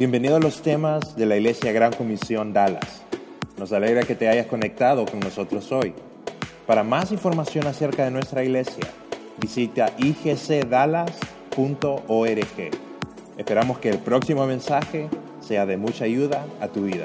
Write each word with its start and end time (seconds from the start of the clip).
Bienvenido 0.00 0.36
a 0.36 0.40
los 0.40 0.62
temas 0.62 1.14
de 1.14 1.26
la 1.26 1.36
Iglesia 1.36 1.72
Gran 1.72 1.92
Comisión 1.92 2.54
Dallas. 2.54 3.02
Nos 3.58 3.70
alegra 3.70 4.02
que 4.02 4.14
te 4.14 4.30
hayas 4.30 4.46
conectado 4.46 5.04
con 5.04 5.20
nosotros 5.20 5.70
hoy. 5.72 5.92
Para 6.66 6.82
más 6.82 7.12
información 7.12 7.66
acerca 7.66 8.06
de 8.06 8.10
nuestra 8.10 8.42
iglesia, 8.42 8.86
visita 9.38 9.92
igcdallas.org. 9.98 11.10
Esperamos 13.36 13.78
que 13.78 13.90
el 13.90 13.98
próximo 13.98 14.46
mensaje 14.46 15.10
sea 15.46 15.66
de 15.66 15.76
mucha 15.76 16.06
ayuda 16.06 16.46
a 16.62 16.68
tu 16.68 16.84
vida. 16.84 17.04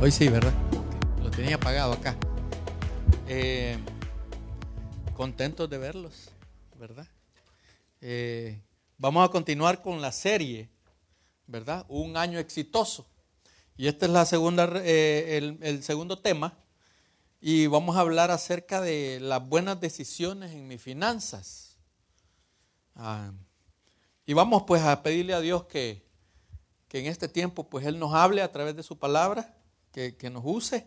Hoy 0.00 0.10
sí, 0.10 0.28
¿verdad? 0.30 0.54
Lo 1.22 1.30
tenía 1.30 1.56
apagado 1.56 1.92
acá. 1.92 2.16
Eh, 3.28 3.76
contentos 5.20 5.68
de 5.68 5.76
verlos, 5.76 6.30
¿verdad? 6.78 7.06
Eh, 8.00 8.58
vamos 8.96 9.28
a 9.28 9.30
continuar 9.30 9.82
con 9.82 10.00
la 10.00 10.12
serie, 10.12 10.70
¿verdad? 11.46 11.84
Un 11.90 12.16
año 12.16 12.38
exitoso. 12.38 13.06
Y 13.76 13.86
este 13.86 14.06
es 14.06 14.12
la 14.12 14.24
segunda, 14.24 14.66
eh, 14.76 15.58
el, 15.60 15.82
segundo 15.82 16.18
tema. 16.18 16.56
Y 17.38 17.66
vamos 17.66 17.98
a 17.98 18.00
hablar 18.00 18.30
acerca 18.30 18.80
de 18.80 19.18
las 19.20 19.46
buenas 19.46 19.78
decisiones 19.78 20.52
en 20.52 20.66
mis 20.66 20.80
finanzas. 20.80 21.76
Ah, 22.94 23.30
y 24.24 24.32
vamos 24.32 24.62
pues 24.66 24.80
a 24.80 25.02
pedirle 25.02 25.34
a 25.34 25.40
Dios 25.40 25.64
que, 25.64 26.02
que 26.88 26.98
en 26.98 27.04
este 27.04 27.28
tiempo 27.28 27.68
pues 27.68 27.84
Él 27.84 27.98
nos 27.98 28.14
hable 28.14 28.40
a 28.40 28.50
través 28.50 28.74
de 28.74 28.82
su 28.82 28.98
palabra 28.98 29.54
que, 29.92 30.30
nos 30.32 30.44
use 30.46 30.86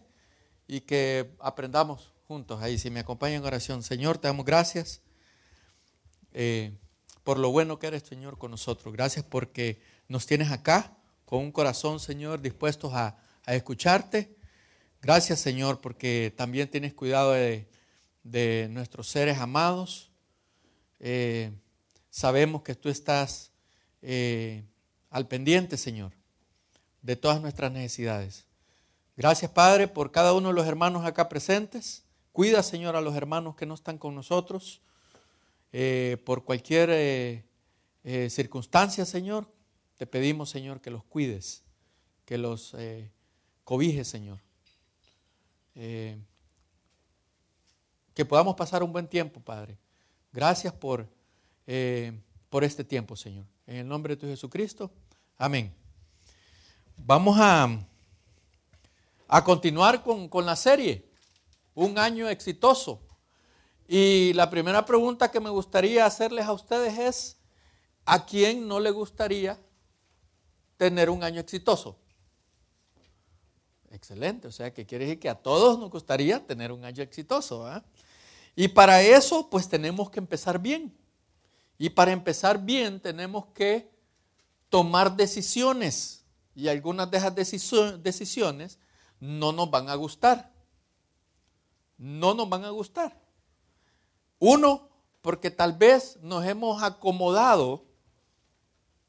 y 0.68 0.82
que 0.82 1.36
aprendamos 1.40 2.13
ahí. 2.60 2.78
Si 2.78 2.90
me 2.90 3.00
acompañan 3.00 3.42
en 3.42 3.46
oración, 3.46 3.84
Señor, 3.84 4.18
te 4.18 4.28
damos 4.28 4.46
gracias 4.46 5.02
eh, 6.34 6.74
por 7.24 7.38
lo 7.38 7.52
bueno 7.52 7.80
que 7.80 7.88
eres, 7.88 8.04
Señor, 8.04 8.38
con 8.38 8.52
nosotros. 8.52 8.94
Gracias 8.94 9.24
porque 9.24 9.82
nos 10.08 10.26
tienes 10.26 10.52
acá 10.52 10.98
con 11.26 11.40
un 11.40 11.52
corazón, 11.52 12.00
Señor, 12.00 12.42
dispuestos 12.42 12.94
a, 12.94 13.18
escucharte. 13.46 14.36
Gracias, 15.02 15.40
Señor, 15.40 15.82
porque 15.82 16.34
también 16.36 16.70
tienes 16.70 16.94
cuidado 16.94 17.34
de, 17.34 17.68
nuestros 18.70 19.10
seres 19.10 19.38
amados. 19.38 20.12
Eh, 21.00 21.52
sabemos 22.10 22.64
que 22.64 22.74
tú 22.74 22.90
estás 22.90 23.52
eh, 24.02 24.64
al 25.10 25.28
pendiente, 25.28 25.78
Señor, 25.78 26.14
de 27.02 27.16
todas 27.16 27.42
nuestras 27.42 27.72
necesidades. 27.72 28.46
Gracias, 29.16 29.52
Padre, 29.52 29.88
por 29.88 30.12
cada 30.12 30.34
uno 30.34 30.50
de 30.50 30.56
los 30.56 30.66
hermanos 30.66 31.06
acá 31.06 31.30
presentes. 31.30 32.03
Cuida, 32.34 32.62
Señor, 32.64 32.98
a 32.98 33.02
los 33.02 33.16
hermanos 33.16 33.56
que 33.56 33.66
no 33.66 33.76
están 33.76 33.98
con 33.98 34.14
nosotros. 34.14 34.82
Eh, 35.72 36.18
por 36.26 36.44
cualquier 36.44 36.90
eh, 36.92 37.46
eh, 38.04 38.30
circunstancia, 38.30 39.06
Señor, 39.06 39.50
te 39.96 40.06
pedimos, 40.06 40.50
Señor, 40.50 40.82
que 40.82 40.92
los 40.92 41.06
cuides, 41.06 41.64
que 42.26 42.38
los 42.38 42.76
cobijes, 43.64 44.08
Señor. 44.08 44.40
que 45.74 46.18
podamos 48.28 48.56
pasar 48.56 48.84
un 48.84 48.92
buen 48.92 49.08
tiempo, 49.08 49.40
Padre. 49.40 49.78
Gracias 50.34 50.74
por, 50.74 51.08
por 52.50 52.64
este 52.66 52.84
tiempo, 52.84 53.16
Señor. 53.16 53.46
En 53.66 53.78
el 53.78 53.88
nombre 53.88 54.16
de 54.16 54.20
tu 54.20 54.28
Jesucristo. 54.28 54.92
Amén. 55.38 55.74
Vamos 56.98 57.38
a 57.40 57.88
a 59.34 59.44
continuar 59.44 60.04
con, 60.04 60.46
la 60.46 60.56
serie. 60.56 61.10
Un 61.76 61.98
año 61.98 62.30
exitoso. 62.30 63.02
Y 63.88 64.34
la 64.34 64.50
primera 64.50 64.86
pregunta 64.86 65.32
que 65.32 65.40
me 65.40 65.50
gustaría 65.50 66.06
hacerles 66.06 66.46
a 66.46 66.54
ustedes 66.54 66.98
es, 66.98 67.38
¿a 68.06 68.26
quién 68.26 68.68
no 68.68 68.80
le 68.80 68.92
gustaría 68.92 69.60
tener 70.78 71.10
un 71.10 71.24
año 71.24 71.40
exitoso? 71.40 71.98
Excelente, 73.92 74.48
o 74.48 74.52
sea 74.52 74.74
que 74.74 74.86
quiere 74.86 75.06
decir 75.06 75.20
que 75.20 75.30
a 75.30 75.36
todos 75.36 75.78
nos 75.78 75.92
gustaría 75.92 76.46
tener 76.46 76.72
un 76.72 76.84
año 76.84 77.04
exitoso. 77.04 77.70
Y 78.56 78.70
para 78.70 79.02
eso 79.02 79.50
pues 79.50 79.68
tenemos 79.68 80.10
que 80.10 80.20
empezar 80.20 80.60
bien. 80.60 80.98
Y 81.78 81.90
para 81.90 82.12
empezar 82.12 82.64
bien 82.64 83.00
tenemos 83.00 83.48
que 83.48 83.92
tomar 84.70 85.16
decisiones. 85.16 86.24
Y 86.56 86.68
algunas 86.68 87.10
de 87.12 87.18
esas 87.18 87.36
decisiones 88.02 88.80
no 89.20 89.52
nos 89.52 89.70
van 89.70 89.90
a 89.90 89.96
gustar. 89.96 90.53
No 92.04 92.34
nos 92.34 92.50
van 92.50 92.66
a 92.66 92.70
gustar. 92.70 93.18
Uno, 94.40 94.90
porque 95.22 95.50
tal 95.50 95.72
vez 95.72 96.20
nos 96.22 96.46
hemos 96.46 96.84
acomodado 96.84 97.86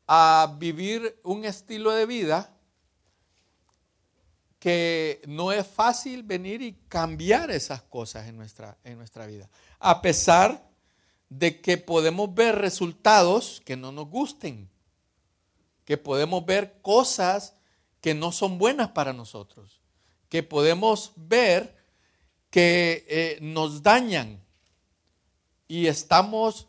a 0.07 0.55
vivir 0.59 1.21
un 1.25 1.45
estilo 1.45 1.91
de 1.91 2.07
vida 2.07 2.57
que 4.61 5.21
no 5.27 5.51
es 5.51 5.67
fácil 5.67 6.23
venir 6.23 6.63
y 6.63 6.75
cambiar 6.89 7.51
esas 7.51 7.83
cosas 7.83 8.29
en 8.29 8.37
nuestra, 8.37 8.79
en 8.85 8.97
nuestra 8.97 9.27
vida. 9.27 9.51
A 9.81 10.01
pesar 10.01 10.71
de 11.29 11.61
que 11.61 11.79
podemos 11.79 12.33
ver 12.33 12.55
resultados 12.55 13.61
que 13.65 13.77
no 13.77 13.91
nos 13.91 14.09
gusten, 14.09 14.71
que 15.85 15.99
podemos 15.99 16.47
ver 16.47 16.81
cosas 16.81 17.57
que 18.01 18.15
no 18.15 18.31
son 18.31 18.57
buenas 18.57 18.91
para 18.91 19.13
nosotros 19.13 19.85
que 20.35 20.43
podemos 20.43 21.13
ver 21.15 21.74
que 22.55 23.05
eh, 23.09 23.39
nos 23.41 23.83
dañan 23.83 24.41
y 25.67 25.89
estamos, 25.89 26.69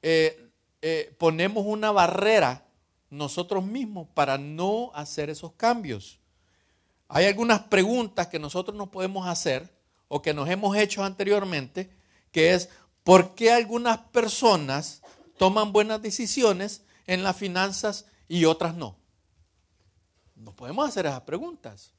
eh, 0.00 0.50
eh, 0.80 1.14
ponemos 1.18 1.66
una 1.66 1.92
barrera 1.92 2.66
nosotros 3.10 3.62
mismos 3.62 4.08
para 4.14 4.38
no 4.38 4.92
hacer 4.94 5.28
esos 5.28 5.52
cambios. 5.52 6.20
Hay 7.06 7.26
algunas 7.26 7.64
preguntas 7.64 8.28
que 8.28 8.38
nosotros 8.38 8.74
nos 8.78 8.88
podemos 8.88 9.28
hacer 9.28 9.68
o 10.08 10.22
que 10.22 10.32
nos 10.32 10.48
hemos 10.48 10.74
hecho 10.74 11.04
anteriormente, 11.04 11.90
que 12.32 12.54
es, 12.54 12.70
¿por 13.02 13.34
qué 13.34 13.52
algunas 13.52 13.98
personas 13.98 15.02
toman 15.36 15.70
buenas 15.70 16.00
decisiones 16.00 16.82
en 17.06 17.22
las 17.22 17.36
finanzas 17.36 18.06
y 18.26 18.46
otras 18.46 18.74
no? 18.74 18.96
Nos 20.34 20.54
podemos 20.54 20.88
hacer 20.88 21.04
esas 21.04 21.20
preguntas. 21.20 21.92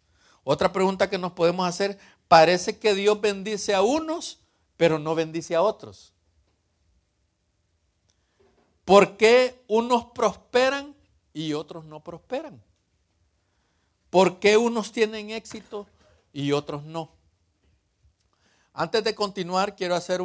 Otra 0.47 0.71
pregunta 0.71 1.09
que 1.09 1.17
nos 1.17 1.31
podemos 1.31 1.67
hacer, 1.67 1.97
parece 2.27 2.77
que 2.79 2.93
Dios 2.93 3.19
bendice 3.19 3.73
a 3.73 3.81
unos, 3.81 4.39
pero 4.77 4.99
no 4.99 5.15
bendice 5.15 5.55
a 5.55 5.61
otros. 5.61 6.13
¿Por 8.83 9.17
qué 9.17 9.63
unos 9.67 10.05
prosperan 10.05 10.95
y 11.33 11.53
otros 11.53 11.85
no 11.85 12.03
prosperan? 12.03 12.61
¿Por 14.09 14.39
qué 14.39 14.57
unos 14.57 14.91
tienen 14.91 15.31
éxito 15.31 15.87
y 16.31 16.51
otros 16.51 16.83
no? 16.83 17.11
Antes 18.73 19.03
de 19.03 19.15
continuar, 19.15 19.75
quiero 19.75 19.95
hacer 19.95 20.21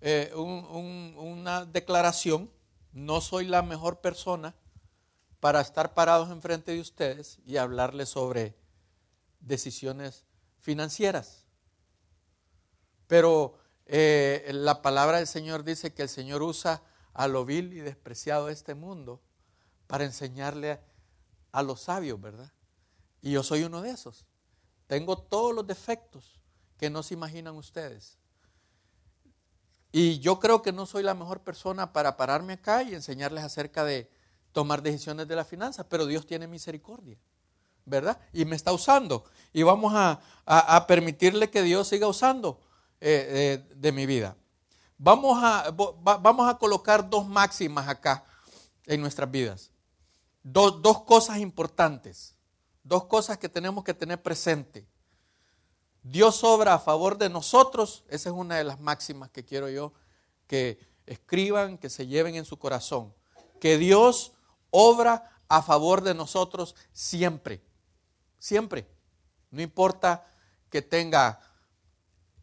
eh, 0.00 0.32
una 0.34 1.66
declaración. 1.66 2.50
No 2.92 3.20
soy 3.20 3.46
la 3.46 3.62
mejor 3.62 4.00
persona 4.00 4.54
para 5.40 5.60
estar 5.60 5.92
parados 5.94 6.30
enfrente 6.30 6.72
de 6.72 6.80
ustedes 6.80 7.38
y 7.46 7.58
hablarles 7.58 8.08
sobre 8.08 8.56
decisiones 9.40 10.24
financieras. 10.60 11.44
Pero 13.06 13.58
eh, 13.86 14.50
la 14.52 14.82
palabra 14.82 15.18
del 15.18 15.26
Señor 15.26 15.64
dice 15.64 15.94
que 15.94 16.02
el 16.02 16.08
Señor 16.08 16.42
usa 16.42 16.82
a 17.14 17.26
lo 17.26 17.44
vil 17.44 17.72
y 17.72 17.80
despreciado 17.80 18.46
de 18.46 18.52
este 18.52 18.74
mundo 18.74 19.20
para 19.86 20.04
enseñarle 20.04 20.78
a, 21.50 21.62
los 21.62 21.80
sabios, 21.80 22.20
¿verdad? 22.20 22.52
Y 23.22 23.32
yo 23.32 23.42
soy 23.42 23.64
uno 23.64 23.82
de 23.82 23.90
esos. 23.90 24.26
Tengo 24.86 25.18
todos 25.18 25.54
los 25.54 25.66
defectos 25.66 26.38
que 26.76 26.90
no 26.90 27.02
se 27.02 27.14
imaginan 27.14 27.56
ustedes. 27.56 28.18
Y 29.90 30.20
yo 30.20 30.38
creo 30.38 30.62
que 30.62 30.70
no 30.70 30.86
soy 30.86 31.02
la 31.02 31.14
mejor 31.14 31.42
persona 31.42 31.92
para 31.92 32.16
pararme 32.16 32.52
acá 32.52 32.82
y 32.82 32.94
enseñarles 32.94 33.42
acerca 33.42 33.84
de 33.84 34.10
tomar 34.52 34.82
decisiones 34.82 35.26
de 35.26 35.34
la 35.36 35.44
finanza, 35.44 35.88
pero 35.88 36.06
Dios 36.06 36.26
tiene 36.26 36.46
misericordia. 36.46 37.18
Y 38.32 38.44
me 38.44 38.56
está 38.56 38.72
usando. 38.72 39.24
Y 39.52 39.62
vamos 39.62 39.92
a, 39.94 40.20
permitirle 40.86 41.50
que 41.50 41.62
Dios 41.62 41.88
siga 41.88 42.06
usando 42.06 42.60
eh, 43.00 43.60
eh, 43.68 43.74
de 43.74 43.92
mi 43.92 44.06
vida. 44.06 44.36
Vamos 44.96 45.38
a, 45.42 46.58
colocar 46.58 47.08
dos 47.08 47.26
máximas 47.26 47.88
acá 47.88 48.24
en 48.86 49.00
nuestras 49.00 49.30
vidas. 49.30 49.70
Dos 50.42 51.02
cosas 51.04 51.38
importantes. 51.38 52.34
Dos 52.82 53.04
cosas 53.04 53.38
que 53.38 53.48
tenemos 53.48 53.84
que 53.84 53.94
tener 53.94 54.22
presente. 54.22 54.86
Dios 56.02 56.42
obra 56.42 56.74
a 56.74 56.78
favor 56.78 57.18
de 57.18 57.28
nosotros. 57.28 58.04
Esa 58.08 58.30
es 58.30 58.34
una 58.34 58.56
de 58.56 58.64
las 58.64 58.80
máximas 58.80 59.30
que 59.30 59.44
quiero 59.44 59.68
yo 59.68 59.92
que 60.46 60.78
escriban, 61.06 61.78
que 61.78 61.90
se 61.90 62.06
lleven 62.06 62.34
en 62.34 62.44
su 62.44 62.58
corazón. 62.58 63.14
Que 63.60 63.78
Dios 63.78 64.32
obra 64.70 65.30
a 65.48 65.62
favor 65.62 66.02
de 66.02 66.14
nosotros 66.14 66.74
siempre. 66.92 67.62
Siempre. 68.38 68.86
No 69.50 69.62
importa 69.62 70.24
que 70.70 70.82
tenga 70.82 71.40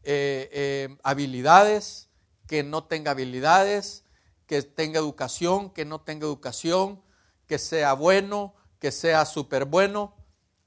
eh, 0.03 0.49
eh, 0.51 0.97
habilidades, 1.03 2.09
que 2.47 2.63
no 2.63 2.83
tenga 2.83 3.11
habilidades, 3.11 4.03
que 4.45 4.61
tenga 4.61 4.99
educación, 4.99 5.71
que 5.71 5.85
no 5.85 6.01
tenga 6.01 6.25
educación, 6.25 7.01
que 7.47 7.59
sea 7.59 7.93
bueno, 7.93 8.55
que 8.79 8.91
sea 8.91 9.25
súper 9.25 9.65
bueno. 9.65 10.15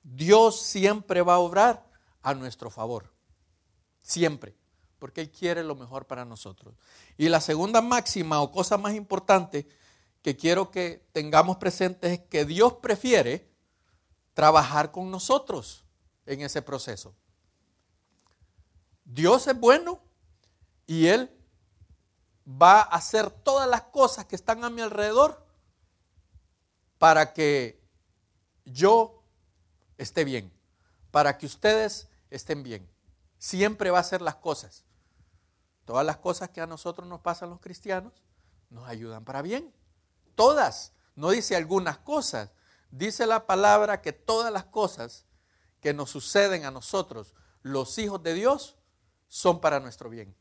Dios 0.02 0.60
siempre 0.60 1.22
va 1.22 1.34
a 1.34 1.38
obrar 1.38 1.86
a 2.22 2.34
nuestro 2.34 2.70
favor. 2.70 3.12
Siempre. 4.02 4.56
Porque 4.98 5.20
Él 5.20 5.30
quiere 5.30 5.62
lo 5.62 5.76
mejor 5.76 6.06
para 6.06 6.24
nosotros. 6.24 6.74
Y 7.16 7.28
la 7.28 7.40
segunda 7.40 7.80
máxima 7.80 8.40
o 8.40 8.50
cosa 8.50 8.76
más 8.76 8.94
importante 8.94 9.68
que 10.22 10.36
quiero 10.36 10.70
que 10.70 11.06
tengamos 11.12 11.58
presente 11.58 12.12
es 12.12 12.20
que 12.20 12.44
Dios 12.44 12.74
prefiere 12.82 13.48
trabajar 14.38 14.92
con 14.92 15.10
nosotros 15.10 15.84
en 16.24 16.42
ese 16.42 16.62
proceso. 16.62 17.12
Dios 19.04 19.48
es 19.48 19.58
bueno 19.58 20.00
y 20.86 21.08
Él 21.08 21.28
va 22.46 22.82
a 22.82 22.94
hacer 22.94 23.32
todas 23.32 23.68
las 23.68 23.82
cosas 23.82 24.26
que 24.26 24.36
están 24.36 24.62
a 24.62 24.70
mi 24.70 24.80
alrededor 24.80 25.44
para 26.98 27.32
que 27.32 27.82
yo 28.64 29.24
esté 29.96 30.22
bien, 30.22 30.52
para 31.10 31.36
que 31.36 31.46
ustedes 31.46 32.06
estén 32.30 32.62
bien. 32.62 32.88
Siempre 33.38 33.90
va 33.90 33.98
a 33.98 34.02
hacer 34.02 34.22
las 34.22 34.36
cosas. 34.36 34.84
Todas 35.84 36.06
las 36.06 36.18
cosas 36.18 36.50
que 36.50 36.60
a 36.60 36.66
nosotros 36.68 37.08
nos 37.08 37.22
pasan 37.22 37.50
los 37.50 37.58
cristianos 37.58 38.12
nos 38.70 38.86
ayudan 38.86 39.24
para 39.24 39.42
bien. 39.42 39.74
Todas. 40.36 40.92
No 41.16 41.30
dice 41.30 41.56
algunas 41.56 41.98
cosas. 41.98 42.52
Dice 42.90 43.26
la 43.26 43.46
palabra 43.46 44.00
que 44.00 44.12
todas 44.12 44.52
las 44.52 44.64
cosas 44.64 45.26
que 45.80 45.92
nos 45.92 46.10
suceden 46.10 46.64
a 46.64 46.70
nosotros, 46.70 47.34
los 47.62 47.98
hijos 47.98 48.22
de 48.22 48.34
Dios, 48.34 48.76
son 49.28 49.60
para 49.60 49.80
nuestro 49.80 50.08
bien. 50.08 50.34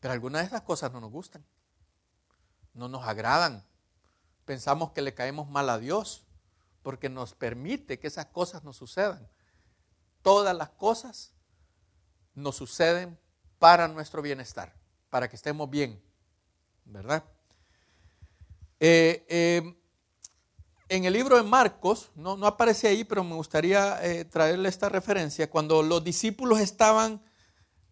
Pero 0.00 0.12
algunas 0.12 0.42
de 0.42 0.48
esas 0.48 0.62
cosas 0.62 0.92
no 0.92 1.00
nos 1.00 1.10
gustan. 1.10 1.44
No 2.72 2.88
nos 2.88 3.06
agradan. 3.06 3.64
Pensamos 4.44 4.92
que 4.92 5.00
le 5.00 5.14
caemos 5.14 5.48
mal 5.48 5.70
a 5.70 5.78
Dios 5.78 6.26
porque 6.82 7.08
nos 7.08 7.34
permite 7.34 7.98
que 7.98 8.08
esas 8.08 8.26
cosas 8.26 8.64
nos 8.64 8.76
sucedan. 8.76 9.26
Todas 10.22 10.54
las 10.54 10.70
cosas 10.70 11.32
nos 12.34 12.56
suceden 12.56 13.18
para 13.58 13.88
nuestro 13.88 14.20
bienestar, 14.20 14.74
para 15.08 15.28
que 15.28 15.36
estemos 15.36 15.70
bien, 15.70 16.02
¿verdad? 16.84 17.24
Eh, 18.80 19.24
eh, 19.28 19.83
en 20.88 21.04
el 21.04 21.12
libro 21.12 21.36
de 21.36 21.42
Marcos, 21.42 22.10
no, 22.14 22.32
aparece 22.46 22.88
ahí, 22.88 23.04
pero 23.04 23.24
me 23.24 23.34
gustaría 23.34 24.04
eh, 24.04 24.24
traerle 24.24 24.68
esta 24.68 24.88
referencia, 24.88 25.50
cuando 25.50 25.82
los 25.82 26.04
discípulos 26.04 26.60
estaban 26.60 27.22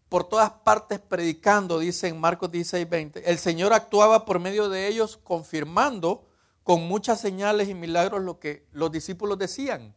por 0.09 0.25
todas 0.25 0.51
partes 0.51 1.01
predicando, 1.01 1.79
dice 1.79 2.09
en 2.09 2.21
Marcos 2.21 2.51
16, 2.53 2.89
20, 2.89 3.31
el 3.31 3.39
Señor 3.39 3.73
actuaba 3.73 4.27
por 4.27 4.39
medio 4.41 4.69
de 4.69 4.89
ellos 4.89 5.19
confirmando 5.23 6.29
con 6.63 6.87
muchas 6.87 7.19
señales 7.19 7.69
y 7.69 7.75
milagros 7.75 8.23
lo 8.23 8.39
que 8.39 8.67
los 8.73 8.93
discípulos 8.93 9.39
decían. 9.39 9.95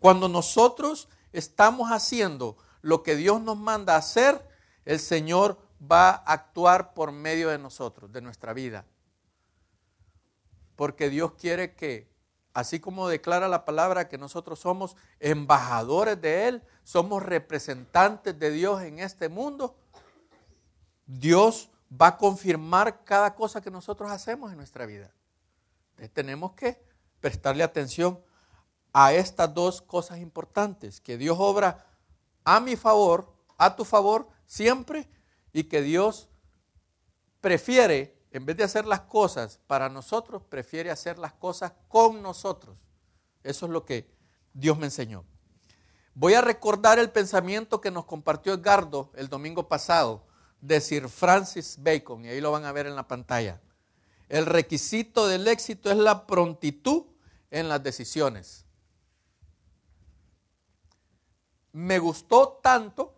Cuando 0.00 0.28
nosotros 0.28 1.08
estamos 1.32 1.90
haciendo 1.90 2.56
lo 2.82 3.04
que 3.04 3.14
Dios 3.14 3.40
nos 3.40 3.56
manda 3.56 3.96
hacer, 3.96 4.44
el 4.84 4.98
Señor 4.98 5.58
va 5.80 6.10
a 6.10 6.32
actuar 6.32 6.92
por 6.92 7.12
medio 7.12 7.50
de 7.50 7.58
nosotros, 7.58 8.10
de 8.12 8.20
nuestra 8.20 8.52
vida. 8.52 8.84
Porque 10.80 11.10
Dios 11.10 11.32
quiere 11.32 11.74
que, 11.74 12.10
así 12.54 12.80
como 12.80 13.06
declara 13.06 13.48
la 13.48 13.66
palabra 13.66 14.08
que 14.08 14.16
nosotros 14.16 14.60
somos 14.60 14.96
embajadores 15.18 16.18
de 16.22 16.48
Él, 16.48 16.62
somos 16.84 17.22
representantes 17.22 18.38
de 18.38 18.50
Dios 18.50 18.80
en 18.80 18.98
este 18.98 19.28
mundo, 19.28 19.76
Dios 21.04 21.68
va 21.92 22.06
a 22.06 22.16
confirmar 22.16 23.04
cada 23.04 23.34
cosa 23.34 23.60
que 23.60 23.70
nosotros 23.70 24.10
hacemos 24.10 24.52
en 24.52 24.56
nuestra 24.56 24.86
vida. 24.86 25.12
Entonces 25.90 26.14
tenemos 26.14 26.52
que 26.52 26.82
prestarle 27.20 27.62
atención 27.62 28.18
a 28.94 29.12
estas 29.12 29.52
dos 29.52 29.82
cosas 29.82 30.16
importantes, 30.16 30.98
que 30.98 31.18
Dios 31.18 31.36
obra 31.38 31.84
a 32.42 32.58
mi 32.58 32.74
favor, 32.76 33.30
a 33.58 33.76
tu 33.76 33.84
favor, 33.84 34.30
siempre 34.46 35.10
y 35.52 35.64
que 35.64 35.82
Dios 35.82 36.30
prefiere, 37.42 38.18
en 38.30 38.46
vez 38.46 38.56
de 38.56 38.64
hacer 38.64 38.86
las 38.86 39.00
cosas 39.00 39.60
para 39.66 39.88
nosotros, 39.88 40.42
prefiere 40.48 40.90
hacer 40.90 41.18
las 41.18 41.32
cosas 41.32 41.72
con 41.88 42.22
nosotros. 42.22 42.76
Eso 43.42 43.66
es 43.66 43.72
lo 43.72 43.84
que 43.84 44.08
Dios 44.52 44.78
me 44.78 44.86
enseñó. 44.86 45.24
Voy 46.14 46.34
a 46.34 46.40
recordar 46.40 46.98
el 46.98 47.10
pensamiento 47.10 47.80
que 47.80 47.90
nos 47.90 48.04
compartió 48.04 48.54
Edgardo 48.54 49.10
el 49.14 49.28
domingo 49.28 49.68
pasado 49.68 50.26
de 50.60 50.80
Sir 50.80 51.08
Francis 51.08 51.78
Bacon, 51.80 52.24
y 52.24 52.28
ahí 52.28 52.40
lo 52.40 52.52
van 52.52 52.64
a 52.64 52.72
ver 52.72 52.86
en 52.86 52.94
la 52.94 53.08
pantalla. 53.08 53.60
El 54.28 54.46
requisito 54.46 55.26
del 55.26 55.48
éxito 55.48 55.90
es 55.90 55.96
la 55.96 56.26
prontitud 56.26 57.04
en 57.50 57.68
las 57.68 57.82
decisiones. 57.82 58.64
Me 61.72 61.98
gustó 61.98 62.60
tanto 62.62 63.14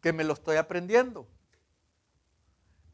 que 0.00 0.12
me 0.12 0.24
lo 0.24 0.32
estoy 0.32 0.56
aprendiendo. 0.56 1.28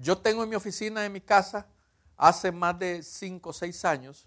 Yo 0.02 0.19
tengo 0.19 0.43
en 0.43 0.49
mi 0.49 0.56
oficina, 0.56 1.04
en 1.06 1.12
mi 1.12 1.20
casa, 1.20 1.69
hace 2.16 2.50
más 2.50 2.76
de 2.76 3.04
5 3.04 3.50
o 3.50 3.52
6 3.52 3.84
años, 3.84 4.26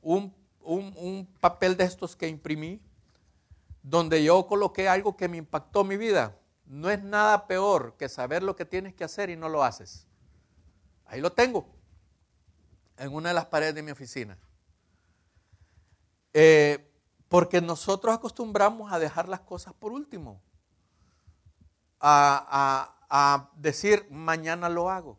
un, 0.00 0.34
un, 0.62 1.26
papel 1.38 1.76
de 1.76 1.84
estos 1.84 2.16
que 2.16 2.26
imprimí, 2.26 2.80
donde 3.82 4.24
yo 4.24 4.46
coloqué 4.46 4.88
algo 4.88 5.14
que 5.14 5.28
me 5.28 5.36
impactó 5.36 5.84
mi 5.84 5.98
vida. 5.98 6.34
No 6.64 6.90
es 6.90 7.02
nada 7.02 7.46
peor 7.46 7.96
que 7.98 8.08
saber 8.08 8.42
lo 8.42 8.56
que 8.56 8.64
tienes 8.64 8.94
que 8.94 9.04
hacer 9.04 9.28
y 9.28 9.36
no 9.36 9.50
lo 9.50 9.62
haces. 9.62 10.06
Ahí 11.04 11.20
lo 11.20 11.30
tengo, 11.30 11.68
en 12.96 13.12
una 13.12 13.28
de 13.28 13.34
las 13.34 13.46
paredes 13.46 13.74
de 13.74 13.82
mi 13.82 13.90
oficina. 13.90 14.38
Eh, 16.32 16.90
porque 17.28 17.60
nosotros 17.60 18.14
acostumbramos 18.14 18.90
a 18.90 18.98
dejar 18.98 19.28
las 19.28 19.40
cosas 19.40 19.74
por 19.74 19.92
último 19.92 20.40
a, 22.00 22.95
decir, 23.56 24.06
mañana 24.10 24.68
lo 24.68 24.90
hago, 24.90 25.18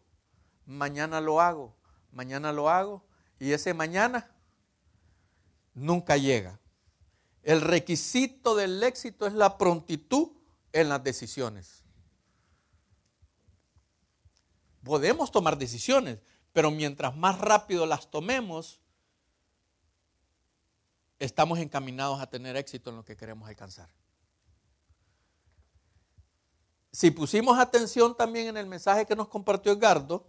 mañana 0.66 1.22
lo 1.22 1.42
hago, 1.42 1.76
mañana 2.12 2.52
lo 2.52 2.70
hago, 2.70 3.06
y 3.40 3.52
ese 3.52 3.74
mañana 3.74 4.30
nunca 5.74 6.18
llega. 6.18 6.60
El 7.44 7.62
requisito 7.62 8.56
del 8.56 8.84
éxito 8.84 9.26
es 9.26 9.34
la 9.34 9.58
prontitud 9.58 10.32
en 10.74 10.90
las 10.90 11.04
decisiones. 11.04 11.84
Podemos 14.84 15.32
tomar 15.32 15.58
decisiones, 15.58 16.20
pero 16.54 16.72
mientras 16.72 17.16
más 17.16 17.40
rápido 17.40 17.86
las 17.86 18.10
tomemos, 18.10 18.82
estamos 21.20 21.60
encaminados 21.60 22.22
a 22.22 22.30
tener 22.30 22.56
éxito 22.58 22.90
en 22.90 22.98
lo 22.98 23.06
que 23.06 23.18
queremos 23.18 23.48
alcanzar. 23.48 23.90
Si 26.92 27.12
pusimos 27.12 27.60
atención 27.60 28.16
también 28.16 28.48
en 28.48 28.58
el 28.58 28.66
mensaje 28.66 29.06
que 29.06 29.16
nos 29.16 29.28
compartió 29.28 29.72
Edgardo, 29.72 30.26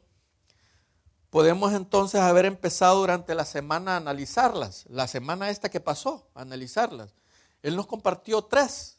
podemos 1.31 1.73
entonces 1.73 2.21
haber 2.21 2.47
empezado 2.47 3.01
durante 3.01 3.35
la 3.35 3.45
semana 3.45 3.95
a 3.95 3.97
analizarlas, 3.97 4.85
la 4.89 5.07
semana 5.07 5.51
esta 5.51 5.69
que 5.69 5.81
pasó, 5.81 6.29
a 6.35 6.43
analizarlas. 6.43 7.15
Él 7.63 7.77
nos 7.77 7.87
compartió 7.87 8.43
tres 8.43 8.99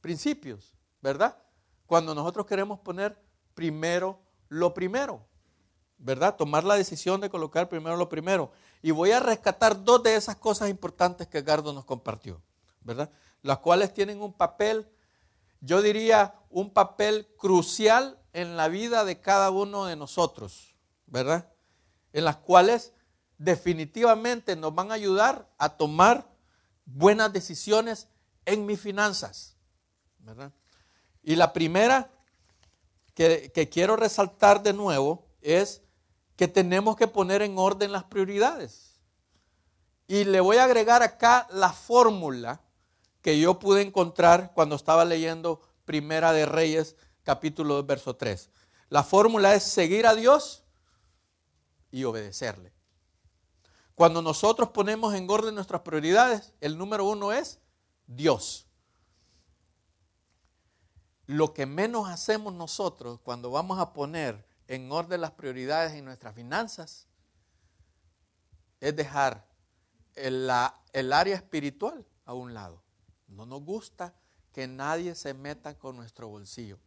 principios, 0.00 0.74
¿verdad? 1.00 1.36
Cuando 1.86 2.14
nosotros 2.14 2.46
queremos 2.46 2.80
poner 2.80 3.20
primero 3.54 4.20
lo 4.48 4.72
primero, 4.72 5.26
¿verdad? 5.98 6.36
Tomar 6.36 6.64
la 6.64 6.74
decisión 6.74 7.20
de 7.20 7.30
colocar 7.30 7.68
primero 7.68 7.96
lo 7.96 8.08
primero. 8.08 8.52
Y 8.82 8.90
voy 8.92 9.10
a 9.10 9.20
rescatar 9.20 9.82
dos 9.82 10.02
de 10.02 10.14
esas 10.14 10.36
cosas 10.36 10.68
importantes 10.68 11.26
que 11.26 11.38
Edgardo 11.38 11.72
nos 11.72 11.84
compartió, 11.84 12.40
¿verdad? 12.82 13.10
Las 13.42 13.58
cuales 13.58 13.92
tienen 13.92 14.22
un 14.22 14.32
papel 14.32 14.88
yo 15.60 15.82
diría, 15.82 16.34
un 16.50 16.72
papel 16.72 17.28
crucial 17.38 18.18
en 18.32 18.56
la 18.56 18.68
vida 18.68 19.04
de 19.04 19.20
cada 19.20 19.50
uno 19.50 19.86
de 19.86 19.96
nosotros, 19.96 20.74
¿verdad? 21.06 21.52
En 22.12 22.24
las 22.24 22.36
cuales 22.36 22.92
definitivamente 23.36 24.56
nos 24.56 24.74
van 24.74 24.90
a 24.90 24.94
ayudar 24.94 25.48
a 25.58 25.76
tomar 25.76 26.28
buenas 26.84 27.32
decisiones 27.32 28.08
en 28.44 28.66
mis 28.66 28.80
finanzas, 28.80 29.56
¿verdad? 30.18 30.52
Y 31.22 31.36
la 31.36 31.52
primera 31.52 32.10
que, 33.14 33.52
que 33.52 33.68
quiero 33.68 33.96
resaltar 33.96 34.62
de 34.62 34.72
nuevo 34.72 35.26
es 35.40 35.82
que 36.36 36.48
tenemos 36.48 36.96
que 36.96 37.08
poner 37.08 37.42
en 37.42 37.58
orden 37.58 37.92
las 37.92 38.04
prioridades. 38.04 39.00
Y 40.06 40.24
le 40.24 40.40
voy 40.40 40.56
a 40.56 40.64
agregar 40.64 41.02
acá 41.02 41.46
la 41.50 41.72
fórmula 41.72 42.62
que 43.20 43.38
yo 43.38 43.58
pude 43.58 43.82
encontrar 43.82 44.52
cuando 44.54 44.76
estaba 44.76 45.04
leyendo 45.04 45.60
Primera 45.88 46.34
de 46.34 46.44
Reyes, 46.44 46.96
capítulo 47.22 47.76
2, 47.76 47.86
verso 47.86 48.14
3. 48.14 48.50
La 48.90 49.02
fórmula 49.02 49.54
es 49.54 49.62
seguir 49.62 50.06
a 50.06 50.14
Dios 50.14 50.62
y 51.90 52.04
obedecerle. 52.04 52.74
Cuando 53.94 54.20
nosotros 54.20 54.68
ponemos 54.68 55.14
en 55.14 55.30
orden 55.30 55.54
nuestras 55.54 55.80
prioridades, 55.80 56.52
el 56.60 56.76
número 56.76 57.06
uno 57.06 57.32
es 57.32 57.58
Dios. 58.06 58.66
lo 61.24 61.54
que 61.54 61.64
menos 61.64 62.06
hacemos 62.06 62.52
nosotros 62.52 63.20
cuando 63.22 63.50
vamos 63.50 63.78
a 63.78 63.94
poner 63.94 64.46
en 64.66 64.92
orden 64.92 65.22
las 65.22 65.30
prioridades 65.30 65.94
en 65.94 66.04
nuestras 66.04 66.34
finanzas 66.34 67.06
es 68.80 68.94
dejar 68.94 69.48
el, 70.16 70.50
el 70.92 71.12
área 71.14 71.34
espiritual 71.34 72.06
a 72.26 72.34
un 72.34 72.52
lado. 72.52 72.82
No 73.26 73.46
nos 73.46 73.62
gusta 73.62 74.14
que 74.58 74.66
nadie 74.66 75.14
se 75.14 75.34
meta 75.34 75.78
con 75.78 75.94
nuestro 75.94 76.26
bolsillo. 76.26 76.80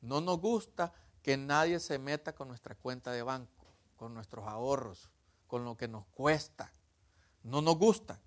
No 0.00 0.20
nos 0.20 0.38
gusta 0.38 0.92
que 1.20 1.36
nadie 1.36 1.80
se 1.80 1.98
meta 1.98 2.32
con 2.32 2.46
nuestra 2.46 2.76
cuenta 2.76 3.10
de 3.10 3.24
banco, 3.24 3.66
con 3.96 4.14
nuestros 4.14 4.46
ahorros, 4.46 5.10
con 5.48 5.64
lo 5.64 5.76
que 5.76 5.88
nos 5.88 6.06
cuesta. 6.06 6.72
No 7.42 7.60
nos 7.60 7.76
gusta. 7.76 8.20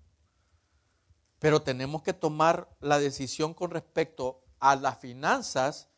Pero 1.38 1.62
tenemos 1.62 2.02
que 2.02 2.12
tomar 2.12 2.68
la 2.80 2.98
decisión 2.98 3.54
con 3.54 3.70
respecto 3.70 4.44
a 4.58 4.76
las 4.76 4.98
finanzas 4.98 5.88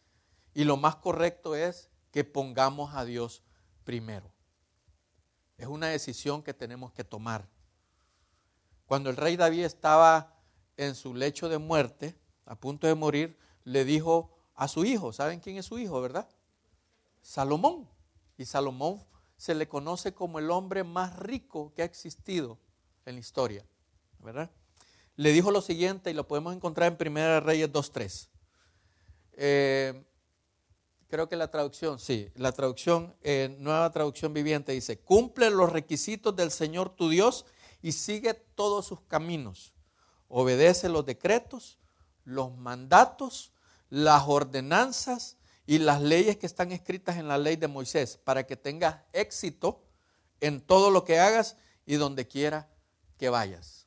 y 0.55 0.63
lo 0.63 0.77
más 0.77 0.95
correcto 0.95 1.57
es 1.57 1.91
que 2.13 2.23
pongamos 2.23 2.95
a 2.95 3.05
Dios 3.05 3.43
primero. 3.83 4.33
Es 5.59 5.67
una 5.67 5.89
decisión 5.89 6.45
que 6.45 6.55
tenemos 6.55 6.93
que 6.93 7.03
tomar. 7.03 7.49
Cuando 8.87 9.11
el 9.11 9.17
rey 9.17 9.37
David 9.37 9.65
estaba 9.65 10.39
en 10.77 10.95
su 10.95 11.13
lecho 11.13 11.49
de 11.49 11.59
muerte, 11.59 12.22
a 12.45 12.55
punto 12.55 12.87
de 12.87 12.95
morir, 12.95 13.39
le 13.65 13.85
dijo 13.85 14.31
a 14.55 14.69
su 14.69 14.85
hijo, 14.85 15.13
¿saben 15.13 15.41
quién 15.41 15.57
es 15.57 15.67
su 15.67 15.79
hijo, 15.79 16.01
verdad? 16.01 16.29
Salomón. 17.23 17.89
Y 18.37 18.45
Salomón 18.45 19.03
se 19.37 19.55
le 19.55 19.69
conoce 19.69 20.15
como 20.15 20.39
el 20.39 20.51
hombre 20.51 20.85
más 20.85 21.19
rico 21.19 21.73
que 21.75 21.83
ha 21.83 21.85
existido 21.85 22.59
en 23.07 23.15
la 23.15 23.21
historia, 23.21 23.67
¿verdad? 24.21 24.51
Le 25.17 25.33
dijo 25.33 25.51
lo 25.51 25.61
siguiente 25.61 26.11
y 26.11 26.15
lo 26.15 26.27
podemos 26.27 26.55
encontrar 26.55 26.97
en 26.99 27.09
1 27.09 27.41
Reyes 27.41 27.71
2.3. 27.71 28.29
Eh, 29.35 30.05
creo 31.09 31.29
que 31.29 31.37
la 31.37 31.51
traducción, 31.51 31.99
sí, 31.99 32.31
la 32.37 32.53
traducción, 32.53 33.15
eh, 33.23 33.55
nueva 33.59 33.91
traducción 33.91 34.33
viviente 34.33 34.73
dice, 34.73 34.99
cumple 34.99 35.51
los 35.51 35.73
requisitos 35.73 36.35
del 36.35 36.51
Señor 36.51 36.95
tu 36.95 37.09
Dios 37.09 37.45
y 37.83 37.93
sigue 37.93 38.35
todos 38.35 38.87
sus 38.87 39.01
caminos. 39.03 39.75
Obedece 40.29 40.89
los 40.89 41.05
decretos, 41.05 41.79
los 42.25 42.57
mandatos, 42.57 43.53
las 43.89 44.25
ordenanzas 44.27 45.37
y 45.67 45.79
las 45.79 46.01
leyes 46.01 46.37
que 46.37 46.47
están 46.47 46.73
escritas 46.73 47.17
en 47.17 47.29
la 47.29 47.39
ley 47.39 47.57
de 47.57 47.69
Moisés 47.69 48.19
para 48.23 48.45
que 48.47 48.57
tengas 48.57 48.97
éxito 49.13 49.85
en 50.41 50.61
todo 50.61 50.91
lo 50.91 51.05
que 51.05 51.21
hagas 51.21 51.57
y 51.87 51.97
donde 51.97 52.27
quiera 52.27 52.69
que 53.17 53.29
vayas. 53.29 53.87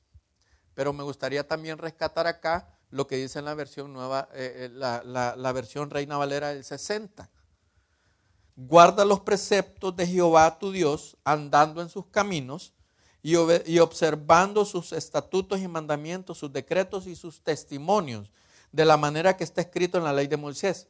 Pero 0.74 0.94
me 0.94 1.04
gustaría 1.04 1.48
también 1.48 1.78
rescatar 1.78 2.28
acá 2.28 2.76
lo 2.92 3.08
que 3.08 3.18
dice 3.18 3.40
en 3.40 3.46
la 3.46 3.54
versión 3.54 3.92
nueva, 3.92 4.30
eh, 4.34 4.68
eh, 4.68 4.70
la, 4.72 5.52
versión 5.52 5.90
Reina 5.90 6.18
Valera 6.18 6.50
del 6.50 6.64
60. 6.64 7.30
Guarda 8.56 9.04
los 9.04 9.22
preceptos 9.22 9.96
de 9.96 10.08
Jehová 10.08 10.60
tu 10.60 10.72
Dios, 10.72 11.18
andando 11.24 11.82
en 11.82 11.90
sus 11.90 12.06
caminos 12.08 12.75
y, 13.32 13.72
y 13.72 13.80
observando 13.80 14.66
sus 14.66 14.92
estatutos 14.92 15.60
y 15.60 15.68
mandamientos, 15.68 16.38
sus 16.38 16.52
decretos 16.52 17.08
y 17.08 17.16
sus 17.16 17.42
testimonios, 17.42 18.30
de 18.72 18.86
la 18.86 18.98
manera 18.98 19.38
que 19.38 19.44
está 19.44 19.62
escrito 19.62 19.98
en 19.98 20.04
la 20.04 20.14
ley 20.14 20.28
de 20.28 20.38
Moisés. 20.38 20.88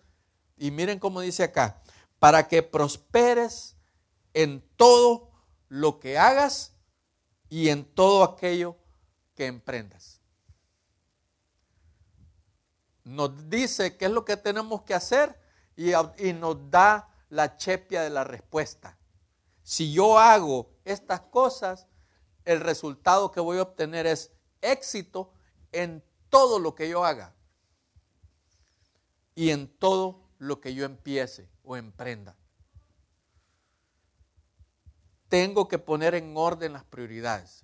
Y 0.58 0.72
miren 0.72 1.00
cómo 1.00 1.22
dice 1.22 1.44
acá, 1.44 1.82
para 2.20 2.48
que 2.48 2.64
prosperes 2.64 3.76
en 4.34 4.64
todo 4.76 5.32
lo 5.70 6.00
que 6.00 6.18
hagas 6.18 6.74
y 7.50 7.70
en 7.70 7.86
todo 7.86 8.24
aquello 8.24 8.76
que 9.36 9.46
emprendas 9.46 10.16
nos 13.06 13.50
dice 13.50 13.96
qué 13.96 14.06
es 14.06 14.12
lo 14.12 14.26
que 14.26 14.36
tenemos 14.36 14.82
que 14.82 14.94
hacer 14.94 15.40
y, 15.78 15.92
nos 16.34 16.70
da 16.70 17.08
la 17.30 17.56
chepia 17.56 18.02
de 18.02 18.10
la 18.10 18.24
respuesta. 18.24 18.98
Si 19.62 19.94
yo 19.94 20.20
hago 20.20 20.72
estas 20.84 21.22
cosas, 21.22 21.88
el 22.46 22.62
resultado 22.62 23.32
que 23.32 23.40
voy 23.40 23.58
a 23.58 23.64
obtener 23.64 24.06
es 24.06 24.32
éxito 24.62 25.32
en 25.72 26.04
todo 26.30 26.60
lo 26.60 26.76
que 26.76 26.88
yo 26.88 27.04
haga 27.04 27.34
y 29.36 29.50
en 29.50 29.68
todo 29.68 30.22
lo 30.38 30.62
que 30.62 30.74
yo 30.74 30.86
empiece 30.86 31.50
o 31.64 31.76
emprenda. 31.76 32.36
Tengo 35.28 35.68
que 35.68 35.80
poner 35.80 36.16
en 36.16 36.38
orden 36.38 36.74
las 36.74 36.84
prioridades. 36.86 37.64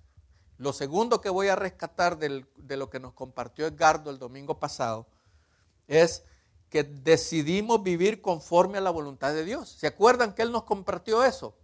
Lo 0.58 0.72
segundo 0.72 1.20
que 1.20 1.30
voy 1.30 1.48
a 1.48 1.56
rescatar 1.56 2.18
de 2.18 2.76
lo 2.76 2.90
que 2.90 3.00
nos 3.00 3.14
compartió 3.14 3.66
Edgardo 3.66 4.10
el 4.10 4.18
domingo 4.18 4.58
pasado 4.58 5.06
es 5.86 6.24
que 6.68 6.84
decidimos 6.84 7.82
vivir 7.82 8.22
conforme 8.22 8.78
a 8.78 8.80
la 8.80 8.90
voluntad 8.90 9.32
de 9.34 9.44
Dios. 9.44 9.68
¿Se 9.68 9.86
acuerdan 9.86 10.34
que 10.34 10.42
Él 10.42 10.52
nos 10.52 10.64
compartió 10.64 11.24
eso? 11.24 11.54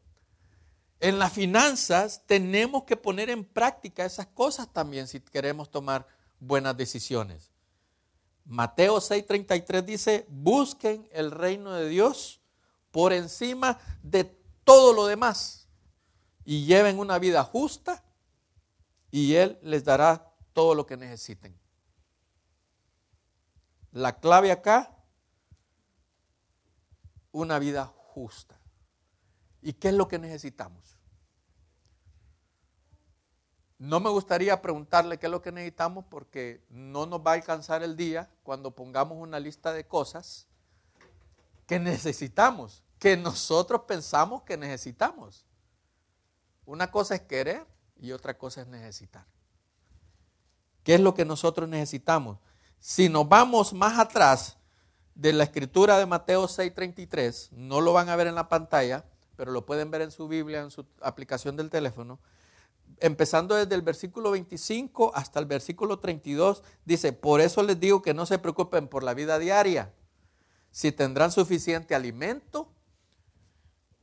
En 1.01 1.19
las 1.19 1.33
finanzas 1.33 2.23
tenemos 2.27 2.85
que 2.85 2.97
poner 2.97 3.31
en 3.31 3.45
práctica 3.45 4.05
esas 4.05 4.27
cosas 4.27 4.73
también 4.73 5.07
si 5.07 5.21
queremos 5.21 5.71
tomar 5.71 6.07
buenas 6.41 6.77
decisiones. 6.77 7.53
Mateo 8.45 8.97
6:33 8.97 9.85
dice, 9.85 10.27
busquen 10.29 11.09
el 11.13 11.31
reino 11.31 11.73
de 11.73 11.89
Dios 11.89 12.41
por 12.91 13.13
encima 13.13 13.79
de 14.03 14.25
todo 14.65 14.93
lo 14.93 15.07
demás 15.07 15.69
y 16.45 16.65
lleven 16.65 16.99
una 16.99 17.19
vida 17.19 17.45
justa 17.45 18.03
y 19.11 19.35
Él 19.35 19.59
les 19.63 19.85
dará 19.85 20.35
todo 20.53 20.75
lo 20.75 20.87
que 20.87 20.97
necesiten. 20.97 21.59
La 23.93 24.19
clave 24.19 24.51
acá, 24.51 24.97
una 27.31 27.59
vida 27.59 27.87
justa. 27.87 28.58
¿Y 29.63 29.73
qué 29.73 29.89
es 29.89 29.95
lo 29.95 30.09
que 30.09 30.19
necesitamos? 30.19 30.99
No 33.79 34.01
me 34.01 34.11
gustaría 34.11 34.61
preguntarle 34.61 35.19
qué 35.19 35.27
es 35.27 35.33
lo 35.33 35.41
que 35.41 35.53
necesitamos 35.53 36.05
porque 36.11 36.65
no 36.69 37.07
nos 37.07 37.21
va 37.21 37.33
a 37.33 37.35
alcanzar 37.35 37.83
el 37.83 37.97
día 37.97 38.29
cuando 38.43 38.73
pongamos 38.73 39.19
una 39.19 39.39
lista 39.39 39.73
de 39.73 39.87
cosas 39.87 40.49
que 41.67 41.79
necesitamos, 41.79 42.83
que 42.99 43.17
nosotros 43.17 43.83
pensamos 43.87 44.43
que 44.43 44.57
necesitamos. 44.57 45.45
Una 46.65 46.91
cosa 46.91 47.15
es 47.15 47.21
querer 47.21 47.65
y 48.01 48.11
otra 48.13 48.37
cosa 48.37 48.63
es 48.63 48.67
necesitar. 48.67 49.27
¿Qué 50.83 50.95
es 50.95 51.01
lo 51.01 51.15
que 51.15 51.25
nosotros 51.25 51.69
necesitamos? 51.69 52.39
Si 52.81 53.09
nos 53.09 53.29
vamos 53.29 53.73
más 53.73 53.99
atrás 53.99 54.57
de 55.15 55.33
la 55.33 55.45
escritura 55.45 55.99
de 55.99 56.07
Mateo 56.07 56.49
6:33, 56.49 57.51
no 57.53 57.81
lo 57.81 57.93
van 57.93 58.09
a 58.09 58.17
ver 58.17 58.27
en 58.27 58.35
la 58.35 58.49
pantalla, 58.49 59.05
pero 59.39 59.53
lo 59.53 59.65
pueden 59.65 59.93
ver 59.93 60.03
en 60.03 60.11
su 60.11 60.27
Biblia, 60.27 60.63
en 60.63 60.73
su 60.73 60.85
aplicación 61.01 61.55
del 61.57 61.71
teléfono. 61.71 62.19
Empezando 62.99 63.55
desde 63.55 63.77
el 63.77 63.83
versículo 63.83 64.33
25 64.33 65.13
hasta 65.15 65.39
el 65.39 65.47
versículo 65.47 66.01
32, 66.01 66.65
dice, 66.85 67.13
por 67.13 67.41
eso 67.41 67.63
les 67.63 67.79
digo 67.79 68.03
que 68.03 68.15
no 68.15 68.27
se 68.27 68.41
preocupen 68.41 68.89
por 68.89 69.05
la 69.05 69.15
vida 69.15 69.39
diaria, 69.39 69.95
si 70.73 70.91
tendrán 70.91 71.31
suficiente 71.31 71.95
alimento 71.95 72.73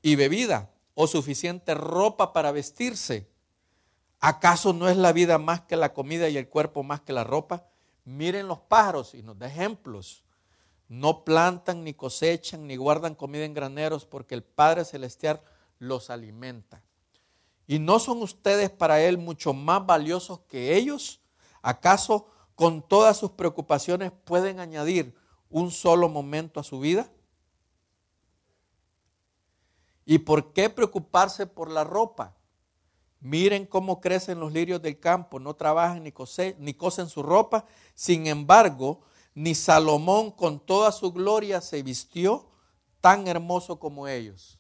y 0.02 0.16
bebida 0.16 0.72
o 0.94 1.06
suficiente 1.06 1.74
ropa 1.74 2.32
para 2.32 2.54
vestirse. 2.54 3.30
¿Acaso 4.22 4.72
no 4.72 4.88
es 4.88 4.96
la 4.96 5.12
vida 5.12 5.38
más 5.38 5.60
que 5.60 5.76
la 5.76 5.94
comida 5.94 6.30
y 6.30 6.38
el 6.38 6.48
cuerpo 6.48 6.82
más 6.82 7.02
que 7.02 7.12
la 7.12 7.26
ropa? 7.26 7.68
Miren 8.06 8.48
los 8.48 8.60
pájaros 8.60 9.14
y 9.14 9.22
nos 9.22 9.38
da 9.38 9.48
ejemplos. 9.48 10.24
No 10.88 11.24
plantan, 11.24 11.84
ni 11.84 11.94
cosechan, 11.94 12.68
ni 12.68 12.76
guardan 12.76 13.16
comida 13.16 13.46
en 13.46 13.54
graneros, 13.54 14.06
porque 14.06 14.36
el 14.36 14.44
Padre 14.44 14.86
Celestial 14.86 15.42
los 15.80 16.10
alimenta. 16.10 16.84
¿Y 17.68 17.80
no 17.80 18.00
son 18.00 18.22
ustedes 18.22 18.70
para 18.70 19.02
Él 19.02 19.18
mucho 19.18 19.54
más 19.54 19.86
valiosos 19.86 20.42
que 20.48 20.76
ellos? 20.76 21.22
¿Acaso 21.62 22.28
con 22.54 22.88
todas 22.88 23.18
sus 23.18 23.32
preocupaciones 23.32 24.12
pueden 24.12 24.60
añadir 24.60 25.16
un 25.50 25.72
solo 25.72 26.08
momento 26.08 26.60
a 26.60 26.64
su 26.64 26.80
vida? 26.80 27.10
¿Y 30.06 30.20
por 30.20 30.54
qué 30.54 30.70
preocuparse 30.70 31.48
por 31.48 31.72
la 31.72 31.84
ropa? 31.84 32.36
Miren 33.20 33.66
cómo 33.66 34.00
crecen 34.00 34.40
los 34.40 34.54
lirios 34.54 34.80
del 34.84 35.00
campo, 35.00 35.40
no 35.40 35.56
trabajan 35.56 36.04
ni, 36.04 36.14
ni 36.60 36.74
cosen 36.76 37.10
su 37.10 37.24
ropa. 37.24 37.66
Sin 37.96 38.28
embargo, 38.28 39.02
ni 39.36 39.54
Salomón 39.54 40.32
con 40.32 40.66
toda 40.66 40.92
su 40.92 41.12
gloria 41.12 41.62
se 41.62 41.84
vistió 41.84 42.50
tan 43.02 43.28
hermoso 43.28 43.78
como 43.80 44.08
ellos. 44.08 44.60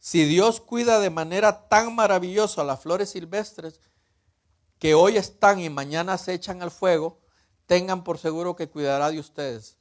Si 0.00 0.24
Dios 0.24 0.60
cuida 0.60 1.00
de 1.00 1.10
manera 1.10 1.68
tan 1.68 1.94
maravillosa 1.94 2.64
las 2.64 2.80
flores 2.80 3.10
silvestres 3.10 3.80
que 4.78 4.94
hoy 4.94 5.16
están 5.16 5.60
y 5.60 5.68
mañana 5.70 6.16
se 6.18 6.32
echan 6.34 6.62
al 6.62 6.70
fuego, 6.70 7.20
tengan 7.66 8.04
por 8.04 8.18
seguro 8.18 8.56
que 8.56 8.70
cuidará 8.70 9.10
de 9.10 9.20
ustedes. 9.20 9.76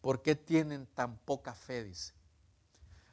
¿Por 0.00 0.20
qué 0.22 0.34
tienen 0.34 0.86
tan 0.86 1.16
poca 1.18 1.54
fe? 1.54 1.84
Dice. 1.84 2.12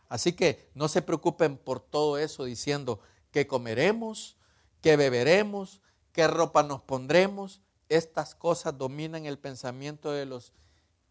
Así 0.10 0.34
que 0.34 0.70
no 0.74 0.88
se 0.88 1.02
preocupen 1.02 1.58
por 1.58 1.80
todo 1.80 2.18
eso 2.18 2.44
diciendo, 2.44 3.00
qué 3.32 3.48
comeremos, 3.48 4.38
qué 4.82 4.98
beberemos, 4.98 5.82
qué 6.12 6.28
ropa 6.28 6.64
nos 6.64 6.82
pondremos. 6.82 7.62
Estas 7.90 8.36
cosas 8.36 8.78
dominan 8.78 9.26
el 9.26 9.40
pensamiento 9.40 10.12
de 10.12 10.26
los 10.26 10.54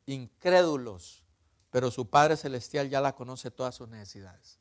incrédulos, 0.06 1.24
pero 1.70 1.90
su 1.90 2.08
Padre 2.08 2.36
Celestial 2.36 2.88
ya 2.88 3.00
la 3.00 3.14
conoce 3.14 3.50
todas 3.50 3.74
sus 3.74 3.88
necesidades. 3.88 4.58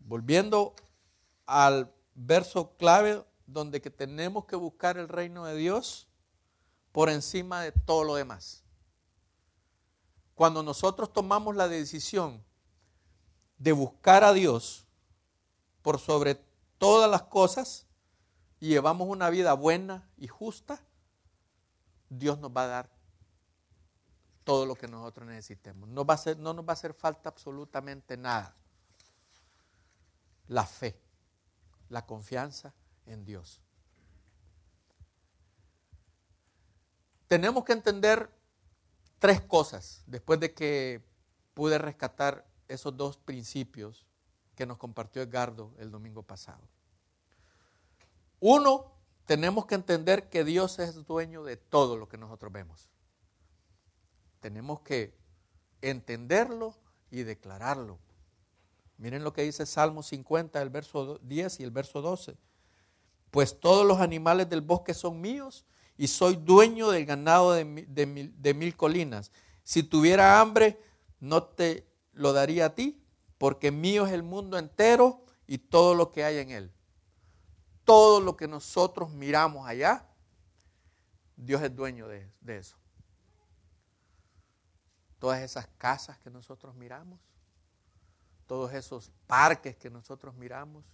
Volviendo 0.00 0.74
al 1.44 1.92
verso 2.14 2.76
clave 2.76 3.24
donde 3.46 3.80
que 3.80 3.90
tenemos 3.90 4.46
que 4.46 4.56
buscar 4.56 4.98
el 4.98 5.08
reino 5.08 5.44
de 5.44 5.54
Dios 5.54 6.08
por 6.92 7.10
encima 7.10 7.60
de 7.60 7.72
todo 7.72 8.04
lo 8.04 8.14
demás. 8.14 8.64
Cuando 10.34 10.62
nosotros 10.62 11.12
tomamos 11.12 11.54
la 11.54 11.68
decisión 11.68 12.42
de 13.58 13.72
buscar 13.72 14.24
a 14.24 14.32
Dios 14.32 14.86
por 15.82 15.98
sobre 15.98 16.34
todas 16.78 17.10
las 17.10 17.22
cosas 17.22 17.85
y 18.60 18.68
llevamos 18.68 19.08
una 19.08 19.30
vida 19.30 19.52
buena 19.54 20.08
y 20.16 20.28
justa, 20.28 20.80
Dios 22.08 22.38
nos 22.38 22.50
va 22.50 22.64
a 22.64 22.66
dar 22.66 22.90
todo 24.44 24.64
lo 24.64 24.76
que 24.76 24.88
nosotros 24.88 25.26
necesitemos. 25.26 25.88
No, 25.88 26.04
va 26.04 26.14
a 26.14 26.34
no 26.38 26.54
nos 26.54 26.64
va 26.64 26.70
a 26.70 26.72
hacer 26.74 26.94
falta 26.94 27.28
absolutamente 27.28 28.16
nada. 28.16 28.54
La 30.48 30.64
fe, 30.64 30.98
la 31.88 32.06
confianza 32.06 32.72
en 33.06 33.24
Dios. 33.24 33.60
Tenemos 37.26 37.64
que 37.64 37.72
entender 37.72 38.30
tres 39.18 39.40
cosas 39.40 40.04
después 40.06 40.38
de 40.38 40.54
que 40.54 41.04
pude 41.54 41.78
rescatar 41.78 42.46
esos 42.68 42.96
dos 42.96 43.16
principios 43.16 44.06
que 44.54 44.66
nos 44.66 44.78
compartió 44.78 45.22
Edgardo 45.22 45.74
el 45.78 45.90
domingo 45.90 46.22
pasado. 46.22 46.68
Uno, 48.40 48.92
tenemos 49.24 49.66
que 49.66 49.74
entender 49.74 50.28
que 50.28 50.44
Dios 50.44 50.78
es 50.78 51.04
dueño 51.06 51.42
de 51.44 51.56
todo 51.56 51.96
lo 51.96 52.08
que 52.08 52.18
nosotros 52.18 52.52
vemos. 52.52 52.88
Tenemos 54.40 54.80
que 54.80 55.16
entenderlo 55.80 56.76
y 57.10 57.22
declararlo. 57.22 57.98
Miren 58.98 59.24
lo 59.24 59.32
que 59.32 59.42
dice 59.42 59.66
Salmo 59.66 60.02
50, 60.02 60.60
el 60.62 60.70
verso 60.70 61.18
10 61.22 61.60
y 61.60 61.62
el 61.64 61.70
verso 61.70 62.00
12. 62.00 62.36
Pues 63.30 63.60
todos 63.60 63.86
los 63.86 64.00
animales 64.00 64.48
del 64.48 64.62
bosque 64.62 64.94
son 64.94 65.20
míos 65.20 65.66
y 65.98 66.08
soy 66.08 66.36
dueño 66.36 66.90
del 66.90 67.04
ganado 67.04 67.52
de, 67.52 67.64
mil, 67.64 68.76
colinas. 68.76 69.32
Si 69.64 69.82
tuviera 69.82 70.40
hambre, 70.40 70.80
no 71.20 71.42
te 71.42 71.86
lo 72.12 72.32
daría 72.32 72.66
a 72.66 72.74
ti, 72.74 73.02
porque 73.38 73.70
mío 73.70 74.06
es 74.06 74.12
el 74.12 74.22
mundo 74.22 74.58
entero 74.58 75.22
y 75.46 75.58
todo 75.58 75.94
lo 75.94 76.12
que 76.12 76.24
hay 76.24 76.38
en 76.38 76.50
él. 76.50 76.72
Todo 77.86 78.20
lo 78.20 78.36
que 78.36 78.48
nosotros 78.48 79.10
miramos 79.10 79.66
allá, 79.66 80.04
Dios 81.36 81.62
es 81.62 81.74
dueño 81.74 82.08
de, 82.08 82.28
eso. 82.46 82.76
Todas 85.20 85.40
esas 85.40 85.68
casas 85.78 86.18
que 86.18 86.28
nosotros 86.28 86.74
miramos, 86.74 87.20
todos 88.48 88.72
esos 88.72 89.12
parques 89.28 89.76
que 89.76 89.88
nosotros 89.88 90.34
miramos, 90.34 90.84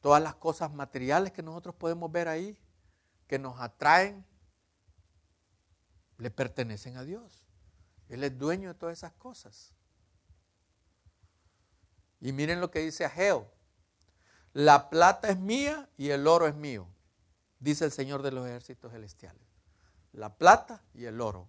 todas 0.00 0.20
las 0.20 0.34
cosas 0.34 0.72
materiales 0.72 1.32
que 1.32 1.44
nosotros 1.44 1.76
podemos 1.76 2.10
ver 2.10 2.26
ahí, 2.26 2.58
que 3.28 3.38
nos 3.38 3.60
atraen, 3.60 4.26
le 6.16 6.32
pertenecen 6.32 6.96
a 6.96 7.04
Dios. 7.04 7.44
Él 8.08 8.24
es 8.24 8.36
dueño 8.36 8.70
de 8.70 8.74
todas 8.74 8.98
esas 8.98 9.12
cosas. 9.12 9.72
Y 12.20 12.32
miren 12.32 12.60
lo 12.60 12.68
que 12.72 12.80
dice 12.80 13.04
Ageo. 13.04 13.57
La 14.58 14.90
plata 14.90 15.28
es 15.28 15.38
mía 15.38 15.88
y 15.96 16.10
el 16.10 16.26
oro 16.26 16.48
es 16.48 16.56
mío, 16.56 16.88
dice 17.60 17.84
el 17.84 17.92
Señor 17.92 18.22
de 18.22 18.32
los 18.32 18.44
ejércitos 18.44 18.90
celestiales. 18.90 19.40
La 20.12 20.34
plata 20.34 20.82
y 20.94 21.04
el 21.04 21.20
oro. 21.20 21.48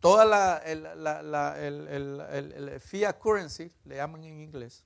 Toda 0.00 0.24
la, 0.24 0.56
el, 0.64 0.80
fiat 2.80 3.20
currency, 3.20 3.70
le 3.84 3.94
llaman 3.94 4.24
en 4.24 4.40
inglés, 4.40 4.84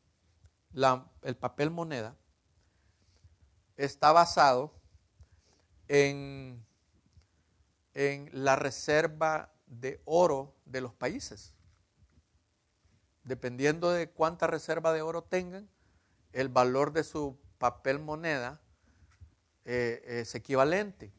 el 1.22 1.36
papel 1.36 1.70
moneda, 1.70 2.14
está 3.78 4.12
basado 4.12 4.74
en, 5.88 6.62
en 7.94 8.28
la 8.34 8.56
reserva 8.56 9.54
de 9.66 10.02
oro 10.04 10.54
de 10.66 10.82
los 10.82 10.92
países. 10.92 11.55
Dependiendo 13.26 13.90
de 13.90 14.08
cuánta 14.08 14.46
reserva 14.46 14.92
de 14.92 15.02
oro 15.02 15.24
tengan, 15.24 15.68
el 16.32 16.48
valor 16.48 16.92
de 16.92 17.02
su 17.02 17.36
papel 17.58 17.98
moneda 17.98 18.60
eh, 19.64 20.00
es 20.06 20.36
equivalente. 20.36 21.12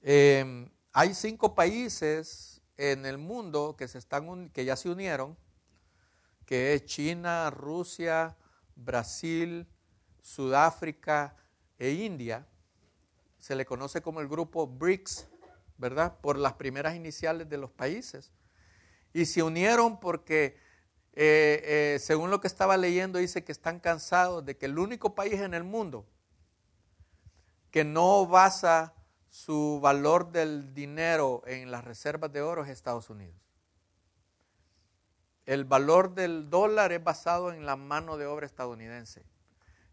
Em, 0.00 0.70
hay 0.92 1.14
cinco 1.14 1.56
países 1.56 2.62
en 2.76 3.06
el 3.06 3.18
mundo 3.18 3.74
que, 3.76 3.88
se 3.88 3.98
están, 3.98 4.50
que 4.50 4.64
ya 4.64 4.76
se 4.76 4.88
unieron, 4.88 5.36
que 6.46 6.74
es 6.74 6.84
China, 6.84 7.50
Rusia, 7.50 8.36
Brasil, 8.76 9.66
Sudáfrica 10.20 11.34
e 11.76 11.90
India, 11.90 12.46
se 13.40 13.56
le 13.56 13.66
conoce 13.66 14.00
como 14.00 14.20
el 14.20 14.28
grupo 14.28 14.68
BRICS, 14.68 15.26
¿verdad? 15.76 16.20
Por 16.20 16.38
las 16.38 16.52
primeras 16.52 16.94
iniciales 16.94 17.48
de 17.48 17.58
los 17.58 17.72
países. 17.72 18.30
Y 19.12 19.26
se 19.26 19.42
unieron 19.42 20.00
porque, 20.00 20.56
eh, 21.12 21.62
eh, 21.64 21.98
según 22.00 22.30
lo 22.30 22.40
que 22.40 22.46
estaba 22.46 22.76
leyendo, 22.76 23.18
dice 23.18 23.44
que 23.44 23.52
están 23.52 23.80
cansados 23.80 24.44
de 24.44 24.56
que 24.56 24.66
el 24.66 24.78
único 24.78 25.14
país 25.14 25.40
en 25.40 25.54
el 25.54 25.64
mundo 25.64 26.06
que 27.72 27.84
no 27.84 28.26
basa 28.26 28.94
su 29.30 29.80
valor 29.82 30.30
del 30.30 30.74
dinero 30.74 31.42
en 31.46 31.70
las 31.70 31.84
reservas 31.84 32.30
de 32.30 32.42
oro 32.42 32.62
es 32.62 32.68
Estados 32.68 33.08
Unidos. 33.08 33.34
El 35.46 35.64
valor 35.64 36.14
del 36.14 36.50
dólar 36.50 36.92
es 36.92 37.02
basado 37.02 37.50
en 37.50 37.64
la 37.64 37.76
mano 37.76 38.18
de 38.18 38.26
obra 38.26 38.46
estadounidense. 38.46 39.24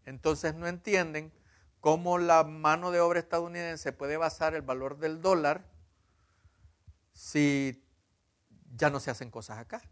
Entonces 0.04 0.54
no 0.54 0.68
entienden 0.68 1.32
cómo 1.80 2.18
la 2.18 2.44
mano 2.44 2.90
de 2.90 3.00
obra 3.00 3.18
estadounidense 3.18 3.92
puede 3.92 4.18
basar 4.18 4.54
el 4.54 4.62
valor 4.62 4.98
del 4.98 5.22
dólar 5.22 5.64
si 7.14 7.82
ya 8.76 8.90
no 8.90 9.00
se 9.00 9.10
hacen 9.10 9.30
cosas 9.30 9.58
acá, 9.58 9.82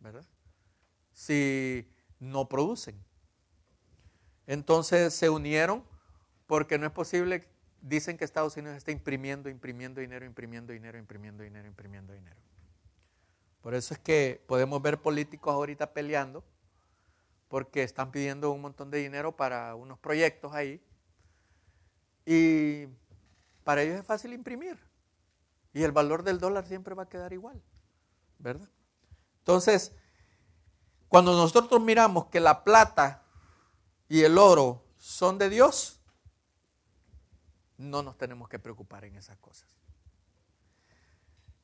¿verdad? 0.00 0.24
Si 1.12 1.90
no 2.18 2.48
producen. 2.48 3.02
Entonces 4.46 5.14
se 5.14 5.28
unieron 5.28 5.84
porque 6.46 6.78
no 6.78 6.86
es 6.86 6.92
posible, 6.92 7.46
dicen 7.82 8.16
que 8.16 8.24
Estados 8.24 8.56
Unidos 8.56 8.76
está 8.76 8.90
imprimiendo, 8.90 9.50
imprimiendo 9.50 10.00
dinero, 10.00 10.24
imprimiendo 10.24 10.72
dinero, 10.72 10.98
imprimiendo 10.98 11.42
dinero, 11.42 11.68
imprimiendo 11.68 12.12
dinero. 12.12 12.40
Por 13.60 13.74
eso 13.74 13.92
es 13.92 14.00
que 14.00 14.42
podemos 14.46 14.80
ver 14.80 15.02
políticos 15.02 15.52
ahorita 15.52 15.92
peleando 15.92 16.44
porque 17.48 17.82
están 17.82 18.10
pidiendo 18.10 18.50
un 18.50 18.60
montón 18.60 18.90
de 18.90 18.98
dinero 18.98 19.36
para 19.36 19.74
unos 19.74 19.98
proyectos 19.98 20.52
ahí. 20.54 20.82
Y 22.24 22.86
para 23.64 23.82
ellos 23.82 23.98
es 23.98 24.06
fácil 24.06 24.32
imprimir. 24.32 24.78
Y 25.78 25.84
el 25.84 25.92
valor 25.92 26.24
del 26.24 26.40
dólar 26.40 26.66
siempre 26.66 26.92
va 26.96 27.04
a 27.04 27.08
quedar 27.08 27.32
igual, 27.32 27.62
¿verdad? 28.40 28.68
Entonces, 29.38 29.92
cuando 31.06 31.36
nosotros 31.36 31.80
miramos 31.80 32.26
que 32.26 32.40
la 32.40 32.64
plata 32.64 33.22
y 34.08 34.22
el 34.22 34.38
oro 34.38 34.82
son 34.96 35.38
de 35.38 35.48
Dios, 35.48 36.00
no 37.76 38.02
nos 38.02 38.18
tenemos 38.18 38.48
que 38.48 38.58
preocupar 38.58 39.04
en 39.04 39.14
esas 39.14 39.38
cosas. 39.38 39.68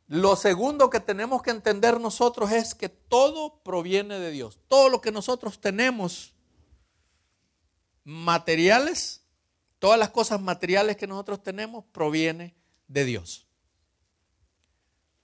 Lo 0.06 0.36
segundo 0.36 0.90
que 0.90 1.00
tenemos 1.00 1.42
que 1.42 1.50
entender 1.50 2.00
nosotros 2.00 2.52
es 2.52 2.76
que 2.76 2.88
todo 2.88 3.64
proviene 3.64 4.20
de 4.20 4.30
Dios. 4.30 4.60
Todo 4.68 4.90
lo 4.90 5.00
que 5.00 5.10
nosotros 5.10 5.60
tenemos, 5.60 6.34
materiales, 8.04 9.24
todas 9.80 9.98
las 9.98 10.10
cosas 10.10 10.40
materiales 10.40 10.96
que 10.96 11.08
nosotros 11.08 11.42
tenemos, 11.42 11.84
proviene 11.86 12.54
de 12.86 13.04
Dios. 13.06 13.43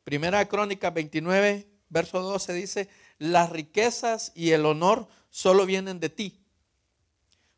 Primera 0.05 0.47
Crónica 0.49 0.91
29, 0.91 1.69
verso 1.89 2.21
12 2.21 2.53
dice, 2.53 2.89
las 3.19 3.51
riquezas 3.51 4.33
y 4.35 4.53
el 4.53 4.67
honor 4.67 5.09
solo 5.31 5.67
vienen 5.67 6.01
de 6.01 6.09
ti, 6.09 6.41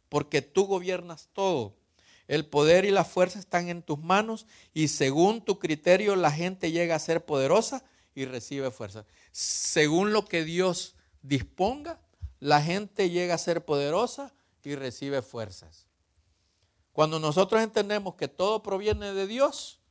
porque 0.09 0.43
tú 0.43 0.67
gobiernas 0.67 1.29
todo 1.33 1.77
el 2.29 2.47
poder 2.47 2.85
y 2.85 2.91
la 2.91 3.05
fuerza 3.05 3.39
están 3.39 3.69
en 3.69 3.83
tus 3.83 3.99
manos 3.99 4.47
y 4.73 4.89
según 4.89 5.45
tu 5.45 5.59
criterio 5.59 6.17
la 6.17 6.31
gente 6.31 6.71
llega 6.71 6.95
a 6.95 6.99
ser 6.99 7.25
poderosa 7.25 7.85
y 8.15 8.25
recibe 8.25 8.71
fuerza. 8.71 9.05
Según 9.33 10.13
lo 10.13 10.25
que 10.25 10.45
Dios 10.45 10.95
disponga, 11.23 12.01
la 12.41 12.63
gente 12.63 13.11
llega 13.11 13.35
a 13.35 13.39
ser 13.39 13.65
poderosa 13.65 14.33
y 14.65 14.75
recibe 14.77 15.23
fuerzas. 15.23 15.87
Cuando 16.93 17.19
nosotros 17.19 17.63
entendemos 17.63 18.15
que 18.15 18.29
todo 18.29 18.63
proviene 18.63 19.13
de 19.13 19.27
Dios, 19.27 19.82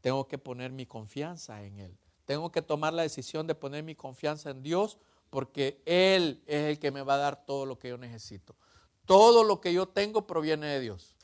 tengo 0.00 0.26
que 0.28 0.38
poner 0.38 0.72
mi 0.72 0.86
confianza 0.86 1.62
en 1.62 1.78
Él. 1.78 1.98
Tengo 2.24 2.50
que 2.50 2.62
tomar 2.62 2.92
la 2.92 3.02
decisión 3.02 3.46
de 3.46 3.54
poner 3.54 3.82
mi 3.84 3.94
confianza 3.94 4.50
en 4.50 4.62
Dios 4.62 4.98
porque 5.30 5.82
Él 5.84 6.42
es 6.46 6.70
el 6.70 6.78
que 6.78 6.90
me 6.90 7.02
va 7.02 7.14
a 7.14 7.18
dar 7.18 7.44
todo 7.44 7.66
lo 7.66 7.78
que 7.78 7.88
yo 7.88 7.98
necesito. 7.98 8.56
Todo 9.04 9.44
lo 9.44 9.60
que 9.60 9.72
yo 9.72 9.88
tengo 9.88 10.26
proviene 10.26 10.66
de 10.66 10.80
Dios. 10.80 11.16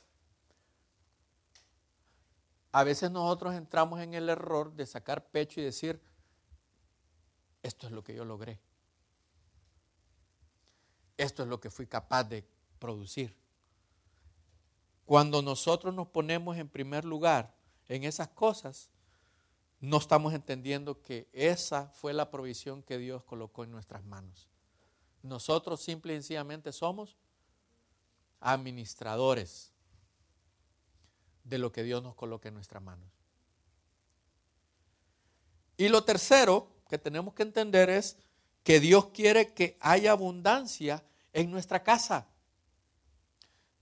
A 2.72 2.84
veces 2.84 3.10
nosotros 3.10 3.54
entramos 3.54 4.00
en 4.00 4.14
el 4.14 4.28
error 4.28 4.74
de 4.74 4.84
sacar 4.84 5.28
pecho 5.28 5.60
y 5.60 5.64
decir, 5.64 6.00
esto 7.62 7.86
es 7.86 7.92
lo 7.92 8.04
que 8.04 8.14
yo 8.14 8.24
logré. 8.24 8.60
Esto 11.16 11.42
es 11.42 11.48
lo 11.48 11.58
que 11.58 11.70
fui 11.70 11.86
capaz 11.86 12.24
de 12.24 12.46
producir. 12.78 13.34
Cuando 15.06 15.40
nosotros 15.40 15.94
nos 15.94 16.08
ponemos 16.08 16.58
en 16.58 16.68
primer 16.68 17.04
lugar 17.04 17.55
en 17.88 18.04
esas 18.04 18.28
cosas, 18.28 18.90
no 19.80 19.98
estamos 19.98 20.32
entendiendo 20.34 21.02
que 21.02 21.28
esa 21.32 21.88
fue 21.88 22.12
la 22.12 22.30
provisión 22.30 22.82
que 22.82 22.98
Dios 22.98 23.22
colocó 23.24 23.64
en 23.64 23.70
nuestras 23.70 24.04
manos. 24.04 24.48
Nosotros 25.22 25.80
simple 25.80 26.12
y 26.12 26.16
sencillamente 26.16 26.72
somos 26.72 27.16
administradores 28.40 29.72
de 31.44 31.58
lo 31.58 31.72
que 31.72 31.82
Dios 31.82 32.02
nos 32.02 32.14
coloca 32.14 32.48
en 32.48 32.54
nuestras 32.54 32.82
manos. 32.82 33.08
Y 35.76 35.88
lo 35.88 36.04
tercero 36.04 36.68
que 36.88 36.98
tenemos 36.98 37.34
que 37.34 37.42
entender 37.42 37.90
es 37.90 38.16
que 38.62 38.80
Dios 38.80 39.06
quiere 39.08 39.52
que 39.52 39.76
haya 39.80 40.12
abundancia 40.12 41.04
en 41.32 41.50
nuestra 41.50 41.82
casa. 41.82 42.26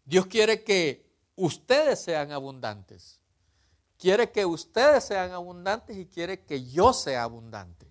Dios 0.04 0.26
quiere 0.26 0.62
que 0.62 1.10
ustedes 1.36 2.00
sean 2.00 2.32
abundantes. 2.32 3.20
Quiere 4.04 4.30
que 4.30 4.44
ustedes 4.44 5.04
sean 5.04 5.32
abundantes 5.32 5.96
y 5.96 6.04
quiere 6.04 6.44
que 6.44 6.62
yo 6.70 6.92
sea 6.92 7.22
abundante. 7.22 7.90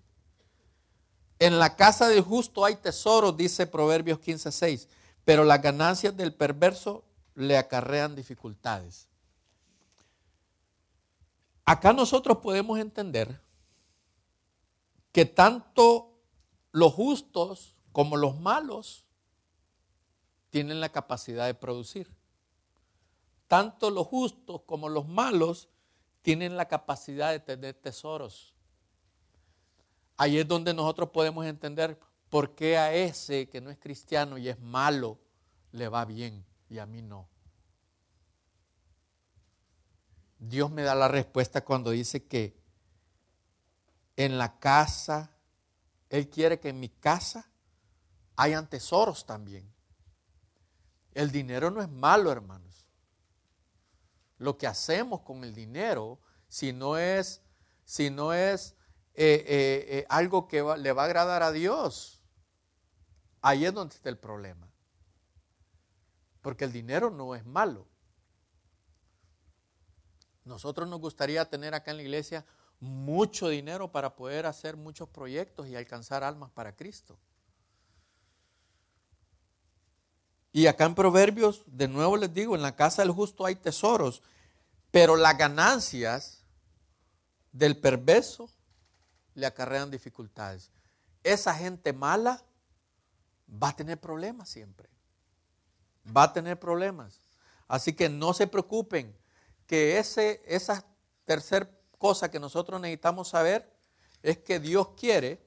En 1.40 1.58
la 1.58 1.74
casa 1.74 2.06
del 2.06 2.20
justo 2.20 2.64
hay 2.64 2.76
tesoros, 2.76 3.36
dice 3.36 3.66
Proverbios 3.66 4.20
15:6, 4.20 4.86
pero 5.24 5.42
las 5.42 5.60
ganancias 5.60 6.16
del 6.16 6.32
perverso 6.32 7.04
le 7.34 7.58
acarrean 7.58 8.14
dificultades. 8.14 9.08
Acá 11.64 11.92
nosotros 11.92 12.38
podemos 12.38 12.78
entender 12.78 13.40
que 15.10 15.24
tanto 15.24 16.12
los 16.70 16.92
justos 16.92 17.74
como 17.90 18.16
los 18.16 18.38
malos 18.38 19.04
tienen 20.50 20.80
la 20.80 20.90
capacidad 20.90 21.46
de 21.46 21.54
producir. 21.54 22.08
Tanto 23.48 23.90
los 23.90 24.06
justos 24.06 24.60
como 24.64 24.88
los 24.88 25.08
malos 25.08 25.70
tienen 26.24 26.56
la 26.56 26.66
capacidad 26.66 27.32
de 27.32 27.38
tener 27.38 27.74
tesoros. 27.74 28.54
Ahí 30.16 30.38
es 30.38 30.48
donde 30.48 30.72
nosotros 30.72 31.10
podemos 31.10 31.44
entender 31.44 32.00
por 32.30 32.54
qué 32.54 32.78
a 32.78 32.94
ese 32.94 33.46
que 33.50 33.60
no 33.60 33.68
es 33.68 33.76
cristiano 33.76 34.38
y 34.38 34.48
es 34.48 34.58
malo 34.58 35.18
le 35.72 35.86
va 35.86 36.06
bien 36.06 36.42
y 36.70 36.78
a 36.78 36.86
mí 36.86 37.02
no. 37.02 37.28
Dios 40.38 40.70
me 40.70 40.80
da 40.80 40.94
la 40.94 41.08
respuesta 41.08 41.62
cuando 41.62 41.90
dice 41.90 42.24
que 42.24 42.56
en 44.16 44.38
la 44.38 44.58
casa, 44.58 45.30
Él 46.08 46.30
quiere 46.30 46.58
que 46.58 46.70
en 46.70 46.80
mi 46.80 46.88
casa 46.88 47.50
hayan 48.36 48.66
tesoros 48.70 49.26
también. 49.26 49.70
El 51.12 51.30
dinero 51.30 51.70
no 51.70 51.82
es 51.82 51.88
malo, 51.90 52.32
hermanos. 52.32 52.73
Lo 54.38 54.58
que 54.58 54.66
hacemos 54.66 55.20
con 55.20 55.44
el 55.44 55.54
dinero, 55.54 56.20
si 56.48 56.72
no 56.72 56.98
es, 56.98 57.42
si 57.84 58.10
no 58.10 58.32
es 58.32 58.74
eh, 59.14 59.44
eh, 59.46 59.86
eh, 59.88 60.06
algo 60.08 60.48
que 60.48 60.62
le 60.78 60.92
va 60.92 61.02
a 61.02 61.06
agradar 61.06 61.42
a 61.42 61.52
Dios, 61.52 62.22
ahí 63.40 63.64
es 63.64 63.72
donde 63.72 63.94
está 63.94 64.08
el 64.08 64.18
problema. 64.18 64.68
Porque 66.40 66.64
el 66.64 66.72
dinero 66.72 67.10
no 67.10 67.34
es 67.34 67.44
malo. 67.46 67.86
Nosotros 70.44 70.88
nos 70.88 71.00
gustaría 71.00 71.48
tener 71.48 71.74
acá 71.74 71.90
en 71.92 71.98
la 71.98 72.02
iglesia 72.02 72.44
mucho 72.80 73.48
dinero 73.48 73.90
para 73.90 74.14
poder 74.14 74.46
hacer 74.46 74.76
muchos 74.76 75.08
proyectos 75.08 75.68
y 75.68 75.76
alcanzar 75.76 76.22
almas 76.22 76.50
para 76.50 76.76
Cristo. 76.76 77.18
Y 80.56 80.68
acá 80.68 80.84
en 80.84 80.94
Proverbios, 80.94 81.64
de 81.66 81.88
nuevo 81.88 82.16
les 82.16 82.32
digo, 82.32 82.54
en 82.54 82.62
la 82.62 82.76
casa 82.76 83.02
del 83.02 83.10
justo 83.10 83.44
hay 83.44 83.56
tesoros, 83.56 84.22
pero 84.92 85.16
las 85.16 85.36
ganancias 85.36 86.44
del 87.50 87.76
perverso 87.76 88.48
le 89.34 89.46
acarrean 89.46 89.90
dificultades. 89.90 90.70
Esa 91.24 91.56
gente 91.56 91.92
mala 91.92 92.40
va 93.50 93.70
a 93.70 93.76
tener 93.76 93.98
problemas 93.98 94.48
siempre. 94.48 94.88
Va 96.16 96.22
a 96.22 96.32
tener 96.32 96.56
problemas. 96.56 97.18
Así 97.66 97.92
que 97.92 98.08
no 98.08 98.32
se 98.32 98.46
preocupen 98.46 99.12
que 99.66 99.98
ese, 99.98 100.40
esa 100.46 100.84
tercer 101.24 101.68
cosa 101.98 102.30
que 102.30 102.38
nosotros 102.38 102.80
necesitamos 102.80 103.26
saber 103.26 103.68
es 104.22 104.38
que 104.38 104.60
Dios 104.60 104.90
quiere 104.96 105.44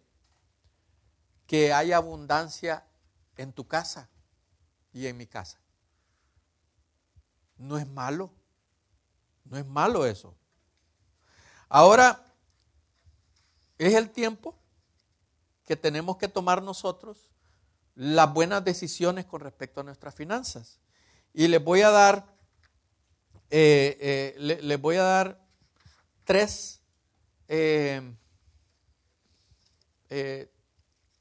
que 1.45 1.71
haya 1.71 1.95
abundancia 1.95 2.83
en 3.37 3.53
tu 3.53 3.65
casa 3.69 4.09
y 4.97 5.05
en 5.05 5.15
mi 5.15 5.27
casa. 5.27 5.59
No 7.57 7.77
es 7.77 7.87
malo. 7.87 8.31
No 9.45 9.57
es 9.57 9.65
malo 9.65 10.05
eso. 10.07 10.35
Ahora, 11.69 12.25
es 13.77 13.93
el 13.93 14.09
tiempo 14.09 14.57
que 15.65 15.75
tenemos 15.75 16.17
que 16.17 16.27
tomar 16.27 16.63
nosotros 16.63 17.29
las 17.93 18.33
buenas 18.33 18.63
decisiones 18.63 19.25
con 19.25 19.41
respecto 19.41 19.81
a 19.81 19.83
nuestras 19.83 20.15
finanzas. 20.15 20.79
Y 21.31 21.47
les 21.47 21.63
voy 21.63 21.81
a 21.81 21.91
dar, 21.91 22.35
eh, 23.51 24.33
eh, 24.39 24.59
les 24.61 24.81
voy 24.81 24.95
a 24.95 25.03
dar 25.03 25.47
tres, 26.23 26.81
eh, 27.47 28.01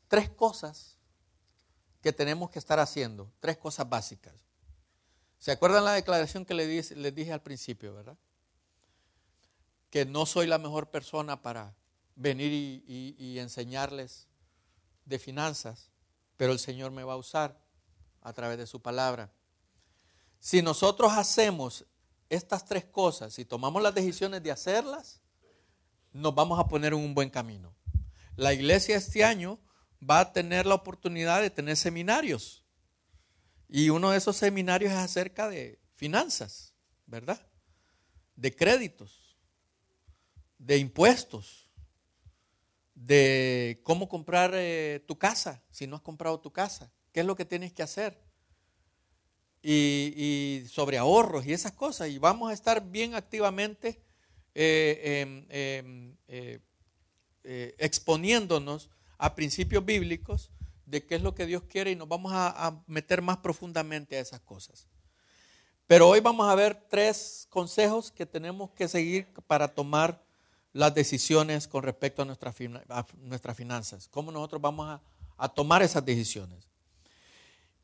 tres 0.09 0.31
cosas 0.31 0.96
que 2.07 2.13
tenemos 2.13 2.51
que 2.51 2.61
estar 2.61 2.79
haciendo, 2.79 3.33
tres 3.41 3.59
cosas 3.59 3.89
básicas. 3.89 4.33
¿Se 5.41 5.51
acuerdan 5.51 5.85
la 5.85 5.95
declaración 5.95 6.45
que 6.45 6.55
les 6.55 6.69
dije, 6.69 6.95
les 6.95 7.13
dije 7.13 7.33
al 7.33 7.43
principio, 7.43 7.97
verdad? 7.97 8.17
Que 9.91 10.05
no 10.05 10.25
soy 10.25 10.47
la 10.47 10.59
mejor 10.59 10.89
persona 10.89 11.43
para 11.43 11.75
venir 12.15 12.85
y 12.87 13.39
enseñarles 13.41 14.29
de 15.05 15.19
finanzas, 15.19 15.91
pero 16.37 16.53
el 16.53 16.61
Señor 16.61 16.93
me 16.93 17.03
va 17.03 17.15
a 17.15 17.17
usar 17.17 17.61
a 18.21 18.33
través 18.33 18.59
de 18.59 18.69
su 18.69 18.81
palabra. 18.81 19.33
Si 20.39 20.63
nosotros 20.63 21.11
hacemos 21.13 21.87
estas 22.29 22.65
tres 22.67 22.85
cosas, 22.85 23.35
si 23.35 23.45
tomamos 23.45 23.83
las 23.83 23.97
decisiones 23.97 24.45
de 24.45 24.53
hacerlas, 24.53 25.21
nos 26.13 26.33
vamos 26.37 26.61
a 26.61 26.69
poner 26.69 26.93
en 26.93 27.01
un 27.01 27.15
buen 27.15 27.31
camino. 27.31 27.75
La 28.37 28.53
iglesia 28.53 28.97
este 28.97 29.25
año 29.25 29.59
va 30.09 30.21
a 30.21 30.33
tener 30.33 30.67
la 30.67 30.75
oportunidad 30.75 31.41
de 31.43 31.51
tener 31.51 31.77
seminarios. 31.77 32.65
Y 33.69 33.91
uno 33.91 34.11
de 34.11 34.19
esos 34.19 34.37
seminarios 34.37 34.93
es 34.93 34.99
acerca 34.99 35.49
de 35.49 35.81
finanzas, 35.95 36.75
¿verdad? 37.07 37.45
De 38.37 38.55
créditos, 38.55 39.37
de 40.59 40.79
impuestos, 40.79 41.69
de 42.95 43.81
cómo 43.83 44.09
comprar 44.09 44.53
eh, 44.55 45.05
tu 45.07 45.19
casa, 45.19 45.63
si 45.71 45.87
no 45.87 45.97
has 45.97 46.03
comprado 46.03 46.41
tu 46.41 46.53
casa, 46.53 46.91
qué 47.13 47.21
es 47.21 47.27
lo 47.27 47.37
que 47.37 47.45
tienes 47.45 47.73
que 47.73 47.83
hacer 47.83 48.19
y, 49.63 50.65
sobre 50.69 50.97
ahorros 50.97 51.45
y 51.47 51.53
esas 51.53 51.73
cosas. 51.73 52.09
Y 52.09 52.19
vamos 52.19 52.51
a 52.51 52.55
estar 52.55 52.89
bien 52.89 53.15
activamente 53.15 54.01
eh, 54.55 55.23
em, 55.23 55.47
em, 55.49 56.17
eh, 56.29 57.75
exponiéndonos 57.79 58.91
a 59.19 59.35
principios 59.35 59.85
bíblicos 59.85 60.51
de 60.85 61.05
qué 61.05 61.17
es 61.17 61.23
lo 61.23 61.35
que 61.35 61.47
Dios 61.47 61.63
quiere 61.65 61.91
y 61.91 61.97
nos 61.97 62.09
vamos 62.09 62.33
a, 62.35 62.81
meter 62.87 63.23
más 63.23 63.39
profundamente 63.39 64.17
a 64.17 64.21
esas 64.21 64.41
cosas. 64.41 64.87
Pero 65.87 66.09
hoy 66.09 66.21
vamos 66.21 66.49
a 66.49 66.55
ver 66.55 66.75
tres 66.89 67.47
consejos 67.51 68.11
que 68.11 68.27
tenemos 68.27 68.71
que 68.71 68.89
seguir 68.89 69.27
para 69.47 69.69
tomar 69.69 70.23
las 70.73 70.95
decisiones 70.95 71.69
con 71.69 71.83
respecto 71.83 72.23
a, 72.23 72.25
nuestra, 72.25 72.55
nuestras 73.19 73.57
finanzas. 73.57 74.09
¿Cómo 74.09 74.31
nosotros 74.33 74.61
vamos 74.61 74.89
a, 74.89 75.01
a 75.37 75.49
tomar 75.49 75.83
esas 75.83 76.05
decisiones? 76.05 76.69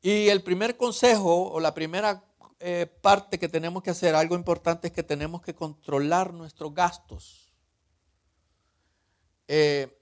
Y 0.02 0.28
el 0.28 0.42
primer 0.42 0.76
consejo 0.76 1.52
o 1.52 1.60
la 1.60 1.74
primera 1.74 2.24
eh, 2.64 2.86
parte 3.00 3.40
que 3.40 3.48
tenemos 3.48 3.82
que 3.82 3.90
hacer, 3.90 4.14
algo 4.14 4.36
importante, 4.36 4.86
es 4.86 4.92
que 4.92 5.02
tenemos 5.02 5.42
que 5.42 5.52
controlar 5.52 6.32
nuestros 6.32 6.72
gastos. 6.72 7.52
Eh, 9.48 10.01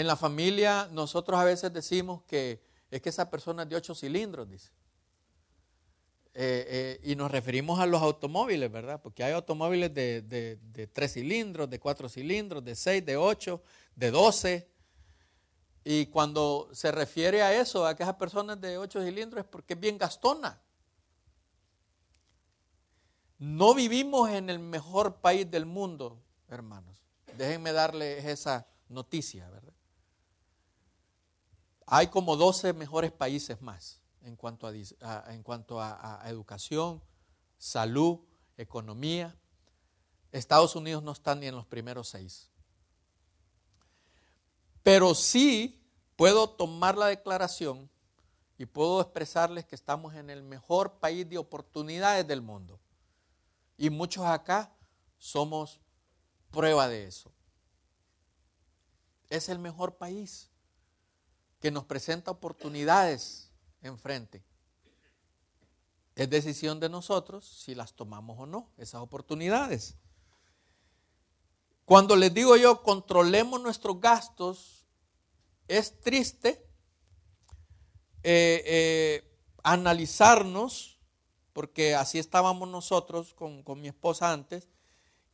en 0.00 0.06
la 0.06 0.16
familia 0.16 0.88
nosotros 0.92 1.38
a 1.38 1.44
veces 1.44 1.72
decimos 1.72 2.22
que 2.22 2.62
es 2.90 3.02
que 3.02 3.10
esa 3.10 3.30
persona 3.30 3.62
es 3.64 3.68
de 3.68 3.76
ocho 3.76 3.94
cilindros, 3.94 4.48
dice. 4.48 4.70
Eh, 6.32 7.00
y 7.04 7.16
nos 7.16 7.30
referimos 7.30 7.78
a 7.80 7.86
los 7.86 8.00
automóviles, 8.00 8.70
¿verdad? 8.72 9.00
Porque 9.02 9.22
hay 9.22 9.32
automóviles 9.32 9.92
de, 9.92 10.22
de 10.22 10.86
tres 10.86 11.12
cilindros, 11.12 11.68
de 11.68 11.78
cuatro 11.78 12.08
cilindros, 12.08 12.64
de 12.64 12.74
seis, 12.74 13.04
de 13.04 13.16
ocho, 13.16 13.62
de 13.94 14.10
doce. 14.10 14.68
Y 15.84 16.06
cuando 16.06 16.68
se 16.72 16.90
refiere 16.90 17.42
a 17.42 17.60
eso, 17.60 17.86
a 17.86 17.94
que 17.94 18.02
esas 18.02 18.16
personas 18.16 18.60
de 18.60 18.78
ocho 18.78 19.04
cilindros, 19.04 19.44
es 19.44 19.50
porque 19.50 19.74
es 19.74 19.80
bien 19.80 19.98
gastona. 19.98 20.60
No 23.38 23.74
vivimos 23.74 24.30
en 24.30 24.50
el 24.50 24.58
mejor 24.58 25.16
país 25.16 25.50
del 25.50 25.66
mundo, 25.66 26.20
hermanos. 26.48 27.02
Déjenme 27.36 27.72
darles 27.72 28.24
esa 28.24 28.66
noticia, 28.88 29.48
¿verdad? 29.50 29.69
Hay 31.92 32.06
como 32.06 32.36
12 32.36 32.72
mejores 32.72 33.10
países 33.10 33.60
más 33.60 34.00
en 34.22 34.36
cuanto 34.36 34.68
a, 34.68 35.24
en 35.32 35.42
cuanto 35.42 35.80
a 35.80 36.22
educación, 36.26 37.02
salud, 37.58 38.20
economía. 38.56 39.36
Estados 40.30 40.76
Unidos 40.76 41.02
no 41.02 41.10
está 41.10 41.34
ni 41.34 41.48
en 41.48 41.56
los 41.56 41.66
primeros 41.66 42.10
seis. 42.10 42.48
Pero 44.84 45.16
sí 45.16 45.84
puedo 46.14 46.48
tomar 46.50 46.96
la 46.96 47.06
declaración 47.06 47.90
y 48.56 48.66
puedo 48.66 49.00
expresarles 49.00 49.64
que 49.64 49.74
estamos 49.74 50.14
en 50.14 50.30
el 50.30 50.44
mejor 50.44 51.00
país 51.00 51.28
de 51.28 51.38
oportunidades 51.38 52.24
del 52.24 52.40
mundo. 52.40 52.78
Y 53.76 53.90
muchos 53.90 54.24
acá 54.26 54.72
somos 55.18 55.80
prueba 56.52 56.86
de 56.86 57.06
eso. 57.06 57.32
Es 59.28 59.48
el 59.48 59.58
mejor 59.58 59.96
país 59.96 60.49
que 61.60 61.70
nos 61.70 61.84
presenta 61.84 62.30
oportunidades 62.30 63.50
enfrente. 63.82 64.42
Es 66.16 66.28
decisión 66.28 66.80
de 66.80 66.88
nosotros 66.88 67.46
si 67.46 67.74
las 67.74 67.94
tomamos 67.94 68.38
o 68.38 68.46
no, 68.46 68.70
esas 68.76 69.00
oportunidades. 69.00 69.96
Cuando 71.84 72.16
les 72.16 72.32
digo 72.32 72.56
yo, 72.56 72.82
controlemos 72.82 73.60
nuestros 73.60 74.00
gastos, 74.00 74.86
es 75.68 76.00
triste 76.00 76.66
eh, 78.22 78.62
eh, 78.64 79.38
analizarnos, 79.62 80.98
porque 81.52 81.94
así 81.94 82.18
estábamos 82.18 82.68
nosotros 82.68 83.34
con, 83.34 83.62
con 83.62 83.80
mi 83.80 83.88
esposa 83.88 84.32
antes, 84.32 84.68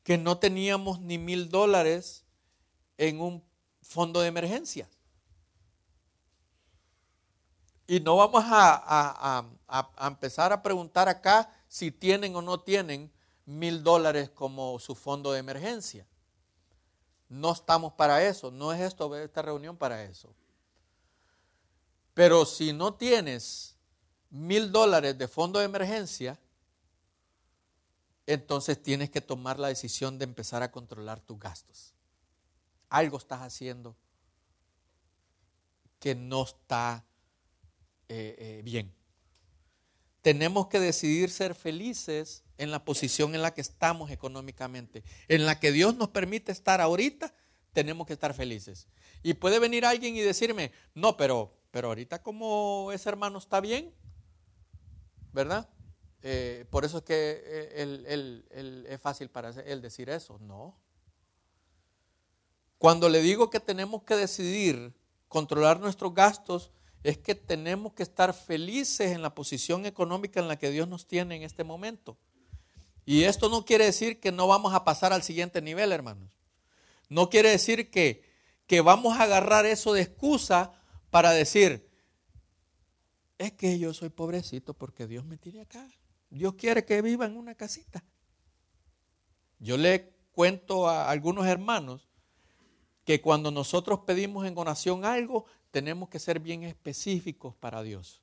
que 0.03 0.19
no 0.19 0.39
teníamos 0.39 1.01
ni 1.01 1.19
mil 1.19 1.49
dólares 1.49 2.25
en 2.97 3.21
un 3.21 3.45
fondo 3.83 4.21
de 4.21 4.29
emergencia. 4.29 4.89
Y 7.87 8.01
no 8.01 8.17
vamos 8.17 8.45
a, 8.47 9.45
empezar 10.01 10.53
a 10.53 10.63
preguntar 10.63 11.09
acá 11.09 11.51
si 11.69 11.93
tienen 11.93 12.35
o 12.35 12.43
no 12.43 12.61
tienen 12.61 13.13
mil 13.45 13.83
dólares 13.83 14.31
como 14.31 14.79
su 14.81 14.95
fondo 14.95 15.33
de 15.33 15.39
emergencia. 15.39 16.07
No 17.29 17.53
estamos 17.53 17.93
para 17.93 18.25
eso, 18.25 18.51
no 18.51 18.73
es 18.73 18.81
esto, 18.81 19.15
esta 19.17 19.43
reunión 19.43 19.77
para 19.77 20.03
eso. 20.03 20.35
Pero 22.15 22.45
si 22.45 22.73
no 22.73 22.95
tienes 22.95 23.77
mil 24.31 24.73
dólares 24.73 25.17
de 25.17 25.29
fondo 25.29 25.61
de 25.61 25.67
emergencia, 25.67 26.39
entonces 28.27 28.83
tienes 28.83 29.11
que 29.11 29.21
tomar 29.21 29.61
la 29.61 29.69
decisión 29.69 30.19
de 30.19 30.25
empezar 30.25 30.63
a 30.63 30.73
controlar 30.73 31.21
tus 31.21 31.39
gastos. 31.39 31.95
Algo 32.89 33.19
estás 33.19 33.43
haciendo 33.43 33.95
que 36.01 36.15
no 36.15 36.43
está 36.43 37.06
eh, 38.09 38.37
eh, 38.39 38.63
bien. 38.65 38.93
Tenemos 40.23 40.69
que 40.69 40.81
decidir 40.81 41.31
ser 41.31 41.55
felices 41.55 42.45
en 42.59 42.71
la 42.71 42.85
posición 42.85 43.35
en 43.35 43.43
la 43.43 43.55
que 43.55 43.61
estamos 43.61 44.11
económicamente, 44.11 45.05
en 45.29 45.47
la 45.47 45.61
que 45.61 45.73
Dios 45.73 45.97
nos 45.97 46.09
permite 46.09 46.53
estar 46.53 46.81
ahorita, 46.81 47.33
tenemos 47.73 48.07
que 48.07 48.15
estar 48.15 48.35
felices. 48.35 48.89
Y 49.23 49.35
puede 49.35 49.59
venir 49.59 49.85
alguien 49.85 50.17
y 50.17 50.21
decirme, 50.21 50.73
no, 50.95 51.17
pero, 51.17 51.57
pero 51.71 51.89
ahorita 51.89 52.23
como 52.23 52.91
ese 52.93 53.09
hermano 53.09 53.39
está 53.39 53.61
bien, 53.61 53.93
¿verdad? 55.33 55.69
Eh, 56.23 56.65
por 56.71 56.85
eso 56.85 56.99
es 56.99 57.05
que 57.05 57.73
él, 57.77 58.85
es 58.89 59.01
fácil 59.01 59.29
para 59.31 59.51
él 59.51 59.81
decir 59.81 60.11
eso. 60.11 60.39
No. 60.41 60.77
Cuando 62.79 63.09
le 63.09 63.21
digo 63.21 63.49
que 63.51 63.61
tenemos 63.61 64.03
que 64.03 64.17
decidir 64.17 64.95
controlar 65.29 65.79
nuestros 65.81 66.15
gastos, 66.15 66.73
es 67.07 67.19
que 67.19 67.37
tenemos 67.37 67.93
que 67.93 68.03
estar 68.03 68.35
felices 68.35 69.13
en 69.13 69.23
la 69.23 69.33
posición 69.33 69.87
económica 69.87 70.41
en 70.41 70.49
la 70.49 70.59
que 70.59 70.71
Dios 70.73 70.89
nos 70.89 71.07
tiene 71.07 71.37
en 71.37 71.45
este 71.45 71.63
momento. 71.63 72.19
Y 73.05 73.23
esto 73.23 73.49
no 73.49 73.65
quiere 73.65 73.85
decir 73.85 74.19
que 74.19 74.33
no 74.33 74.49
vamos 74.49 74.75
a 74.75 74.83
pasar 74.83 75.13
al 75.13 75.23
siguiente 75.23 75.63
nivel, 75.63 75.93
hermanos. 75.93 76.29
No 77.09 77.31
quiere 77.31 77.51
decir 77.51 77.93
que, 77.93 78.25
que 78.67 78.81
vamos 78.81 79.17
a 79.17 79.23
agarrar 79.23 79.67
eso 79.67 79.93
de 79.93 80.03
excusa 80.03 80.73
para 81.11 81.31
decir, 81.31 81.89
es 83.39 83.53
que 83.53 83.79
yo 83.79 83.95
soy 83.95 84.09
pobrecito 84.09 84.75
porque 84.75 85.07
Dios 85.07 85.25
me 85.25 85.37
tiene 85.37 85.61
acá. 85.61 85.89
Dios 86.29 86.55
quiere 86.55 86.85
que 86.85 87.03
viva 87.03 87.25
en 87.25 87.37
una 87.37 87.55
casita. 87.55 88.03
Yo 89.61 89.77
le 89.77 90.13
cuento 90.33 90.89
a 90.89 91.09
algunos 91.09 91.47
hermanos 91.47 92.09
que 93.05 93.21
cuando 93.21 93.53
nosotros 93.53 94.01
pedimos 94.05 94.45
en 94.45 94.59
oración 94.59 95.05
algo, 95.05 95.47
tenemos 95.77 96.09
que 96.09 96.19
ser 96.19 96.41
bien 96.41 96.63
específicos 96.63 97.55
para 97.55 97.83
Dios. 97.83 98.23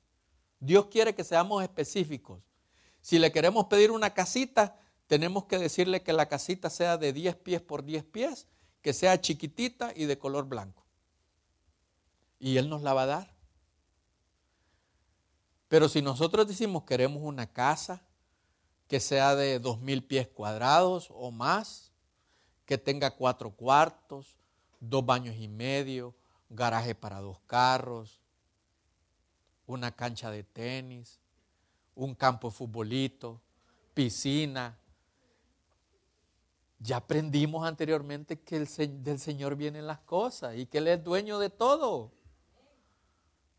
Dios 0.58 0.86
quiere 0.86 1.14
que 1.14 1.22
seamos 1.22 1.62
específicos. 1.62 2.42
Si 3.00 3.16
le 3.16 3.30
queremos 3.30 3.66
pedir 3.66 3.92
una 3.92 4.12
casita, 4.12 4.76
tenemos 5.06 5.44
que 5.44 5.58
decirle 5.58 6.02
que 6.02 6.12
la 6.12 6.28
casita 6.28 6.68
sea 6.68 6.96
de 6.98 7.12
10 7.12 7.36
pies 7.36 7.62
por 7.62 7.84
10 7.84 8.06
pies, 8.06 8.48
que 8.82 8.92
sea 8.92 9.20
chiquitita 9.20 9.92
y 9.94 10.06
de 10.06 10.18
color 10.18 10.48
blanco. 10.48 10.84
Y 12.40 12.56
Él 12.56 12.68
nos 12.68 12.82
la 12.82 12.92
va 12.92 13.02
a 13.02 13.06
dar. 13.06 13.36
Pero 15.68 15.88
si 15.88 16.02
nosotros 16.02 16.48
decimos 16.48 16.82
queremos 16.82 17.22
una 17.22 17.52
casa 17.52 18.02
que 18.88 18.98
sea 18.98 19.36
de 19.36 19.60
dos 19.60 19.80
mil 19.80 20.02
pies 20.02 20.26
cuadrados 20.26 21.06
o 21.12 21.30
más, 21.30 21.92
que 22.66 22.78
tenga 22.78 23.12
cuatro 23.12 23.52
cuartos, 23.52 24.34
dos 24.80 25.06
baños 25.06 25.36
y 25.38 25.46
medio, 25.46 26.16
garaje 26.54 26.94
para 26.94 27.20
dos 27.20 27.40
carros, 27.46 28.20
una 29.66 29.92
cancha 29.92 30.30
de 30.30 30.44
tenis, 30.44 31.20
un 31.94 32.14
campo 32.14 32.48
de 32.48 32.56
futbolito, 32.56 33.40
piscina. 33.94 34.78
Ya 36.78 36.98
aprendimos 36.98 37.66
anteriormente 37.66 38.40
que 38.40 38.60
del 38.60 39.18
Señor 39.18 39.56
vienen 39.56 39.86
las 39.86 40.00
cosas 40.00 40.56
y 40.56 40.66
que 40.66 40.78
Él 40.78 40.88
es 40.88 41.02
dueño 41.02 41.38
de 41.38 41.50
todo. 41.50 42.12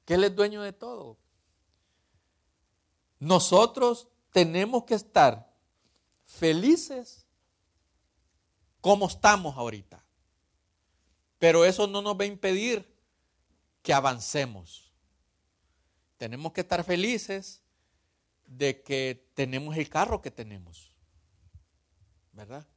Que 0.06 0.16
Él 0.16 0.24
es 0.24 0.36
dueño 0.36 0.62
de 0.62 0.74
todo. 0.74 1.18
Nosotros 3.20 4.08
tenemos 4.32 4.84
que 4.84 4.94
estar 4.94 5.52
felices 6.26 7.26
como 8.82 9.08
estamos 9.08 9.58
ahorita. 9.58 10.05
Pero 11.40 11.66
eso 11.66 11.88
no 11.88 12.02
nos 12.02 12.18
va 12.18 12.24
a 12.24 12.28
impedir 12.28 12.86
que 13.82 13.94
avancemos. 13.94 14.94
Tenemos 16.18 16.54
que 16.54 16.62
estar 16.62 16.84
felices 16.84 17.62
de 18.48 18.82
que 18.82 19.30
tenemos 19.34 19.78
el 19.78 19.90
carro 19.90 20.22
que 20.22 20.32
tenemos. 20.32 20.92
¿Verdad? 22.32 22.68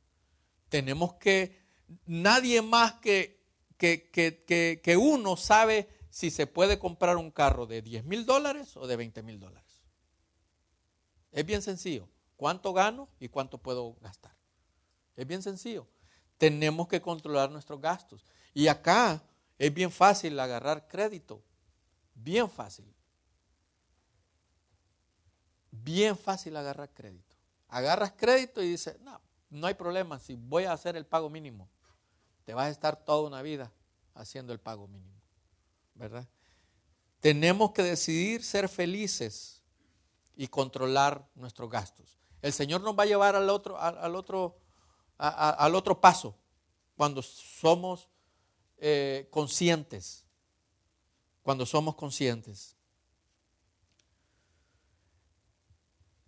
Tenemos 0.69 1.15
que, 1.15 1.59
nadie 2.07 2.63
más 2.63 2.95
que, 2.95 3.45
que, 3.77 4.11
que, 4.11 4.81
que 4.83 4.97
uno 4.97 5.37
sabe 5.37 5.89
si 6.11 6.31
se 6.31 6.47
puede 6.47 6.79
comprar 6.79 7.17
un 7.17 7.31
carro 7.31 7.67
de 7.67 7.83
10 7.83 8.05
mil 8.05 8.27
dólares 8.27 8.77
o 8.77 8.87
de 8.87 8.97
20 8.97 9.23
mil 9.23 9.39
dólares. 9.39 9.83
Es 11.33 11.45
bien 11.45 11.63
sencillo. 11.63 12.09
¿Cuánto 12.37 12.73
gano 12.73 13.09
y 13.19 13.29
cuánto 13.29 13.59
puedo 13.59 13.95
gastar? 14.01 14.37
Es 15.17 15.27
bien 15.27 15.43
sencillo. 15.43 15.89
Tenemos 16.39 16.87
que 16.87 17.01
controlar 17.01 17.51
nuestros 17.51 17.81
gastos. 17.81 18.25
Y 18.59 18.67
acá 18.67 19.23
es 19.57 19.73
bien 19.73 19.89
fácil 19.89 20.37
agarrar 20.41 20.89
crédito. 20.89 21.41
Bien 22.13 22.51
fácil. 22.51 22.93
Bien 25.71 26.19
fácil 26.19 26.57
agarrar 26.57 26.93
crédito. 26.93 27.37
Agarras 27.69 28.15
crédito 28.17 28.61
y 28.61 28.71
dices, 28.71 28.99
no, 28.99 29.21
no 29.51 29.69
hay 29.69 29.75
problema, 29.75 30.19
si 30.19 30.35
voy 30.35 30.65
a 30.65 30.73
hacer 30.73 30.97
el 30.97 31.07
pago 31.07 31.31
mínimo, 31.31 31.69
te 32.45 32.53
vas 32.53 32.67
a 32.67 32.71
estar 32.71 32.97
toda 32.97 33.29
una 33.29 33.43
vida 33.43 33.71
haciendo 34.17 34.53
el 34.53 34.59
pago 34.59 34.89
mínimo. 34.89 35.23
¿Verdad? 35.95 36.27
Tenemos 37.21 37.71
que 37.71 37.85
decidir 37.85 38.43
ser 38.43 38.69
felices 38.69 39.63
y 40.35 40.49
controlar 40.49 41.25
nuestros 41.37 41.71
gastos. 41.71 42.19
El 42.43 42.53
Señor 42.53 42.81
nos 42.81 42.99
va 42.99 43.05
a 43.05 43.07
llevar 43.07 43.37
al 43.37 43.51
otro, 43.51 43.79
al, 43.79 44.17
otro, 44.17 44.59
al 45.17 45.77
otro 45.77 46.01
paso 46.01 46.37
cuando 46.97 47.23
somos 47.23 48.09
eh, 48.79 49.27
conscientes, 49.31 50.25
cuando 51.43 51.67
somos 51.67 51.97
conscientes. 51.97 52.77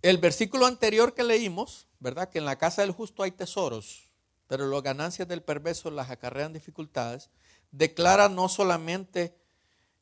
El 0.02 0.18
versículo 0.18 0.66
anterior 0.66 1.14
que 1.14 1.22
leímos, 1.22 1.86
¿verdad? 2.00 2.28
Que 2.28 2.38
en 2.38 2.44
la 2.44 2.58
casa 2.58 2.82
del 2.82 2.90
justo 2.90 3.22
hay 3.22 3.30
tesoros, 3.30 4.10
pero 4.46 4.66
las 4.66 4.82
ganancias 4.82 5.28
del 5.28 5.42
perverso 5.42 5.90
las 5.90 6.10
acarrean 6.10 6.52
dificultades, 6.52 7.30
declara 7.70 8.28
no 8.28 8.48
solamente 8.48 9.36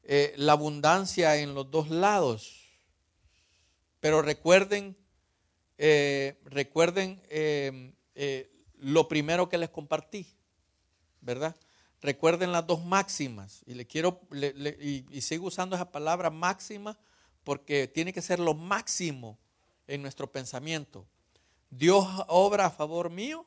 eh, 0.05 0.33
la 0.37 0.53
abundancia 0.53 1.37
en 1.37 1.55
los 1.55 1.71
dos 1.71 1.91
lados, 1.91 2.65
pero 4.01 4.23
recuerden 4.23 4.97
eh, 5.77 6.41
recuerden 6.45 7.23
lo 8.79 9.07
primero 9.07 9.49
que 9.49 9.59
les 9.59 9.71
compartí, 9.71 10.27
¿verdad? 11.21 11.55
Recuerden 12.01 12.53
las 12.53 12.67
dos 12.67 12.85
máximas. 12.85 13.63
Y 13.67 13.75
le 13.75 13.87
quiero, 13.87 14.21
y, 14.33 15.21
sigo 15.21 15.47
usando 15.47 15.77
esa 15.77 15.91
palabra 15.91 16.31
máxima 16.31 16.97
porque 17.45 17.89
tiene 17.89 18.13
que 18.13 18.23
ser 18.23 18.39
lo 18.39 18.55
máximo 18.55 19.39
en 19.87 20.03
nuestro 20.03 20.31
pensamiento. 20.31 21.07
Dios 21.71 22.07
obra 22.29 22.67
a 22.67 22.71
favor 22.71 23.11
mío 23.11 23.47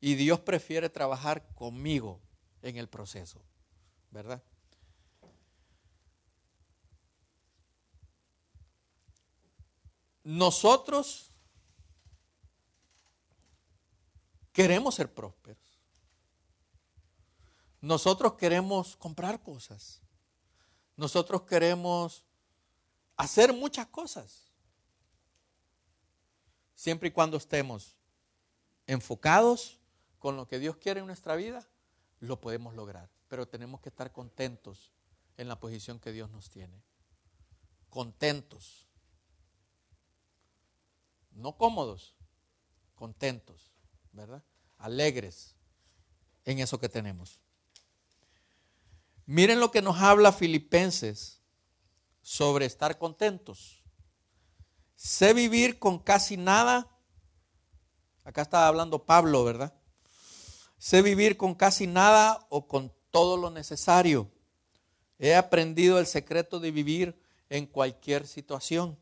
y 0.00 0.14
Dios 0.14 0.40
prefiere 0.40 0.88
trabajar 0.88 1.46
conmigo 1.54 2.20
en 2.62 2.76
el 2.76 2.88
proceso, 2.88 3.40
¿verdad? 4.10 4.42
Nosotros 10.24 11.30
queremos 14.52 14.96
ser 14.96 15.12
prósperos. 15.12 15.65
Nosotros 17.86 18.34
queremos 18.34 18.96
comprar 18.96 19.44
cosas. 19.44 20.02
Nosotros 20.96 21.42
queremos 21.42 22.24
hacer 23.16 23.52
muchas 23.52 23.86
cosas. 23.86 24.50
Siempre 26.74 27.10
y 27.10 27.12
cuando 27.12 27.36
estemos 27.36 27.96
enfocados 28.88 29.78
con 30.18 30.34
lo 30.36 30.48
que 30.48 30.58
Dios 30.58 30.78
quiere 30.78 30.98
en 30.98 31.06
nuestra 31.06 31.36
vida, 31.36 31.64
lo 32.18 32.40
podemos 32.40 32.74
lograr. 32.74 33.08
Pero 33.28 33.46
tenemos 33.46 33.80
que 33.80 33.90
estar 33.90 34.10
contentos 34.10 34.90
en 35.36 35.46
la 35.46 35.60
posición 35.60 36.00
que 36.00 36.10
Dios 36.10 36.28
nos 36.30 36.50
tiene. 36.50 36.82
Contentos. 37.88 38.88
No 41.30 41.56
cómodos, 41.56 42.16
contentos, 42.96 43.70
¿verdad? 44.10 44.42
Alegres 44.76 45.54
en 46.44 46.58
eso 46.58 46.80
que 46.80 46.88
tenemos. 46.88 47.38
Miren 49.26 49.58
lo 49.58 49.72
que 49.72 49.82
nos 49.82 49.98
habla 49.98 50.30
Filipenses 50.30 51.42
sobre 52.22 52.64
estar 52.64 52.96
contentos. 52.96 53.82
Sé 54.94 55.34
vivir 55.34 55.80
con 55.80 55.98
casi 55.98 56.36
nada. 56.36 56.88
Acá 58.22 58.42
estaba 58.42 58.68
hablando 58.68 59.04
Pablo, 59.04 59.44
¿verdad? 59.44 59.74
Sé 60.78 61.02
vivir 61.02 61.36
con 61.36 61.56
casi 61.56 61.88
nada 61.88 62.46
o 62.50 62.68
con 62.68 62.92
todo 63.10 63.36
lo 63.36 63.50
necesario. 63.50 64.30
He 65.18 65.34
aprendido 65.34 65.98
el 65.98 66.06
secreto 66.06 66.60
de 66.60 66.70
vivir 66.70 67.20
en 67.48 67.66
cualquier 67.66 68.28
situación, 68.28 68.96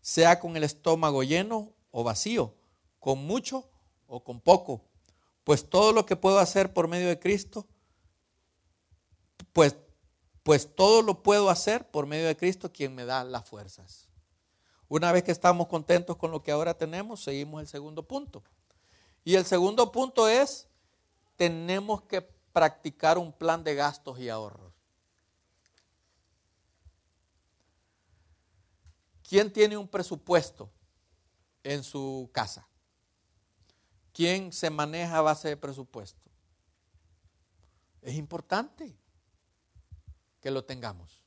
sea 0.00 0.40
con 0.40 0.56
el 0.56 0.64
estómago 0.64 1.22
lleno 1.22 1.74
o 1.90 2.02
vacío, 2.02 2.54
con 2.98 3.26
mucho 3.26 3.68
o 4.06 4.24
con 4.24 4.40
poco. 4.40 4.86
Pues 5.44 5.68
todo 5.68 5.92
lo 5.92 6.06
que 6.06 6.16
puedo 6.16 6.38
hacer 6.38 6.72
por 6.72 6.88
medio 6.88 7.08
de 7.08 7.18
Cristo 7.18 7.66
pues, 9.56 9.74
pues 10.42 10.74
todo 10.74 11.00
lo 11.00 11.22
puedo 11.22 11.48
hacer 11.48 11.90
por 11.90 12.04
medio 12.04 12.26
de 12.26 12.36
Cristo, 12.36 12.70
quien 12.70 12.94
me 12.94 13.06
da 13.06 13.24
las 13.24 13.48
fuerzas. 13.48 14.06
Una 14.86 15.12
vez 15.12 15.24
que 15.24 15.32
estamos 15.32 15.68
contentos 15.68 16.18
con 16.18 16.30
lo 16.30 16.42
que 16.42 16.52
ahora 16.52 16.76
tenemos, 16.76 17.24
seguimos 17.24 17.62
el 17.62 17.66
segundo 17.66 18.06
punto. 18.06 18.44
Y 19.24 19.34
el 19.36 19.46
segundo 19.46 19.90
punto 19.90 20.28
es, 20.28 20.68
tenemos 21.36 22.02
que 22.02 22.20
practicar 22.20 23.16
un 23.16 23.32
plan 23.32 23.64
de 23.64 23.74
gastos 23.74 24.18
y 24.18 24.28
ahorros. 24.28 24.74
¿Quién 29.26 29.50
tiene 29.50 29.78
un 29.78 29.88
presupuesto 29.88 30.70
en 31.62 31.82
su 31.82 32.28
casa? 32.30 32.68
¿Quién 34.12 34.52
se 34.52 34.68
maneja 34.68 35.16
a 35.16 35.22
base 35.22 35.48
de 35.48 35.56
presupuesto? 35.56 36.30
Es 38.02 38.16
importante 38.16 38.94
que 40.46 40.52
lo 40.52 40.64
tengamos. 40.64 41.24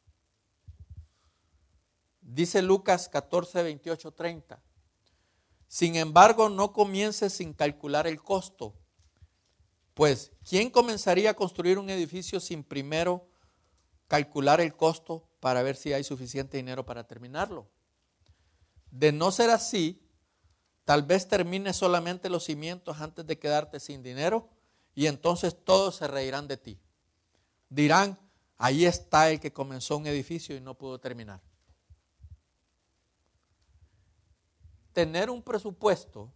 Dice 2.21 2.61
Lucas 2.61 3.09
14, 3.09 3.63
28, 3.63 4.13
30. 4.13 4.63
Sin 5.67 5.97
embargo, 5.97 6.47
no 6.47 6.71
comiences 6.71 7.33
sin 7.33 7.51
calcular 7.51 8.07
el 8.07 8.23
costo. 8.23 8.79
Pues, 9.93 10.31
¿quién 10.47 10.69
comenzaría 10.69 11.31
a 11.31 11.33
construir 11.33 11.79
un 11.79 11.89
edificio 11.89 12.39
sin 12.39 12.63
primero 12.63 13.27
calcular 14.07 14.61
el 14.61 14.73
costo 14.77 15.27
para 15.41 15.63
ver 15.63 15.75
si 15.75 15.91
hay 15.91 16.05
suficiente 16.05 16.55
dinero 16.55 16.85
para 16.85 17.05
terminarlo? 17.05 17.69
De 18.89 19.11
no 19.11 19.33
ser 19.33 19.49
así, 19.49 20.01
tal 20.85 21.03
vez 21.03 21.27
termines 21.27 21.75
solamente 21.75 22.29
los 22.29 22.45
cimientos 22.45 23.01
antes 23.01 23.27
de 23.27 23.37
quedarte 23.37 23.81
sin 23.81 24.01
dinero 24.01 24.47
y 24.95 25.07
entonces 25.07 25.57
todos 25.61 25.97
se 25.97 26.07
reirán 26.07 26.47
de 26.47 26.55
ti. 26.55 26.79
Dirán, 27.67 28.17
Ahí 28.61 28.83
está 28.83 29.31
el 29.31 29.39
que 29.39 29.53
comenzó 29.53 29.95
un 29.95 30.05
edificio 30.05 30.53
y 30.53 30.59
no 30.59 30.73
pudo 30.73 30.99
terminar. 30.99 31.39
Tener 34.91 35.29
un 35.29 35.41
presupuesto, 35.41 36.29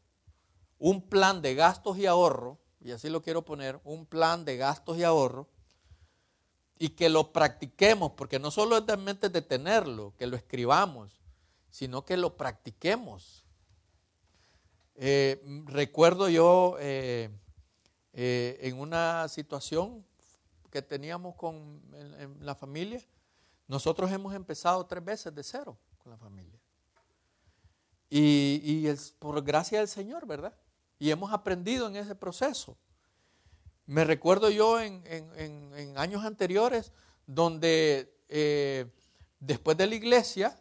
un 0.80 1.02
plan 1.02 1.42
de 1.42 1.54
gastos 1.54 1.98
y 1.98 2.06
ahorro, 2.06 2.58
y 2.80 2.92
así 2.92 3.10
lo 3.10 3.22
quiero 3.22 3.44
poner, 3.44 3.82
un 3.84 4.06
plan 4.06 4.46
de 4.46 4.56
gastos 4.56 4.98
y 4.98 5.04
ahorro, 5.04 5.50
y 6.80 6.90
que 6.90 7.10
lo 7.10 7.34
practiquemos, 7.34 8.14
porque 8.14 8.40
no 8.40 8.52
solo 8.52 8.78
es 8.78 8.86
de 8.86 9.30
de 9.30 9.42
tenerlo, 9.42 10.14
que 10.18 10.26
lo 10.26 10.38
escribamos, 10.38 11.22
sino 11.72 12.06
que 12.06 12.16
lo 12.16 12.38
practiquemos. 12.38 13.44
Eh, 14.96 15.44
recuerdo 15.66 16.30
yo 16.30 16.78
eh, 16.80 17.30
eh, 18.14 18.60
en 18.62 18.80
una 18.80 19.28
situación 19.28 20.06
que 20.74 20.82
teníamos 20.82 21.36
con 21.36 21.84
la 22.40 22.56
familia, 22.56 23.00
nosotros 23.68 24.12
hemos 24.12 24.34
empezado 24.34 24.84
tres 24.88 25.06
veces 25.06 25.36
de 25.36 25.44
cero 25.44 25.78
con 26.00 26.12
la 26.12 26.18
familia. 26.18 26.60
Y, 28.10 28.60
y 28.64 28.96
por 29.20 29.44
gracia 29.44 29.78
del 29.78 29.88
Señor, 29.88 30.26
¿verdad? 30.26 30.56
Y 30.98 31.12
hemos 31.12 31.32
aprendido 31.32 31.86
en 31.88 31.96
ese 31.96 32.16
proceso. 32.16 32.76
Me 33.86 34.04
recuerdo 34.04 34.50
yo 34.50 34.82
en, 34.82 35.04
en, 35.06 35.96
años 35.96 36.26
anteriores 36.26 36.92
donde 37.28 38.12
eh, 38.28 38.92
después 39.40 39.78
de 39.78 39.86
la 39.86 39.94
iglesia, 39.94 40.58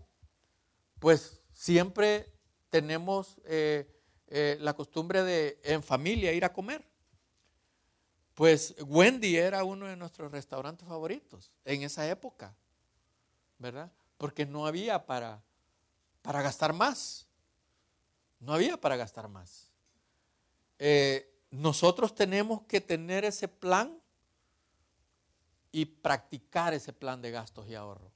pues 0.99 1.41
siempre 1.55 2.31
tenemos 2.69 3.39
eh, 3.47 3.91
eh, 4.27 4.59
la 4.61 4.75
costumbre 4.75 5.23
de 5.23 5.59
en 5.65 5.83
familia 5.83 6.35
ir 6.35 6.45
a 6.45 6.53
comer. 6.53 6.92
Pues 8.35 8.75
Wendy 8.87 9.37
era 9.37 9.63
uno 9.65 9.87
de 9.87 9.97
nuestros 9.97 10.33
restaurantes 10.33 10.89
favoritos 10.89 11.53
en 11.65 11.83
esa 11.83 12.09
época, 12.09 12.55
¿verdad? 13.59 13.93
Porque 14.17 14.47
no 14.47 14.67
había 14.67 15.05
para, 15.05 15.43
para 16.23 16.41
gastar 16.41 16.73
más. 16.73 17.27
No 18.41 18.55
había 18.55 18.81
para 18.81 18.97
gastar 18.97 19.29
más. 19.29 19.71
Eh, 20.79 21.29
nosotros 21.51 22.15
tenemos 22.15 22.63
que 22.63 22.81
tener 22.81 23.25
ese 23.25 23.49
plan 23.49 24.01
y 25.71 25.85
practicar 25.85 26.73
ese 26.75 26.93
plan 26.93 27.21
de 27.21 27.31
gastos 27.31 27.69
y 27.69 27.75
ahorro 27.75 28.11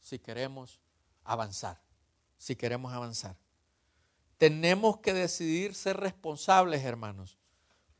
si 0.00 0.18
queremos 0.18 0.80
avanzar, 1.24 1.80
si 2.36 2.56
queremos 2.56 2.92
avanzar. 2.92 3.36
Tenemos 4.36 4.98
que 4.98 5.14
decidir 5.14 5.74
ser 5.74 5.96
responsables, 5.96 6.84
hermanos, 6.84 7.38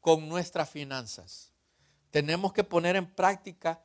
con 0.01 0.29
nuestras 0.29 0.69
finanzas 0.69 1.52
tenemos 2.13 2.53
que 2.53 2.63
poner 2.63 2.95
en 2.95 3.11
práctica 3.11 3.83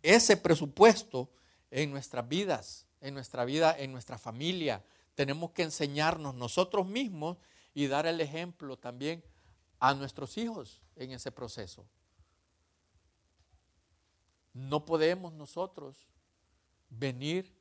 ese 0.00 0.36
presupuesto 0.36 1.30
en 1.70 1.90
nuestras 1.90 2.26
vidas, 2.26 2.86
en 3.00 3.14
nuestra 3.14 3.44
vida, 3.44 3.76
en 3.76 3.90
nuestra 3.90 4.16
familia. 4.16 4.82
Tenemos 5.16 5.50
que 5.50 5.64
enseñarnos 5.64 6.36
nosotros 6.36 6.86
mismos 6.86 7.36
y 7.74 7.88
dar 7.88 8.06
el 8.06 8.20
ejemplo 8.20 8.78
también 8.78 9.24
a 9.80 9.92
nuestros 9.92 10.38
hijos 10.38 10.80
en 10.94 11.10
ese 11.10 11.32
proceso. 11.32 11.84
No 14.52 14.84
podemos 14.84 15.32
nosotros 15.32 16.06
venir 16.88 17.52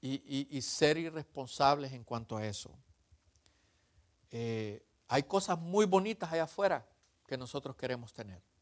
y, 0.00 0.60
ser 0.62 0.96
irresponsables 0.96 1.92
en 1.92 2.04
cuanto 2.04 2.38
a 2.38 2.46
eso. 2.46 2.70
Eh, 4.30 4.82
hay 5.08 5.24
cosas 5.24 5.58
muy 5.58 5.84
bonitas 5.84 6.32
allá 6.32 6.44
afuera 6.44 6.88
que 7.26 7.36
nosotros 7.36 7.76
queremos 7.76 8.12
tener 8.14 8.53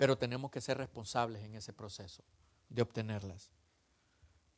pero 0.00 0.16
tenemos 0.16 0.50
que 0.50 0.62
ser 0.62 0.78
responsables 0.78 1.44
en 1.44 1.56
ese 1.56 1.74
proceso 1.74 2.24
de 2.70 2.80
obtenerlas. 2.80 3.50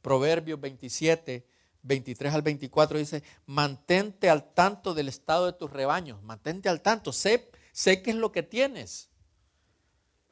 Proverbios 0.01 0.61
27, 0.61 1.45
23 1.83 2.33
al 2.33 2.43
24 2.43 2.97
dice, 2.97 3.25
mantente 3.45 4.31
al 4.31 4.55
tanto 4.55 4.95
del 4.95 5.09
estado 5.09 5.47
de 5.47 5.55
tus 5.55 5.69
rebaños, 5.69 6.23
mantente 6.23 6.69
al 6.69 6.81
tanto, 6.81 7.13
sé, 7.13 7.51
sé 7.73 8.03
qué 8.03 8.11
es 8.13 8.17
lo 8.19 8.31
que 8.31 8.45
tienes 8.45 9.11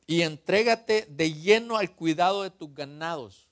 y 0.07 0.23
entrégate 0.23 1.09
de 1.11 1.33
lleno 1.33 1.77
al 1.77 1.97
cuidado 1.97 2.45
de 2.45 2.51
tus 2.53 2.73
ganados. 2.73 3.49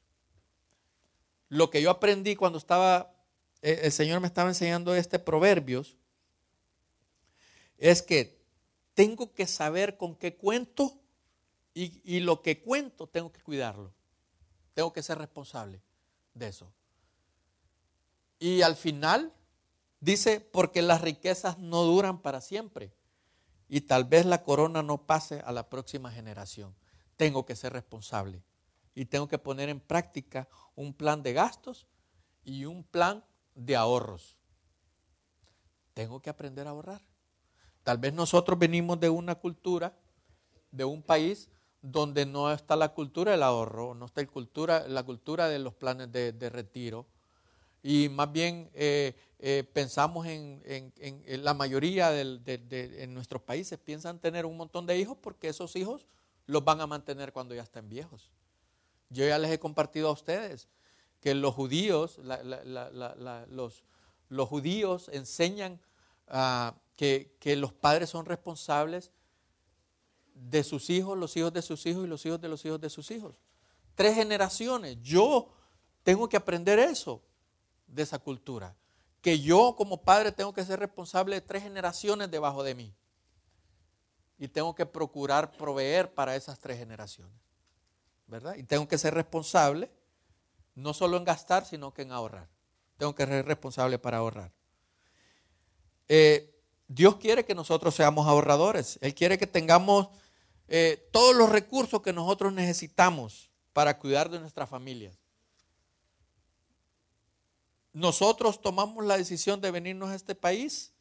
Lo 1.49 1.71
que 1.71 1.83
yo 1.83 1.91
aprendí 1.91 2.37
cuando 2.37 2.59
estaba 2.59 3.17
eh, 3.63 3.81
el 3.83 3.91
Señor 3.91 4.21
me 4.21 4.29
estaba 4.29 4.49
enseñando 4.49 4.95
este 4.95 5.19
proverbios, 5.19 5.97
es 7.79 8.01
que 8.01 8.41
tengo 8.95 9.35
que 9.35 9.49
saber 9.49 9.97
con 9.97 10.15
qué 10.15 10.37
cuento 10.37 11.03
y, 11.87 12.21
lo 12.21 12.43
que 12.43 12.61
cuento 12.61 13.07
tengo 13.07 13.31
que 13.31 13.41
cuidarlo. 13.41 13.93
Tengo 14.75 14.93
que 14.93 15.03
ser 15.03 15.19
responsable 15.19 15.81
de 16.35 16.49
eso. 16.49 16.73
Y 18.39 18.63
al 18.63 18.77
final 18.77 19.33
dice, 20.01 20.41
porque 20.41 20.83
las 20.83 21.01
riquezas 21.01 21.59
no 21.59 21.85
duran 21.85 22.21
para 22.21 22.41
siempre 22.41 22.93
y 23.69 23.83
tal 23.83 24.05
vez 24.05 24.27
la 24.27 24.43
corona 24.43 24.83
no 24.83 25.07
pase 25.07 25.41
a 25.41 25.53
la 25.53 25.69
próxima 25.69 26.11
generación. 26.11 26.75
Tengo 27.17 27.45
que 27.45 27.57
ser 27.57 27.73
responsable 27.73 28.43
y 28.95 29.05
tengo 29.05 29.29
que 29.29 29.39
poner 29.39 29.69
en 29.69 29.81
práctica 29.81 30.49
un 30.75 30.95
plan 30.95 31.23
de 31.23 31.33
gastos 31.33 31.87
y 32.45 32.65
un 32.65 32.83
plan 32.85 33.25
de 33.55 33.77
ahorros. 33.77 34.37
Tengo 35.95 36.21
que 36.21 36.31
aprender 36.31 36.67
a 36.67 36.71
ahorrar. 36.71 37.03
Tal 37.83 37.99
vez 37.99 38.13
nosotros 38.13 38.59
venimos 38.59 39.01
de 39.01 39.11
una 39.11 39.35
cultura, 39.35 39.97
de 40.71 40.85
un 40.85 41.03
país 41.03 41.49
donde 41.83 42.27
no 42.27 42.53
está 42.53 42.77
la 42.77 42.93
cultura 42.93 43.33
del 43.33 43.43
ahorro, 43.43 43.95
no 43.95 44.07
está 44.07 44.27
cultura, 44.27 44.87
la 44.89 45.03
cultura 45.03 45.49
de 45.49 45.59
los 45.59 45.75
planes 45.75 46.11
de, 46.11 46.51
retiro. 46.51 47.07
Y 47.83 48.09
más 48.09 48.33
bien 48.33 48.71
eh, 48.75 49.15
eh, 49.39 49.65
pensamos 49.73 50.27
en, 50.27 50.93
la 51.43 51.55
mayoría 51.55 52.11
de, 52.11 53.07
nuestros 53.09 53.43
países 53.43 53.79
piensan 53.79 54.19
tener 54.19 54.45
un 54.47 54.57
montón 54.57 54.87
de 54.87 54.99
hijos 54.99 55.17
porque 55.21 55.49
esos 55.49 55.77
hijos 55.77 56.07
los 56.47 56.65
van 56.65 56.81
a 56.81 56.87
mantener 56.87 57.33
cuando 57.33 57.55
ya 57.55 57.63
estén 57.63 57.89
viejos. 57.89 58.31
Yo 59.11 59.27
ya 59.27 59.39
les 59.39 59.51
he 59.53 59.59
compartido 59.59 60.09
a 60.09 60.13
ustedes 60.13 60.69
que 61.21 61.35
los 61.35 61.55
judíos, 61.55 62.19
los, 64.29 64.49
judíos 64.49 65.11
enseñan 65.13 65.81
que, 66.97 67.37
que 67.39 67.57
los 67.57 67.73
padres 67.73 68.11
son 68.11 68.27
responsables 68.27 69.13
de 70.41 70.63
sus 70.63 70.91
hijos, 70.91 71.19
los 71.19 71.37
hijos 71.37 71.53
de 71.53 71.63
sus 71.63 71.85
hijos 71.87 72.05
y 72.05 72.09
los 72.09 72.25
hijos 72.25 72.41
de 72.41 72.49
los 72.49 72.65
hijos 72.65 72.81
de 72.81 72.91
sus 72.91 73.11
hijos. 73.11 73.37
Tres 73.95 74.15
generaciones. 74.15 74.99
Yo 75.03 75.49
tengo 76.03 76.29
que 76.29 76.37
aprender 76.37 76.79
eso 76.79 77.23
de 77.87 78.03
esa 78.03 78.19
cultura. 78.19 78.77
Que 79.21 79.41
yo 79.41 79.75
como 79.77 80.03
padre 80.03 80.31
tengo 80.31 80.53
que 80.53 80.65
ser 80.65 80.79
responsable 80.79 81.37
de 81.37 81.41
tres 81.41 81.63
generaciones 81.63 82.31
debajo 82.31 82.63
de 82.63 82.75
mí. 82.75 82.95
Y 84.39 84.49
tengo 84.49 84.75
que 84.75 84.87
procurar 84.87 85.51
proveer 85.51 86.15
para 86.15 86.37
esas 86.37 86.59
tres 86.61 86.79
generaciones. 86.79 87.35
¿Verdad? 88.27 88.55
Y 88.57 88.63
tengo 88.63 88.87
que 88.87 88.99
ser 88.99 89.15
responsable 89.15 89.91
no 90.75 90.95
solo 90.95 91.17
en 91.17 91.25
gastar, 91.25 91.65
sino 91.65 91.93
que 91.93 92.03
en 92.03 92.13
ahorrar. 92.13 92.49
Tengo 92.97 93.15
que 93.15 93.27
ser 93.27 93.45
responsable 93.45 93.99
para 93.99 94.19
ahorrar. 94.19 94.53
Eh, 96.09 96.55
Dios 96.87 97.17
quiere 97.17 97.45
que 97.45 97.55
nosotros 97.55 97.95
seamos 97.95 98.27
ahorradores. 98.27 98.99
Él 99.03 99.15
quiere 99.15 99.39
que 99.39 99.47
tengamos 99.47 100.09
eh, 100.69 101.09
todos 101.13 101.35
los 101.35 101.49
recursos 101.49 102.03
que 102.03 102.13
nosotros 102.13 102.53
necesitamos 102.53 103.51
para 103.73 103.99
cuidar 103.99 104.29
de 104.29 104.39
nuestra 104.39 104.67
familia. 104.67 105.17
Nosotros 107.95 108.61
tomamos 108.61 109.05
la 109.05 109.17
decisión 109.17 109.61
de 109.61 109.71
venirnos 109.71 110.11
a 110.11 110.15
este 110.15 110.35
país 110.35 110.93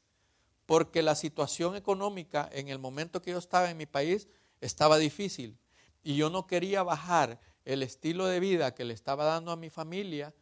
porque 0.66 1.02
la 1.02 1.16
situación 1.16 1.76
económica 1.76 2.50
en 2.54 2.70
el 2.70 2.80
momento 2.80 3.22
que 3.22 3.32
yo 3.32 3.38
estaba 3.38 3.70
en 3.70 3.78
mi 3.78 3.86
país 3.86 4.28
estaba 4.62 4.98
difícil 4.98 5.58
y 6.02 6.16
yo 6.16 6.30
no 6.30 6.48
quería 6.48 6.84
bajar 6.84 7.40
el 7.66 7.84
estilo 7.84 8.26
de 8.26 8.40
vida 8.40 8.74
que 8.74 8.86
le 8.86 8.94
estaba 8.94 9.26
dando 9.26 9.52
a 9.52 9.58
mi 9.58 9.70
familia 9.70 10.34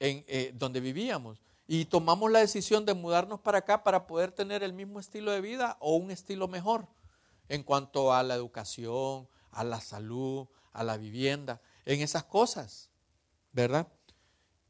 en 0.00 0.24
eh, 0.26 0.52
donde 0.54 0.80
vivíamos. 0.80 1.40
Y 1.68 1.84
tomamos 1.86 2.30
la 2.30 2.40
decisión 2.40 2.84
de 2.84 2.94
mudarnos 2.94 3.40
para 3.40 3.58
acá 3.58 3.84
para 3.84 4.06
poder 4.06 4.32
tener 4.32 4.62
el 4.62 4.72
mismo 4.72 4.98
estilo 4.98 5.30
de 5.30 5.40
vida 5.40 5.76
o 5.80 5.96
un 5.96 6.10
estilo 6.10 6.48
mejor 6.48 6.88
en 7.48 7.62
cuanto 7.62 8.12
a 8.12 8.22
la 8.22 8.34
educación, 8.34 9.28
a 9.50 9.64
la 9.64 9.80
salud, 9.80 10.46
a 10.72 10.84
la 10.84 10.96
vivienda, 10.96 11.60
en 11.84 12.00
esas 12.00 12.24
cosas, 12.24 12.90
¿verdad? 13.52 13.88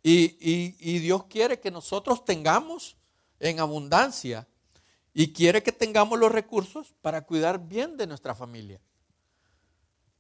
Y, 0.02 0.98
Dios 1.00 1.24
quiere 1.24 1.58
que 1.58 1.72
nosotros 1.72 2.24
tengamos 2.24 2.96
en 3.40 3.58
abundancia 3.58 4.46
y 5.12 5.32
quiere 5.32 5.64
que 5.64 5.72
tengamos 5.72 6.18
los 6.18 6.30
recursos 6.30 6.94
para 7.02 7.22
cuidar 7.22 7.66
bien 7.66 7.96
de 7.96 8.06
nuestra 8.06 8.32
familia. 8.34 8.80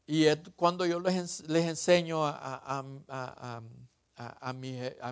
Y 0.04 0.24
es 0.24 0.38
cuando 0.56 0.86
yo 0.86 0.98
les, 0.98 1.44
enseño 1.48 2.26
a, 2.26 2.82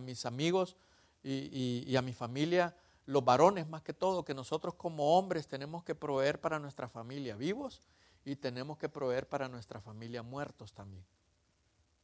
mis 0.03 0.27
amigos 0.27 0.77
y, 1.23 1.95
a 1.95 2.03
mi 2.03 2.13
familia, 2.13 2.77
los 3.07 3.25
varones 3.25 3.69
más 3.69 3.83
que 3.83 3.93
todo, 3.93 4.25
que 4.25 4.35
nosotros 4.35 4.75
como 4.75 5.19
hombres 5.19 5.47
tenemos 5.47 5.85
que 5.85 5.95
proveer 5.95 6.41
para 6.41 6.59
nuestra 6.59 6.89
familia 6.89 7.37
vivos 7.37 7.83
y 8.25 8.37
tenemos 8.37 8.79
que 8.79 8.89
proveer 8.89 9.29
para 9.29 9.49
nuestra 9.49 9.81
familia 9.81 10.23
muertos 10.23 10.73
también. 10.73 11.05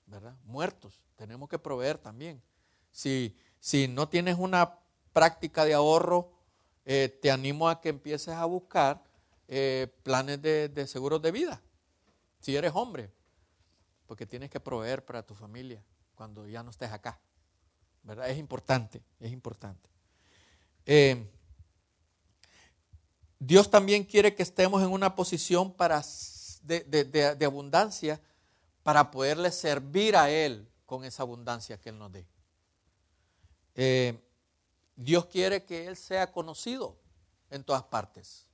¿Verdad? 0.07 0.37
Muertos, 0.45 1.01
tenemos 1.17 1.49
que 1.49 1.59
proveer 1.59 1.97
también. 1.99 2.43
Si, 2.91 3.37
si 3.61 3.89
no 3.89 4.09
tienes 4.09 4.37
una 4.39 4.79
práctica 5.13 5.65
de 5.65 5.75
ahorro, 5.75 6.33
eh, 6.85 7.19
te 7.23 7.31
animo 7.31 7.69
a 7.69 7.81
que 7.81 7.89
empieces 7.89 8.35
a 8.35 8.45
buscar 8.45 9.03
eh, 9.49 9.93
planes 10.03 10.43
de, 10.43 10.69
de 10.69 10.87
seguros 10.87 11.23
de 11.23 11.31
vida, 11.31 11.63
si 12.41 12.57
eres 12.57 12.73
hombre, 12.75 13.11
porque 14.07 14.27
tienes 14.27 14.51
que 14.51 14.61
proveer 14.61 15.05
para 15.05 15.23
tu 15.23 15.35
familia 15.35 15.83
cuando 16.15 16.47
ya 16.47 16.63
no 16.63 16.71
estés 16.71 16.91
acá. 16.91 17.21
¿verdad? 18.03 18.29
Es 18.29 18.39
importante, 18.39 19.03
es 19.19 19.33
importante. 19.33 19.89
Eh, 20.93 21.25
Dios 23.39 23.71
también 23.71 24.03
quiere 24.03 24.35
que 24.35 24.43
estemos 24.43 24.83
en 24.83 24.89
una 24.89 25.15
posición 25.15 25.73
para, 25.73 26.03
de, 26.65 27.45
abundancia 27.47 28.21
para 28.83 29.13
poderle 29.13 29.53
servir 29.53 30.17
a 30.17 30.31
Él 30.31 30.67
con 30.87 31.05
esa 31.05 31.23
abundancia 31.23 31.81
que 31.81 31.91
Él 31.91 31.99
nos 32.01 32.11
dé. 32.11 32.27
Eh, 33.77 34.19
Dios 34.97 35.27
quiere 35.27 35.63
que 35.63 35.87
Él 35.87 35.97
sea 35.97 36.33
conocido 36.33 36.97
en 37.51 37.63
todas 37.63 37.85
partes. 37.85 38.49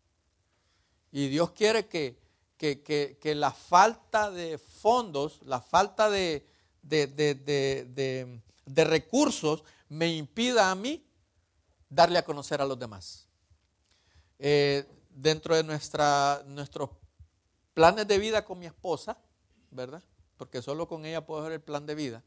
Y 1.12 1.28
Dios 1.28 1.52
quiere 1.52 1.86
que, 1.86 2.18
que 2.58 3.34
la 3.34 3.50
falta 3.50 4.30
de 4.30 4.58
fondos, 4.58 5.40
la 5.46 5.62
falta 5.62 6.10
de, 6.10 6.44
de 6.82 8.84
recursos 8.84 9.64
me 9.88 10.14
impida 10.14 10.70
a 10.70 10.74
mí 10.74 11.02
darle 11.88 12.18
a 12.18 12.24
conocer 12.24 12.60
a 12.60 12.64
los 12.64 12.78
demás. 12.78 13.28
Eh, 14.38 14.86
dentro 15.10 15.56
de 15.56 15.64
nuestra, 15.64 16.42
nuestros 16.46 16.90
planes 17.74 18.06
de 18.06 18.18
vida 18.18 18.44
con 18.44 18.58
mi 18.58 18.66
esposa, 18.66 19.18
¿verdad? 19.70 20.02
Porque 20.36 20.62
solo 20.62 20.88
con 20.88 21.06
ella 21.06 21.24
puedo 21.24 21.40
hacer 21.40 21.52
el 21.52 21.60
plan 21.60 21.86
de 21.86 21.94
vida, 21.94 22.22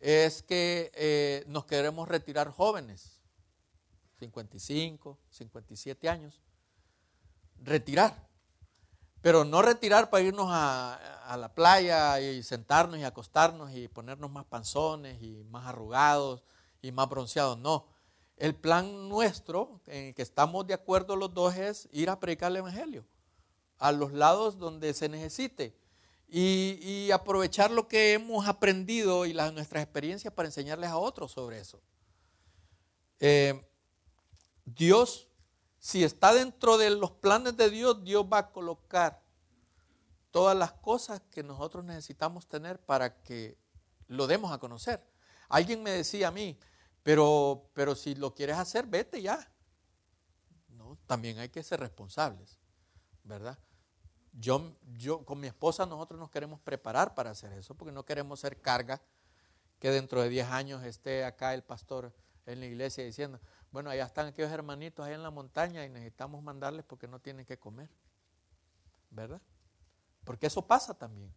es 0.00 0.42
que 0.42 0.90
eh, 0.94 1.44
nos 1.46 1.66
queremos 1.66 2.08
retirar 2.08 2.50
jóvenes, 2.50 3.20
55, 4.18 5.18
57 5.30 6.08
años, 6.08 6.40
retirar. 7.62 8.28
Pero 9.22 9.44
no 9.44 9.60
retirar 9.60 10.08
para 10.08 10.24
irnos 10.24 10.48
a, 10.50 11.36
la 11.38 11.54
playa 11.54 12.18
y 12.20 12.42
sentarnos 12.42 12.98
y 12.98 13.04
acostarnos 13.04 13.72
y 13.72 13.86
ponernos 13.86 14.30
más 14.30 14.44
panzones 14.46 15.22
y 15.22 15.44
más 15.44 15.66
arrugados 15.66 16.42
y 16.82 16.90
más 16.90 17.08
bronceados. 17.08 17.58
No. 17.58 17.86
El 18.40 18.56
plan 18.56 19.08
nuestro, 19.08 19.80
en 19.86 20.06
el 20.06 20.14
que 20.14 20.22
estamos 20.22 20.66
de 20.66 20.74
acuerdo 20.74 21.14
los 21.14 21.32
dos, 21.32 21.54
es 21.54 21.88
ir 21.92 22.10
a 22.10 22.18
predicar 22.18 22.50
el 22.50 22.56
Evangelio 22.56 23.04
a 23.78 23.92
los 23.92 24.12
lados 24.12 24.58
donde 24.58 24.92
se 24.92 25.08
necesite 25.08 25.74
y, 26.28 27.10
aprovechar 27.12 27.70
lo 27.70 27.86
que 27.86 28.12
hemos 28.12 28.48
aprendido 28.48 29.24
y 29.26 29.32
las, 29.32 29.52
nuestras 29.52 29.82
experiencias 29.82 30.34
para 30.34 30.48
enseñarles 30.48 30.90
a 30.90 30.98
otros 30.98 31.30
sobre 31.30 31.60
eso. 31.60 31.80
Eh, 33.20 33.64
Dios 34.64 35.30
si 35.80 36.04
está 36.04 36.34
dentro 36.34 36.76
de 36.76 36.90
los 36.90 37.10
planes 37.10 37.56
de 37.56 37.70
Dios, 37.70 38.04
Dios 38.04 38.26
va 38.30 38.38
a 38.38 38.52
colocar 38.52 39.22
todas 40.30 40.56
las 40.56 40.72
cosas 40.72 41.22
que 41.30 41.42
nosotros 41.42 41.84
necesitamos 41.84 42.46
tener 42.46 42.78
para 42.78 43.22
que 43.22 43.56
lo 44.06 44.26
demos 44.26 44.52
a 44.52 44.58
conocer. 44.58 45.02
Alguien 45.48 45.82
me 45.82 45.90
decía 45.90 46.28
a 46.28 46.30
mí, 46.30 46.58
pero, 47.02 47.70
pero 47.74 47.94
si 47.94 48.14
lo 48.14 48.34
quieres 48.34 48.56
hacer, 48.56 48.86
vete 48.86 49.22
ya. 49.22 49.50
No, 50.68 50.98
también 51.06 51.38
hay 51.38 51.48
que 51.48 51.62
ser 51.62 51.80
responsables, 51.80 52.58
¿verdad? 53.24 53.58
Yo, 54.32 54.76
yo 54.96 55.24
con 55.24 55.40
mi 55.40 55.48
esposa 55.48 55.86
nosotros 55.86 56.18
nos 56.20 56.30
queremos 56.30 56.60
preparar 56.60 57.14
para 57.14 57.30
hacer 57.30 57.52
eso, 57.52 57.74
porque 57.74 57.92
no 57.92 58.04
queremos 58.04 58.40
ser 58.40 58.60
carga 58.60 59.02
que 59.78 59.90
dentro 59.90 60.22
de 60.22 60.28
10 60.28 60.48
años 60.48 60.84
esté 60.84 61.24
acá 61.24 61.54
el 61.54 61.64
pastor 61.64 62.14
en 62.46 62.60
la 62.60 62.66
iglesia 62.66 63.04
diciendo, 63.04 63.40
bueno, 63.70 63.90
allá 63.90 64.04
están 64.04 64.26
aquellos 64.26 64.50
hermanitos 64.50 65.06
ahí 65.06 65.14
en 65.14 65.22
la 65.22 65.30
montaña 65.30 65.84
y 65.84 65.88
necesitamos 65.88 66.42
mandarles 66.42 66.84
porque 66.84 67.08
no 67.08 67.20
tienen 67.20 67.46
que 67.46 67.58
comer. 67.58 67.88
¿Verdad? 69.10 69.40
Porque 70.24 70.46
eso 70.46 70.66
pasa 70.66 70.94
también. 70.94 71.32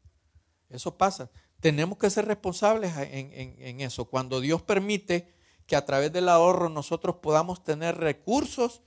Eso 0.70 0.97
pasa. 0.97 1.30
Tenemos 1.59 1.97
que 1.97 2.09
ser 2.09 2.26
responsables 2.26 2.93
en, 2.97 3.82
eso. 3.82 4.05
Cuando 4.05 4.41
Dios 4.41 4.61
permite 4.61 5.34
que 5.66 5.76
a 5.76 5.86
través 5.86 6.11
del 6.11 6.30
ahorro 6.30 6.70
nosotros 6.70 7.18
podamos 7.18 7.64
tener 7.64 7.97
recursos, 7.97 8.82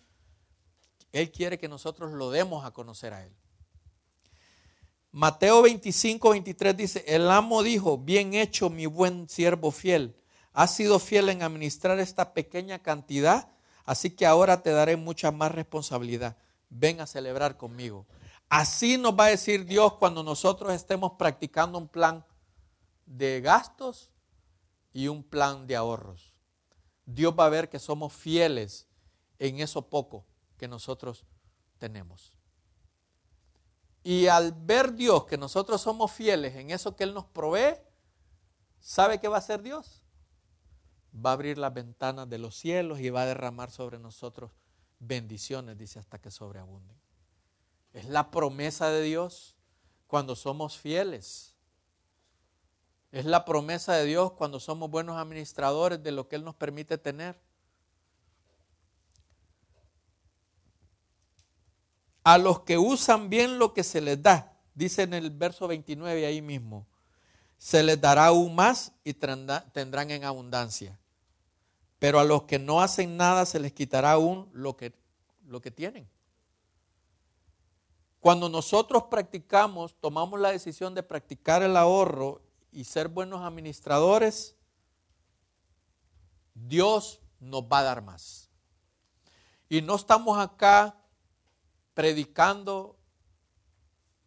Él 1.13 1.31
quiere 1.33 1.59
que 1.59 1.69
nosotros 1.69 2.13
lo 2.13 2.31
demos 2.31 2.65
a 2.65 2.73
conocer 2.73 3.13
a 3.13 3.25
Él. 3.25 3.33
Mateo 5.11 5.63
25, 5.63 6.31
23 6.31 6.77
dice, 6.77 7.05
el 7.07 7.31
amo 7.31 7.63
dijo, 7.63 7.97
bien 7.97 8.35
hecho 8.35 8.69
mi 8.69 8.85
buen 8.85 9.29
siervo 9.31 9.71
fiel, 9.71 10.15
has 10.53 10.75
sido 10.75 10.99
fiel 10.99 11.31
en 11.31 11.43
administrar 11.43 11.99
esta 11.99 12.35
pequeña 12.35 12.83
cantidad, 12.83 13.49
así 13.85 14.11
que 14.11 14.27
ahora 14.27 14.63
te 14.63 14.71
daré 14.71 14.97
mucha 14.97 15.31
más 15.31 15.53
responsabilidad. 15.53 16.37
Ven 16.69 17.01
a 17.01 17.07
celebrar 17.07 17.57
conmigo. 17.57 18.07
Así 18.49 18.99
nos 18.99 19.19
va 19.19 19.25
a 19.25 19.29
decir 19.29 19.65
Dios 19.65 19.95
cuando 19.95 20.23
nosotros 20.23 20.73
estemos 20.75 21.13
practicando 21.19 21.79
un 21.79 21.89
plan 21.89 22.25
de 23.07 23.41
gastos 23.41 24.11
y 24.93 25.09
un 25.09 25.23
plan 25.23 25.67
de 25.67 25.77
ahorros. 25.77 26.36
Dios 27.07 27.35
va 27.39 27.47
a 27.47 27.51
ver 27.51 27.69
que 27.69 27.79
somos 27.79 28.13
fieles 28.13 28.87
en 29.39 29.61
eso 29.61 29.89
poco 29.89 30.27
que 30.59 30.69
nosotros 30.69 31.25
tenemos. 31.79 32.33
Y 34.03 34.27
al 34.27 34.53
ver 34.53 34.93
Dios 34.93 35.25
que 35.25 35.37
nosotros 35.39 35.81
somos 35.81 36.13
fieles 36.13 36.55
en 36.55 36.71
eso 36.71 36.95
que 36.95 37.05
Él 37.05 37.15
nos 37.15 37.25
provee, 37.25 37.77
¿sabe 38.81 39.21
qué 39.21 39.29
va 39.29 39.37
a 39.37 39.39
hacer 39.41 39.63
Dios? 39.63 40.03
Va 41.15 41.31
a 41.31 41.33
abrir 41.33 41.59
las 41.59 41.75
ventanas 41.75 42.29
de 42.29 42.39
los 42.39 42.57
cielos 42.57 43.01
y 43.01 43.11
va 43.11 43.23
a 43.23 43.27
derramar 43.27 43.71
sobre 43.71 43.99
nosotros 43.99 44.53
bendiciones, 44.99 45.77
dice, 45.77 45.99
hasta 45.99 46.21
que 46.21 46.31
sobreabunden. 46.31 46.97
Es 47.93 48.05
la 48.07 48.31
promesa 48.31 48.91
de 48.91 49.03
Dios 49.03 49.57
cuando 50.07 50.37
somos 50.37 50.79
fieles. 50.79 51.56
Es 53.17 53.25
la 53.25 53.47
promesa 53.47 53.95
de 53.95 54.05
Dios 54.05 54.33
cuando 54.33 54.61
somos 54.61 54.91
buenos 54.91 55.17
administradores 55.17 56.03
de 56.03 56.13
lo 56.13 56.29
que 56.29 56.37
Él 56.37 56.45
nos 56.45 56.55
permite 56.55 56.99
tener. 56.99 57.41
a 62.23 62.39
los 62.39 62.61
que 62.63 62.77
usan 62.77 63.31
bien 63.31 63.59
lo 63.61 63.73
que 63.73 63.85
se 63.85 64.01
les 64.01 64.21
da, 64.21 64.53
dice 64.75 65.03
en 65.03 65.15
el 65.15 65.31
verso 65.31 65.69
29 65.69 66.27
ahí 66.27 66.43
mismo, 66.43 66.85
se 67.57 67.85
les 67.85 68.01
dará 68.01 68.27
aún 68.27 68.55
más 68.55 68.93
y 69.05 69.15
tendrán 69.15 70.11
en 70.11 70.25
abundancia. 70.25 70.99
Pero 72.01 72.19
a 72.19 72.25
los 72.25 72.43
que 72.43 72.59
no 72.59 72.83
hacen 72.83 73.17
nada 73.17 73.47
se 73.47 73.61
les 73.61 73.73
quitará 73.73 74.11
aún 74.11 74.51
lo 74.53 74.77
que, 74.77 74.93
lo 75.47 75.61
que 75.61 75.71
tienen. 75.71 76.09
Cuando 78.19 78.49
nosotros 78.49 79.05
practicamos, 79.05 79.95
tomamos 80.01 80.41
la 80.41 80.51
decisión 80.51 80.97
de 80.97 81.05
practicar 81.05 81.63
el 81.63 81.77
ahorro 81.77 82.43
y 82.77 82.85
ser 82.85 83.09
buenos 83.09 83.41
administradores, 83.41 84.55
Dios 86.53 87.23
nos 87.41 87.63
va 87.63 87.79
a 87.79 87.85
dar 87.85 88.03
más. 88.03 88.51
Y 89.71 89.81
no 89.81 89.97
estamos 89.97 90.39
acá 90.39 90.95
predicando 91.95 92.99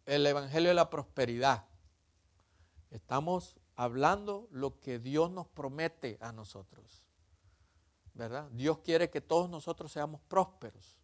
el 0.04 0.26
Evangelio 0.26 0.70
de 0.70 0.74
la 0.74 0.90
Prosperidad. 0.90 1.64
Estamos 2.90 3.54
hablando 3.76 4.48
lo 4.50 4.80
que 4.80 4.98
Dios 4.98 5.30
nos 5.30 5.46
promete 5.46 6.18
a 6.20 6.32
nosotros. 6.32 7.06
¿Verdad? 8.14 8.50
Dios 8.50 8.80
quiere 8.80 9.10
que 9.10 9.20
todos 9.20 9.48
nosotros 9.48 9.92
seamos 9.92 10.20
prósperos. 10.22 10.98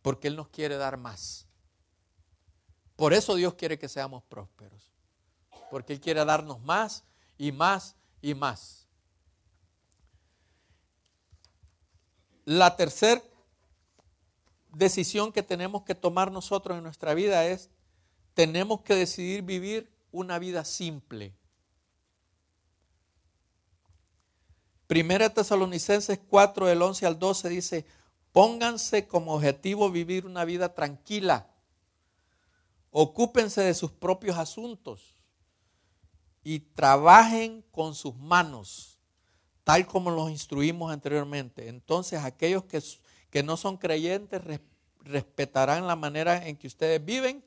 Porque 0.00 0.28
Él 0.28 0.36
nos 0.36 0.48
quiere 0.48 0.78
dar 0.78 0.96
más. 0.96 1.46
Por 2.96 3.12
eso 3.12 3.34
Dios 3.34 3.52
quiere 3.52 3.78
que 3.78 3.90
seamos 3.90 4.22
prósperos. 4.22 4.97
Porque 5.70 5.92
Él 5.92 6.00
quiere 6.00 6.24
darnos 6.24 6.60
más 6.60 7.04
y 7.36 7.52
más 7.52 7.96
y 8.20 8.34
más. 8.34 8.86
La 12.44 12.76
tercera 12.76 13.22
decisión 14.72 15.32
que 15.32 15.42
tenemos 15.42 15.82
que 15.82 15.94
tomar 15.94 16.32
nosotros 16.32 16.76
en 16.78 16.84
nuestra 16.84 17.14
vida 17.14 17.46
es, 17.46 17.70
tenemos 18.34 18.80
que 18.82 18.94
decidir 18.94 19.42
vivir 19.42 19.92
una 20.10 20.38
vida 20.38 20.64
simple. 20.64 21.34
Primera 24.86 25.28
Tesalonicenses 25.28 26.18
4, 26.28 26.66
del 26.66 26.80
11 26.80 27.04
al 27.06 27.18
12 27.18 27.48
dice, 27.50 27.86
pónganse 28.32 29.06
como 29.06 29.34
objetivo 29.34 29.90
vivir 29.90 30.24
una 30.24 30.46
vida 30.46 30.74
tranquila, 30.74 31.50
ocúpense 32.90 33.60
de 33.60 33.74
sus 33.74 33.90
propios 33.90 34.38
asuntos 34.38 35.17
y 36.50 36.60
trabajen 36.60 37.62
con 37.70 37.94
sus 37.94 38.16
manos, 38.16 38.98
tal 39.64 39.86
como 39.86 40.10
los 40.10 40.30
instruimos 40.30 40.90
anteriormente. 40.90 41.68
Entonces 41.68 42.24
aquellos 42.24 42.64
que 42.64 42.82
que 43.28 43.42
no 43.42 43.58
son 43.58 43.76
creyentes 43.76 44.40
respetarán 45.00 45.86
la 45.86 45.94
manera 45.94 46.46
en 46.46 46.56
que 46.56 46.66
ustedes 46.66 47.04
viven 47.04 47.44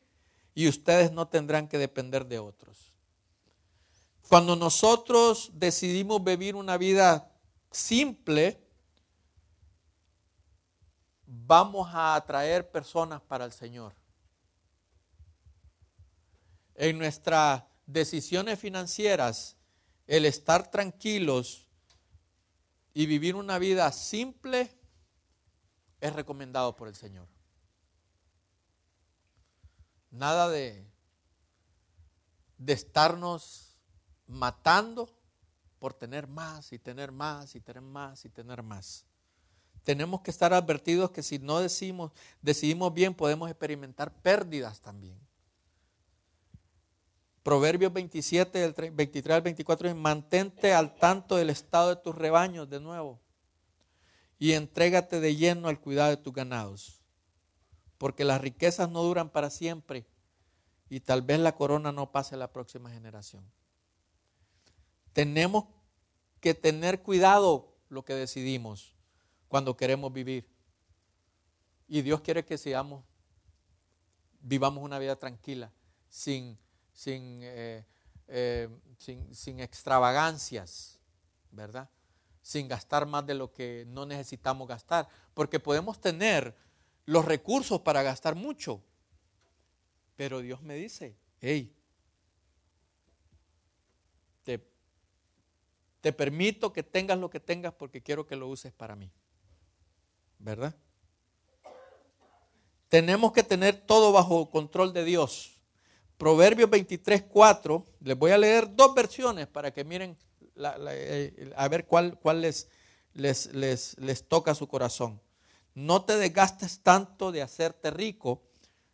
y 0.53 0.67
ustedes 0.67 1.11
no 1.11 1.27
tendrán 1.27 1.67
que 1.67 1.79
depender 1.79 2.27
de 2.27 2.37
otros. 2.37 2.93
Cuando 4.29 4.55
nosotros 4.55 5.49
decidimos 5.53 6.23
vivir 6.23 6.55
una 6.55 6.77
vida 6.77 7.31
simple, 7.71 8.63
vamos 11.25 11.89
a 11.91 12.13
atraer 12.13 12.69
personas 12.69 13.19
para 13.19 13.45
el 13.45 13.51
Señor. 13.51 13.95
En 16.75 16.99
nuestras 16.99 17.63
decisiones 17.85 18.59
financieras, 18.59 19.57
el 20.07 20.25
estar 20.25 20.69
tranquilos 20.69 21.67
y 22.93 23.05
vivir 23.05 23.35
una 23.35 23.57
vida 23.59 23.91
simple 23.91 24.71
es 25.99 26.13
recomendado 26.13 26.75
por 26.75 26.87
el 26.87 26.95
Señor. 26.95 27.27
Nada 30.09 30.49
de, 30.49 30.85
de 32.57 32.73
estarnos 32.73 33.77
matando 34.27 35.09
por 35.79 35.93
tener 35.93 36.27
más 36.27 36.73
y 36.73 36.79
tener 36.79 37.11
más 37.11 37.55
y 37.55 37.61
tener 37.61 37.81
más 37.81 38.25
y 38.25 38.29
tener 38.29 38.61
más. 38.61 39.05
Tenemos 39.83 40.21
que 40.21 40.31
estar 40.31 40.53
advertidos 40.53 41.11
que 41.11 41.23
si 41.23 41.39
no 41.39 41.59
decimos, 41.59 42.11
decidimos 42.41 42.93
bien, 42.93 43.15
podemos 43.15 43.49
experimentar 43.49 44.13
pérdidas 44.21 44.79
también. 44.81 45.17
Proverbios 47.43 47.91
27, 47.91 48.91
23 48.91 49.35
al 49.35 49.41
24 49.41 49.89
dice, 49.89 49.99
mantente 49.99 50.73
al 50.73 50.95
tanto 50.95 51.35
del 51.35 51.49
estado 51.49 51.89
de 51.89 52.01
tus 52.01 52.15
rebaños 52.15 52.69
de 52.69 52.79
nuevo 52.79 53.19
y 54.37 54.53
entrégate 54.53 55.19
de 55.19 55.35
lleno 55.35 55.67
al 55.67 55.79
cuidado 55.79 56.11
de 56.11 56.17
tus 56.17 56.33
ganados, 56.33 57.01
porque 57.97 58.23
las 58.23 58.41
riquezas 58.41 58.89
no 58.89 59.01
duran 59.03 59.29
para 59.29 59.49
siempre 59.49 60.05
y 60.89 60.99
tal 60.99 61.21
vez 61.21 61.39
la 61.39 61.55
corona 61.55 61.91
no 61.91 62.11
pase 62.11 62.35
a 62.35 62.37
la 62.37 62.51
próxima 62.51 62.91
generación. 62.91 63.43
Tenemos 65.13 65.65
que 66.39 66.53
tener 66.53 67.01
cuidado 67.01 67.77
lo 67.89 68.03
que 68.03 68.13
decidimos 68.13 68.95
cuando 69.47 69.77
queremos 69.77 70.11
vivir. 70.13 70.49
Y 71.87 72.01
Dios 72.01 72.21
quiere 72.21 72.45
que 72.45 72.57
sigamos, 72.57 73.03
vivamos 74.41 74.83
una 74.83 74.97
vida 74.97 75.17
tranquila, 75.17 75.71
sin, 76.09 76.57
sin, 77.01 77.39
eh, 77.41 77.83
eh, 78.27 78.69
sin, 78.99 79.33
sin 79.33 79.59
extravagancias, 79.59 80.99
¿verdad? 81.49 81.89
sin 82.43 82.67
gastar 82.67 83.07
más 83.07 83.25
de 83.25 83.33
lo 83.33 83.51
que 83.51 83.85
no 83.87 84.05
necesitamos 84.05 84.67
gastar, 84.67 85.07
porque 85.33 85.59
podemos 85.59 85.99
tener 85.99 86.55
los 87.05 87.25
recursos 87.25 87.81
para 87.81 88.03
gastar 88.03 88.35
mucho, 88.35 88.83
pero 90.15 90.41
Dios 90.41 90.61
me 90.61 90.75
dice, 90.75 91.17
hey, 91.39 91.75
te, 94.43 94.63
te 96.01 96.13
permito 96.13 96.71
que 96.71 96.83
tengas 96.83 97.17
lo 97.17 97.31
que 97.31 97.39
tengas 97.39 97.73
porque 97.73 98.03
quiero 98.03 98.27
que 98.27 98.35
lo 98.35 98.47
uses 98.47 98.71
para 98.71 98.95
mí, 98.95 99.11
¿verdad? 100.37 100.75
Tenemos 102.89 103.31
que 103.31 103.41
tener 103.41 103.87
todo 103.87 104.11
bajo 104.11 104.51
control 104.51 104.93
de 104.93 105.03
Dios. 105.03 105.60
Proverbios 106.21 106.69
23, 106.69 107.23
4, 107.23 107.83
les 108.01 108.15
voy 108.15 108.29
a 108.29 108.37
leer 108.37 108.75
dos 108.75 108.93
versiones 108.93 109.47
para 109.47 109.73
que 109.73 109.83
miren 109.83 110.15
eh, 110.55 111.51
a 111.55 111.67
ver 111.67 111.87
cuál, 111.87 112.19
cuál 112.19 112.41
les, 112.41 112.69
les, 113.15 113.51
les, 113.55 113.97
les 113.97 114.27
toca 114.27 114.53
su 114.53 114.67
corazón. 114.67 115.19
No 115.73 116.05
te 116.05 116.17
desgastes 116.17 116.83
tanto 116.83 117.31
de 117.31 117.41
hacerte 117.41 117.89
rico, 117.89 118.43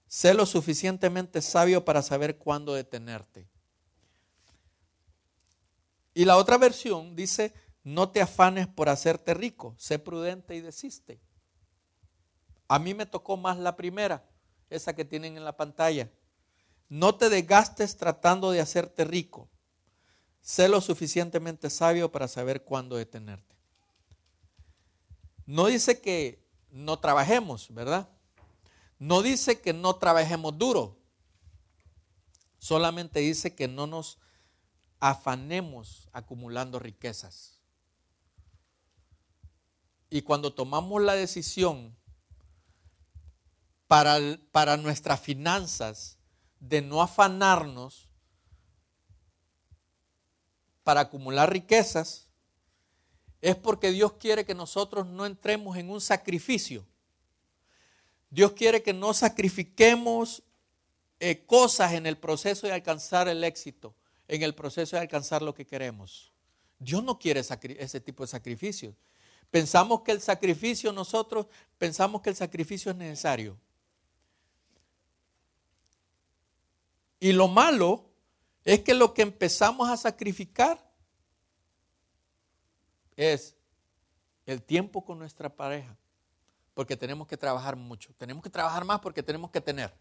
sé 0.08 0.34
lo 0.34 0.46
suficientemente 0.46 1.42
sabio 1.42 1.84
para 1.84 2.02
saber 2.02 2.38
cuándo 2.38 2.76
detenerte. 2.76 3.50
Y 6.14 6.24
la 6.24 6.38
otra 6.38 6.58
versión 6.58 7.14
dice, 7.14 7.54
no 7.84 8.10
te 8.10 8.22
afanes 8.22 8.68
por 8.68 8.88
hacerte 8.88 9.34
rico, 9.34 9.76
sé 9.78 10.00
prudente 10.00 10.56
y 10.56 10.62
desiste. 10.62 11.20
A 12.70 12.80
mí 12.80 12.94
me 12.94 13.06
tocó 13.06 13.36
más 13.36 13.58
la 13.58 13.76
primera, 13.76 14.26
esa 14.70 14.96
que 14.96 15.04
tienen 15.04 15.36
en 15.36 15.44
la 15.44 15.58
pantalla. 15.58 16.10
No 16.90 17.16
te 17.16 17.30
desgastes 17.30 17.98
tratando 17.98 18.52
de 18.52 18.62
hacerte 18.62 19.04
rico. 19.04 19.50
sé 20.42 20.70
lo 20.70 20.80
suficientemente 20.80 21.70
sabio 21.70 22.12
para 22.12 22.28
saber 22.28 22.64
cuándo 22.64 22.96
detenerte. 22.96 23.56
No 25.46 25.66
dice 25.68 26.00
que 26.00 26.46
no 26.72 27.00
trabajemos, 27.00 27.74
¿verdad? 27.74 28.10
No 29.00 29.22
dice 29.22 29.62
que 29.62 29.74
no 29.74 29.96
trabajemos 29.98 30.58
duro. 30.58 30.98
Solamente 32.58 33.20
dice 33.20 33.56
que 33.56 33.68
no 33.68 33.88
nos 33.88 34.20
afanemos 35.00 36.10
acumulando 36.12 36.80
riquezas. 36.80 37.60
Y 40.10 40.22
cuando 40.22 40.54
tomamos 40.54 41.02
la 41.02 41.14
decisión 41.14 41.96
para, 43.88 44.20
para 44.52 44.78
nuestras 44.78 45.20
finanzas 45.20 46.17
de 46.60 46.82
no 46.82 47.02
afanarnos 47.02 48.08
para 50.84 51.02
acumular 51.02 51.52
riquezas, 51.52 52.28
es 53.42 53.56
porque 53.56 53.92
Dios 53.92 54.14
quiere 54.14 54.46
que 54.46 54.56
nosotros 54.56 55.06
no 55.06 55.26
entremos 55.26 55.78
en 55.78 55.90
un 55.90 56.02
sacrificio. 56.02 56.86
Dios 58.30 58.54
quiere 58.54 58.82
que 58.82 58.94
no 58.94 59.14
sacrifiquemos 59.14 60.44
eh, 61.20 61.46
cosas 61.46 61.94
en 61.94 62.06
el 62.06 62.18
proceso 62.18 62.68
de 62.68 62.74
alcanzar 62.74 63.28
el 63.28 63.44
éxito, 63.44 63.96
en 64.28 64.44
el 64.44 64.54
proceso 64.54 64.96
de 64.96 65.02
alcanzar 65.02 65.42
lo 65.42 65.54
que 65.54 65.66
queremos. 65.66 66.32
Dios 66.80 67.04
no 67.04 67.18
quiere 67.18 67.42
ese 67.42 68.02
tipo 68.02 68.24
de 68.24 68.28
sacrificios. 68.28 68.96
Pensamos 69.50 70.02
que 70.02 70.12
el 70.12 70.22
sacrificio, 70.22 70.92
nosotros 70.92 71.48
pensamos 71.78 72.22
que 72.22 72.30
el 72.30 72.36
sacrificio 72.36 72.92
es 72.92 72.98
necesario. 72.98 73.58
Y 77.20 77.32
lo 77.32 77.48
malo 77.48 78.10
es 78.64 78.82
que 78.82 78.94
lo 78.94 79.14
que 79.14 79.22
empezamos 79.22 79.90
a 79.90 79.98
sacrificar 79.98 80.92
es 83.16 83.56
el 84.46 84.62
tiempo 84.62 85.04
con 85.04 85.20
nuestra 85.20 85.50
pareja, 85.50 85.98
porque 86.74 86.96
tenemos 86.96 87.28
que 87.28 87.38
trabajar 87.38 87.76
mucho, 87.76 88.14
tenemos 88.18 88.44
que 88.44 88.50
trabajar 88.50 88.86
más 88.86 89.00
porque 89.00 89.24
tenemos 89.24 89.52
que 89.52 89.62
tener. 89.62 89.94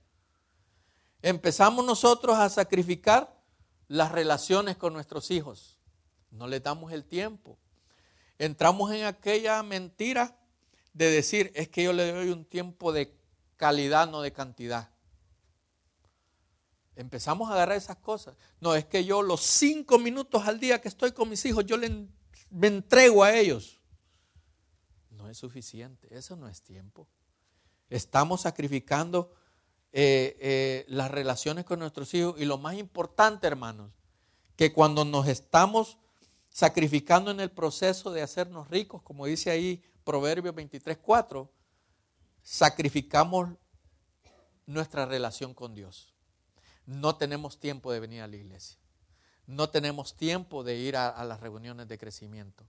Empezamos 1.23 1.85
nosotros 1.85 2.37
a 2.37 2.49
sacrificar 2.49 3.35
las 3.89 4.13
relaciones 4.13 4.77
con 4.77 4.93
nuestros 4.93 5.31
hijos, 5.31 5.79
no 6.31 6.47
le 6.47 6.61
damos 6.61 6.93
el 6.93 7.05
tiempo. 7.05 7.59
Entramos 8.39 8.93
en 8.93 9.05
aquella 9.05 9.63
mentira 9.63 10.37
de 10.93 11.11
decir, 11.11 11.53
es 11.55 11.69
que 11.69 11.85
yo 11.85 11.93
le 11.93 12.13
doy 12.13 12.29
un 12.29 12.45
tiempo 12.45 12.93
de 12.93 13.17
calidad, 13.57 14.11
no 14.11 14.21
de 14.21 14.33
cantidad. 14.33 14.91
Empezamos 16.97 17.51
a 17.51 17.53
agarrar 17.53 17.77
esas 17.77 17.99
cosas. 17.99 18.35
No, 18.59 18.75
es 18.75 18.87
que 18.87 19.05
yo 19.05 19.21
los 19.21 19.43
cinco 19.43 19.99
minutos 19.99 20.49
al 20.49 20.59
día 20.59 20.81
que 20.81 20.89
estoy 20.89 21.13
con 21.13 21.29
mis 21.29 21.45
hijos, 21.45 21.67
yo 21.67 21.77
me 22.49 22.67
entrego 22.67 23.23
a 23.23 23.35
ellos. 23.35 23.83
No 25.11 25.29
es 25.29 25.37
suficiente, 25.37 26.09
eso 26.17 26.37
no 26.37 26.49
es 26.49 26.63
tiempo. 26.63 27.07
Estamos 27.91 28.41
sacrificando 28.41 29.35
eh, 29.93 30.39
eh, 30.41 30.85
las 30.89 31.11
relaciones 31.11 31.67
con 31.67 31.79
nuestros 31.79 32.13
hijos 32.15 32.41
y 32.41 32.47
lo 32.47 32.57
más 32.57 32.77
importante, 32.77 33.47
hermanos, 33.47 33.93
que 34.57 34.73
cuando 34.73 35.05
nos 35.05 35.29
estamos 35.29 35.99
sacrificando 36.49 37.31
en 37.31 37.41
el 37.41 37.51
proceso 37.51 38.11
de 38.11 38.23
hacernos 38.23 38.71
ricos, 38.71 39.03
como 39.03 39.27
dice 39.27 39.51
ahí 39.51 39.83
Proverbios 40.03 40.55
23, 40.55 40.97
4, 40.97 41.53
sacrificamos 42.43 43.51
nuestra 44.65 45.05
relación 45.05 45.53
con 45.53 45.75
Dios 45.75 46.16
no 46.87 47.17
tenemos 47.17 47.59
tiempo 47.59 47.93
de 47.93 48.01
venir 48.01 48.23
a 48.23 48.29
la 48.29 48.37
iglesia. 48.37 48.79
No 49.47 49.69
tenemos 49.69 50.17
tiempo 50.17 50.65
de 50.65 50.77
ir 50.77 50.97
a, 50.97 51.23
las 51.25 51.41
reuniones 51.41 51.89
de 51.89 51.99
crecimiento. 51.99 52.65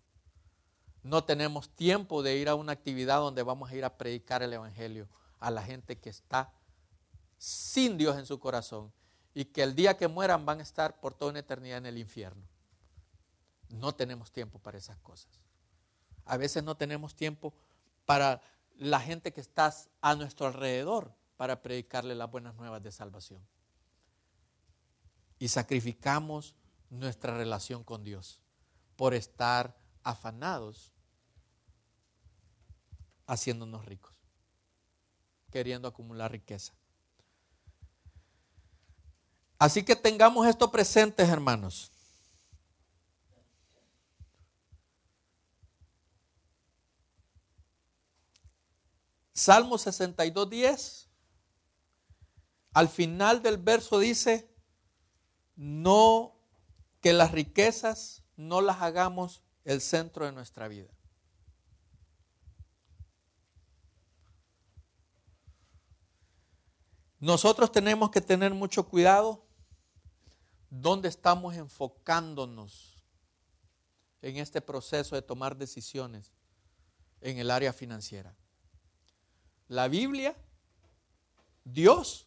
No 1.04 1.24
tenemos 1.24 1.70
tiempo 1.70 2.22
de 2.22 2.36
ir 2.36 2.50
a 2.50 2.56
una 2.56 2.72
actividad 2.72 3.20
donde 3.20 3.44
vamos 3.44 3.72
a 3.72 3.76
ir 3.76 3.86
a 3.86 3.98
predicar 3.98 4.44
el 4.44 4.54
Evangelio 4.54 5.08
a 5.40 5.52
la 5.52 5.64
gente 5.64 6.00
que 6.00 6.10
está 6.10 6.52
sin 7.38 7.98
Dios 7.98 8.18
en 8.18 8.26
su 8.26 8.40
corazón 8.40 8.92
y 9.34 9.46
que 9.46 9.62
el 9.64 9.76
día 9.76 9.98
que 9.98 10.08
mueran 10.08 10.46
van 10.46 10.60
a 10.60 10.64
estar 10.64 11.00
por 11.00 11.14
toda 11.14 11.32
una 11.32 11.40
eternidad 11.40 11.78
en 11.78 11.86
el 11.86 11.98
infierno. 11.98 12.44
No 13.70 13.94
tenemos 13.94 14.32
tiempo 14.32 14.60
para 14.60 14.80
esas 14.80 14.98
cosas. 15.00 15.40
A 16.26 16.38
veces 16.38 16.64
no 16.64 16.76
tenemos 16.76 17.16
tiempo 17.16 17.54
para 18.06 18.42
la 18.78 19.00
gente 19.00 19.32
que 19.32 19.42
está 19.42 19.74
a 20.02 20.16
nuestro 20.16 20.48
alrededor 20.48 21.14
para 21.38 21.62
predicarle 21.62 22.16
las 22.16 22.30
buenas 22.30 22.56
nuevas 22.56 22.82
de 22.82 22.92
salvación 22.92 23.42
y 25.40 25.48
sacrificamos 25.48 26.56
nuestra 26.90 27.36
relación 27.38 27.84
con 27.84 28.04
Dios 28.04 28.42
por 28.96 29.14
estar 29.14 29.78
afanados 30.04 30.94
haciéndonos 33.28 33.86
ricos, 33.86 34.14
queriendo 35.52 35.88
acumular 35.88 36.32
riqueza. 36.32 36.74
Así 39.60 39.84
que 39.84 39.96
tengamos 39.96 40.48
esto 40.48 40.72
presentes, 40.72 41.28
hermanos. 41.28 41.92
Salmo 49.34 49.78
62, 49.78 50.50
10. 50.50 51.10
Al 52.74 52.90
final 52.90 53.42
del 53.42 53.58
verso 53.58 54.00
dice, 54.00 54.50
no 55.58 56.36
que 57.02 57.12
las 57.12 57.32
riquezas 57.32 58.24
no 58.38 58.62
las 58.62 58.82
hagamos 58.82 59.42
el 59.66 59.82
centro 59.82 60.26
de 60.26 60.32
nuestra 60.32 60.68
vida. 60.68 60.90
Nosotros 67.20 67.72
tenemos 67.72 68.12
que 68.12 68.22
tener 68.22 68.54
mucho 68.54 68.88
cuidado 68.88 69.44
dónde 70.70 71.10
estamos 71.10 71.56
enfocándonos 71.56 73.04
en 74.22 74.38
este 74.38 74.62
proceso 74.62 75.16
de 75.16 75.24
tomar 75.24 75.58
decisiones 75.58 76.32
en 77.22 77.40
el 77.40 77.50
área 77.50 77.74
financiera. 77.74 78.36
La 79.68 79.88
Biblia, 79.88 80.36
Dios 81.64 82.27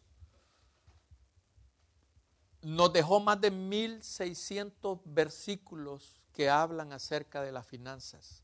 nos 2.61 2.93
dejó 2.93 3.19
más 3.19 3.41
de 3.41 3.51
1600 3.51 4.99
versículos 5.05 6.21
que 6.31 6.49
hablan 6.49 6.93
acerca 6.93 7.41
de 7.41 7.51
las 7.51 7.65
finanzas, 7.65 8.43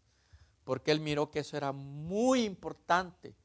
porque 0.63 0.91
él 0.91 0.99
miró 0.99 1.31
que 1.31 1.39
eso 1.39 1.55
era 1.55 1.71
muy 1.71 2.43
importante 2.43 3.35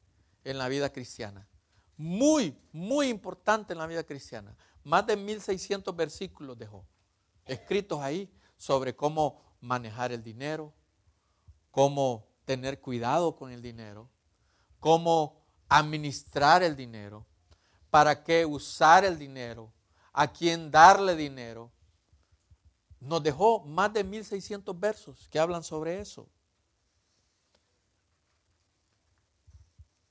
en 0.45 0.59
la 0.59 0.69
vida 0.69 0.91
cristiana. 0.91 1.49
Muy, 1.97 2.59
muy 2.73 3.09
importante 3.09 3.75
en 3.75 3.79
la 3.79 3.87
vida 3.87 4.03
cristiana. 4.03 4.57
Más 4.83 5.07
de 5.07 5.17
1600 5.17 5.95
versículos 5.95 6.59
dejó 6.59 6.85
escritos 7.45 8.01
ahí 8.01 8.33
sobre 8.57 8.97
cómo 8.97 9.41
manejar 9.61 10.11
el 10.11 10.23
dinero, 10.23 10.73
cómo 11.71 12.27
tener 12.45 12.81
cuidado 12.81 13.37
con 13.37 13.53
el 13.53 13.63
dinero, 13.63 14.11
cómo 14.81 15.41
administrar 15.69 16.63
el 16.63 16.77
dinero, 16.77 17.27
para 17.91 18.25
qué 18.25 18.45
usar 18.45 19.05
el 19.05 19.19
dinero, 19.19 19.73
a 20.13 20.33
quien 20.33 20.71
darle 20.71 21.17
dinero. 21.17 21.71
Nos 23.01 23.23
dejó 23.23 23.65
más 23.65 23.93
de 23.93 24.05
1600 24.05 24.79
versos 24.79 25.29
que 25.31 25.39
hablan 25.39 25.65
sobre 25.65 26.01
eso. 26.01 26.29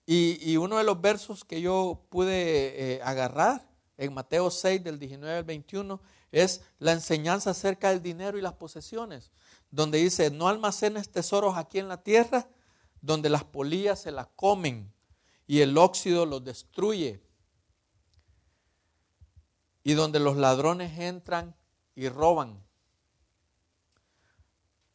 Y, 0.06 0.58
uno 0.58 0.78
de 0.78 0.84
los 0.84 1.00
versos 1.00 1.46
que 1.46 1.62
yo 1.62 2.06
pude 2.10 2.96
eh, 2.96 3.02
agarrar 3.02 3.66
en 3.98 4.14
Mateo 4.14 4.52
6 4.52 4.84
del 4.84 5.00
19 5.00 5.38
al 5.38 5.44
21 5.46 6.02
es 6.34 6.64
la 6.80 6.92
enseñanza 6.92 7.52
acerca 7.52 7.90
del 7.90 8.02
dinero 8.02 8.38
y 8.38 8.42
las 8.42 8.54
posesiones, 8.54 9.32
donde 9.70 10.00
dice, 10.00 10.30
no 10.30 10.50
almacenes 10.50 11.10
tesoros 11.10 11.56
aquí 11.56 11.80
en 11.80 11.88
la 11.88 12.04
tierra, 12.04 12.50
donde 13.00 13.30
las 13.30 13.46
polillas 13.46 14.02
se 14.02 14.12
las 14.12 14.28
comen 14.36 14.92
y 15.48 15.62
el 15.62 15.78
óxido 15.78 16.26
los 16.26 16.44
destruye 16.44 17.22
y 19.84 19.94
donde 19.94 20.20
los 20.20 20.38
ladrones 20.38 20.98
entran 21.00 21.56
y 21.96 22.10
roban. 22.10 22.64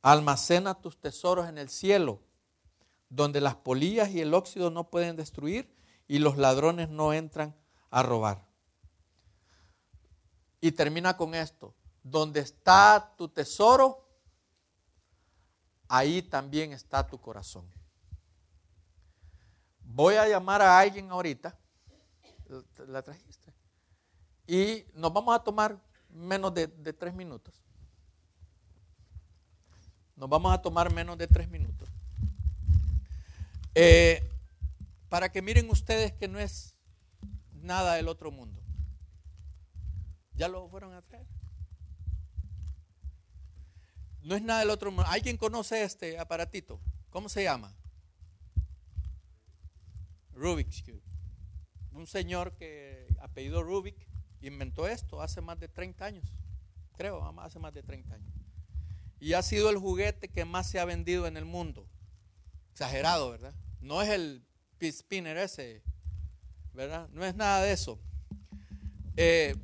Almacena 0.02 0.74
tus 0.74 0.98
tesoros 1.00 1.48
en 1.48 1.58
el 1.58 1.68
cielo, 1.68 2.20
donde 3.08 3.40
las 3.40 3.56
polillas 3.56 4.10
y 4.10 4.20
el 4.20 4.34
óxido 4.34 4.70
no 4.70 4.88
pueden 4.90 5.16
destruir 5.16 5.74
y 6.06 6.18
los 6.18 6.36
ladrones 6.36 6.88
no 6.88 7.12
entran 7.12 7.56
a 7.90 8.02
robar. 8.02 8.46
Y 10.60 10.72
termina 10.72 11.16
con 11.16 11.34
esto, 11.34 11.74
donde 12.02 12.40
está 12.40 13.14
tu 13.16 13.28
tesoro, 13.28 14.08
ahí 15.88 16.22
también 16.22 16.72
está 16.72 17.06
tu 17.06 17.20
corazón. 17.20 17.68
Voy 19.80 20.14
a 20.16 20.28
llamar 20.28 20.62
a 20.62 20.78
alguien 20.78 21.10
ahorita. 21.10 21.58
¿La 22.86 23.02
trajiste? 23.02 23.55
Y 24.46 24.84
nos 24.94 25.12
vamos 25.12 25.34
a 25.34 25.42
tomar 25.42 25.80
menos 26.10 26.54
de, 26.54 26.68
tres 26.68 27.14
minutos. 27.14 27.54
Nos 30.14 30.28
vamos 30.28 30.52
a 30.52 30.62
tomar 30.62 30.92
menos 30.92 31.18
de 31.18 31.26
tres 31.26 31.48
minutos. 31.48 31.88
Eh, 33.74 34.28
para 35.08 35.30
que 35.30 35.42
miren 35.42 35.68
ustedes 35.70 36.12
que 36.12 36.28
no 36.28 36.38
es 36.38 36.74
nada 37.52 37.94
del 37.94 38.08
otro 38.08 38.30
mundo. 38.30 38.62
¿Ya 40.34 40.48
lo 40.48 40.68
fueron 40.68 40.92
a 40.94 41.02
traer? 41.02 41.26
No 44.22 44.34
es 44.34 44.42
nada 44.42 44.60
del 44.60 44.70
otro 44.70 44.90
mundo. 44.90 45.08
¿Alguien 45.10 45.36
conoce 45.36 45.82
este 45.82 46.18
aparatito? 46.18 46.80
¿Cómo 47.10 47.28
se 47.28 47.44
llama? 47.44 47.74
Rubik's 50.32 50.82
Cube. 50.82 51.02
Un 51.92 52.06
señor 52.06 52.52
que 52.56 53.08
apellido 53.20 53.62
Rubik 53.62 53.96
inventó 54.40 54.86
esto 54.86 55.22
hace 55.22 55.40
más 55.40 55.58
de 55.58 55.68
30 55.68 56.04
años. 56.04 56.24
Creo, 56.96 57.24
hace 57.40 57.58
más 57.58 57.72
de 57.74 57.82
30 57.82 58.14
años. 58.14 58.32
Y 59.18 59.32
ha 59.32 59.42
sido 59.42 59.70
el 59.70 59.78
juguete 59.78 60.28
que 60.28 60.44
más 60.44 60.68
se 60.68 60.78
ha 60.78 60.84
vendido 60.84 61.26
en 61.26 61.36
el 61.36 61.44
mundo. 61.44 61.88
Exagerado, 62.72 63.30
¿verdad? 63.30 63.54
No 63.80 64.02
es 64.02 64.08
el 64.10 64.44
spinner 64.82 65.36
ese, 65.38 65.82
¿verdad? 66.72 67.08
No 67.12 67.24
es 67.24 67.34
nada 67.34 67.62
de 67.62 67.72
eso. 67.72 67.98
Eh, 69.16 69.56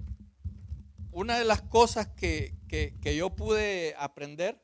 una 1.11 1.39
de 1.39 1.45
las 1.45 1.61
cosas 1.62 2.09
que, 2.09 2.55
yo 3.03 3.31
pude 3.31 3.95
aprender, 3.99 4.61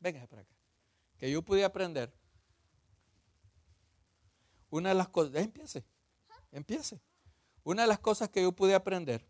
venga 0.00 0.26
para 0.26 0.42
acá, 0.42 0.54
que 1.16 1.30
yo 1.30 1.42
pude 1.42 1.64
aprender, 1.64 2.12
una 4.68 4.90
de 4.90 4.96
las 4.96 5.08
cosas, 5.08 5.36
empiece, 5.36 5.84
empiece. 6.50 7.00
Una 7.70 7.82
de 7.82 7.88
las 7.88 8.00
cosas 8.00 8.28
que 8.30 8.42
yo 8.42 8.50
pude 8.50 8.74
aprender 8.74 9.24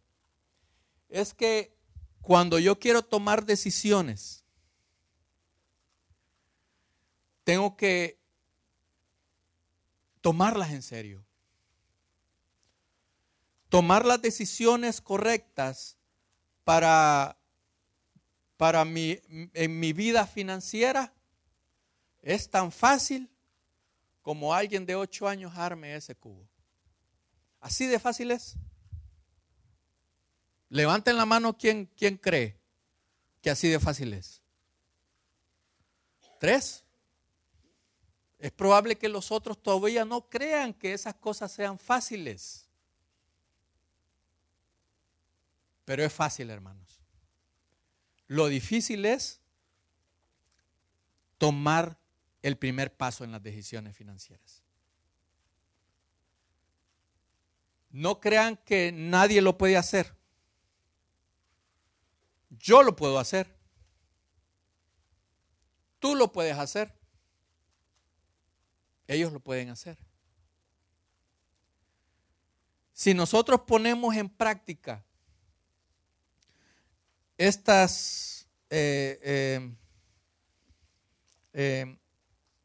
es 1.10 1.34
que 1.34 1.76
cuando 2.22 2.58
yo 2.58 2.78
quiero 2.78 3.02
tomar 3.02 3.44
decisiones, 3.44 4.46
tengo 7.44 7.76
que 7.76 8.18
tomarlas 10.22 10.70
en 10.70 10.80
serio. 10.80 11.22
Tomar 13.68 14.06
las 14.06 14.22
decisiones 14.22 15.02
correctas 15.02 15.98
para, 16.64 17.36
para 18.56 18.86
mi, 18.86 19.20
en 19.52 19.78
mi 19.78 19.92
vida 19.92 20.26
financiera 20.26 21.12
es 22.22 22.48
tan 22.48 22.72
fácil 22.72 23.28
como 24.22 24.54
alguien 24.54 24.86
de 24.86 24.96
ocho 24.96 25.28
años 25.28 25.52
arme 25.56 25.94
ese 25.94 26.14
cubo. 26.14 26.49
Así 27.60 27.86
de 27.86 27.98
fácil 27.98 28.30
es. 28.30 28.56
Levanten 30.68 31.16
la 31.16 31.26
mano 31.26 31.56
quien, 31.56 31.86
quien 31.86 32.16
cree 32.16 32.58
que 33.42 33.50
así 33.50 33.68
de 33.68 33.80
fácil 33.80 34.14
es. 34.14 34.42
Tres. 36.38 36.84
Es 38.38 38.52
probable 38.52 38.96
que 38.96 39.08
los 39.08 39.30
otros 39.30 39.62
todavía 39.62 40.04
no 40.04 40.28
crean 40.28 40.72
que 40.72 40.94
esas 40.94 41.14
cosas 41.14 41.52
sean 41.52 41.78
fáciles. 41.78 42.66
Pero 45.84 46.04
es 46.04 46.12
fácil, 46.12 46.48
hermanos. 46.48 47.00
Lo 48.26 48.46
difícil 48.46 49.04
es 49.04 49.40
tomar 51.36 51.98
el 52.42 52.56
primer 52.56 52.96
paso 52.96 53.24
en 53.24 53.32
las 53.32 53.42
decisiones 53.42 53.96
financieras. 53.96 54.59
No 57.90 58.20
crean 58.20 58.56
que 58.56 58.92
nadie 58.92 59.42
lo 59.42 59.58
puede 59.58 59.76
hacer. 59.76 60.16
Yo 62.50 62.82
lo 62.82 62.96
puedo 62.96 63.18
hacer. 63.18 63.54
Tú 65.98 66.14
lo 66.14 66.32
puedes 66.32 66.56
hacer. 66.56 66.94
Ellos 69.06 69.32
lo 69.32 69.40
pueden 69.40 69.70
hacer. 69.70 69.98
Si 72.92 73.14
nosotros 73.14 73.62
ponemos 73.62 74.14
en 74.14 74.28
práctica 74.28 75.04
estas, 77.38 78.46
eh, 78.68 79.18
eh, 79.22 79.74
eh, 81.54 81.98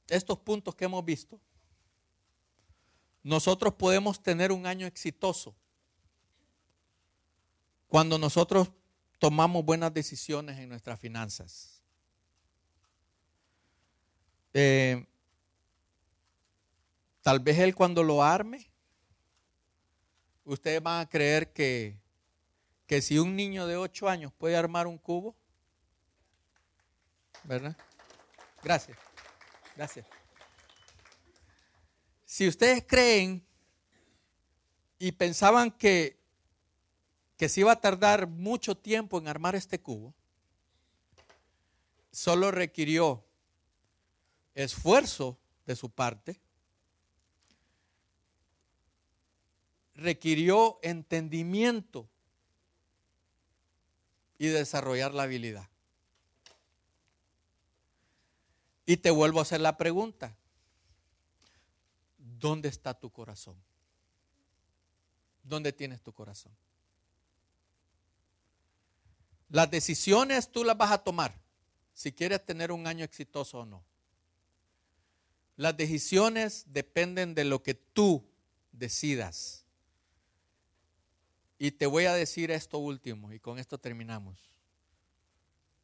estos 0.10 0.38
puntos 0.40 0.76
que 0.76 0.86
hemos 0.86 1.04
visto, 1.06 1.40
nosotros 3.26 3.74
podemos 3.74 4.22
tener 4.22 4.52
un 4.52 4.68
año 4.68 4.86
exitoso 4.86 5.56
cuando 7.88 8.20
nosotros 8.20 8.70
tomamos 9.18 9.66
buenas 9.66 9.92
decisiones 9.92 10.60
en 10.60 10.70
nuestras 10.70 11.00
finanzas. 11.00 11.82
Tal 17.24 17.40
vez 17.40 17.58
él 17.58 17.74
cuando 17.74 18.04
lo 18.04 18.22
arme, 18.22 18.70
ustedes 20.44 20.84
van 20.84 21.02
a 21.02 21.10
creer 21.10 21.52
que, 21.52 21.98
que 22.86 23.02
si 23.02 23.18
un 23.18 23.36
niño 23.36 23.66
de 23.66 23.76
8 23.76 24.08
años 24.08 24.34
puede 24.34 24.56
armar 24.56 24.86
un 24.86 25.00
cubo, 25.00 25.36
¿verdad? 27.44 27.76
Gracias, 28.62 28.96
gracias. 29.76 30.06
Si 32.36 32.50
ustedes 32.50 32.84
creen 32.86 33.48
y 35.00 35.14
pensaban 35.14 35.72
que, 35.72 36.20
que 37.38 37.48
se 37.48 37.62
iba 37.62 37.72
a 37.72 37.80
tardar 37.80 38.28
mucho 38.28 38.76
tiempo 38.76 39.18
en 39.18 39.30
armar 39.30 39.56
este 39.56 39.80
cubo, 39.80 40.14
solo 42.12 42.52
requirió 42.52 43.24
esfuerzo 44.54 45.40
de 45.66 45.78
su 45.78 45.90
parte 45.90 46.42
requirió 49.94 50.78
entendimiento 50.82 52.10
y 54.38 54.48
desarrollar 54.48 55.14
la 55.14 55.24
habilidad. 55.24 55.70
Y 58.86 58.98
te 58.98 59.10
vuelvo 59.10 59.40
a 59.40 59.44
hacer 59.44 59.62
la 59.62 59.78
pregunta. 59.78 60.38
¿Dónde 62.40 62.70
está 62.70 62.94
tu 62.94 63.10
corazón? 63.10 63.56
¿Dónde 65.44 65.72
tienes 65.72 66.02
tu 66.02 66.12
corazón? 66.14 66.52
Las 69.50 69.70
decisiones 69.70 70.52
tú 70.52 70.64
las 70.64 70.78
vas 70.78 70.92
a 70.92 70.98
tomar 70.98 71.34
si 71.94 72.12
quieres 72.12 72.46
tener 72.46 72.72
un 72.72 72.88
año 72.88 73.06
exitoso 73.06 73.60
o 73.60 73.66
no. 73.66 73.84
Las 75.56 75.78
decisiones 75.78 76.66
dependen 76.68 77.34
de 77.34 77.46
lo 77.46 77.64
que 77.64 77.74
tú 77.74 78.28
decidas. 78.74 79.66
Y 81.58 81.72
te 81.72 81.86
voy 81.86 82.06
a 82.06 82.14
decir 82.14 82.52
esto 82.52 82.80
último 82.80 83.32
y 83.32 83.40
con 83.40 83.60
esto 83.60 83.78
terminamos. 83.78 84.38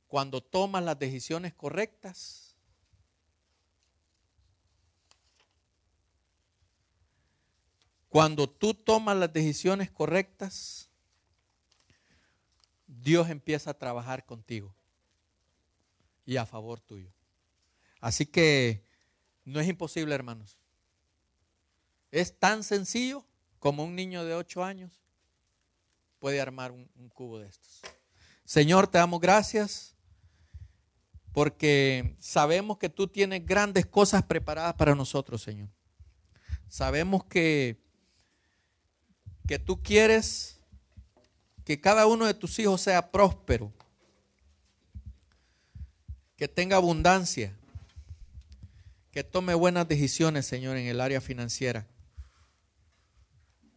Cuando 0.08 0.42
tomas 0.42 0.84
las 0.84 1.00
decisiones 1.00 1.54
correctas, 1.54 2.51
cuando 8.12 8.50
tú 8.50 8.74
tomas 8.74 9.16
las 9.16 9.32
decisiones 9.32 9.90
correctas, 9.90 10.90
Dios 12.86 13.30
empieza 13.30 13.72
a 13.72 13.78
trabajar 13.80 14.26
contigo 14.26 14.76
y 16.26 16.36
a 16.36 16.46
favor 16.46 16.82
tuyo. 16.82 17.10
Así 18.02 18.26
que 18.26 18.84
no 19.46 19.62
es 19.62 19.68
imposible, 19.70 20.14
hermanos. 20.14 20.58
Es 22.12 22.38
tan 22.38 22.66
sencillo 22.66 23.26
como 23.60 23.86
un 23.86 23.96
niño 23.96 24.26
de 24.26 24.36
8 24.36 24.62
años 24.62 25.02
puede 26.20 26.42
armar 26.42 26.74
un, 26.74 26.90
cubo 27.14 27.40
de 27.40 27.48
estos. 27.48 27.80
Señor, 28.44 28.90
te 28.90 28.98
damos 28.98 29.22
gracias 29.22 29.96
porque 31.32 32.18
sabemos 32.20 32.78
que 32.78 32.90
tú 32.90 33.08
tienes 33.08 33.46
grandes 33.46 33.86
cosas 33.86 34.24
preparadas 34.24 34.74
para 34.74 34.96
nosotros, 34.96 35.42
Señor. 35.42 35.70
Sabemos 36.68 37.24
que, 37.24 37.82
que 39.52 39.60
tú 39.60 39.84
quieres 39.84 40.62
que 41.66 41.82
cada 41.82 42.08
uno 42.08 42.26
de 42.26 42.34
tus 42.34 42.58
hijos 42.60 42.80
sea 42.80 43.12
próspero, 43.12 43.74
que 46.38 46.48
tenga 46.48 46.78
abundancia, 46.78 47.54
que 49.12 49.26
tome 49.26 49.54
buenas 49.54 49.90
decisiones, 49.90 50.46
Señor, 50.46 50.78
en 50.78 50.88
el 50.88 51.02
área 51.02 51.20
financiera, 51.20 51.86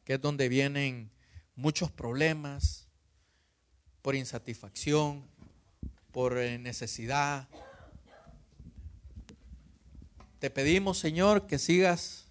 que 0.05 0.15
es 0.15 0.21
donde 0.21 0.49
vienen 0.49 1.11
muchos 1.57 1.91
problemas, 1.91 2.87
por 4.01 4.15
insatisfacción, 4.15 5.25
por 6.13 6.39
eh, 6.39 6.57
necesidad. 6.57 7.49
Te 10.39 10.51
pedimos, 10.51 10.99
Señor, 11.01 11.49
que 11.49 11.59
sigas 11.59 12.29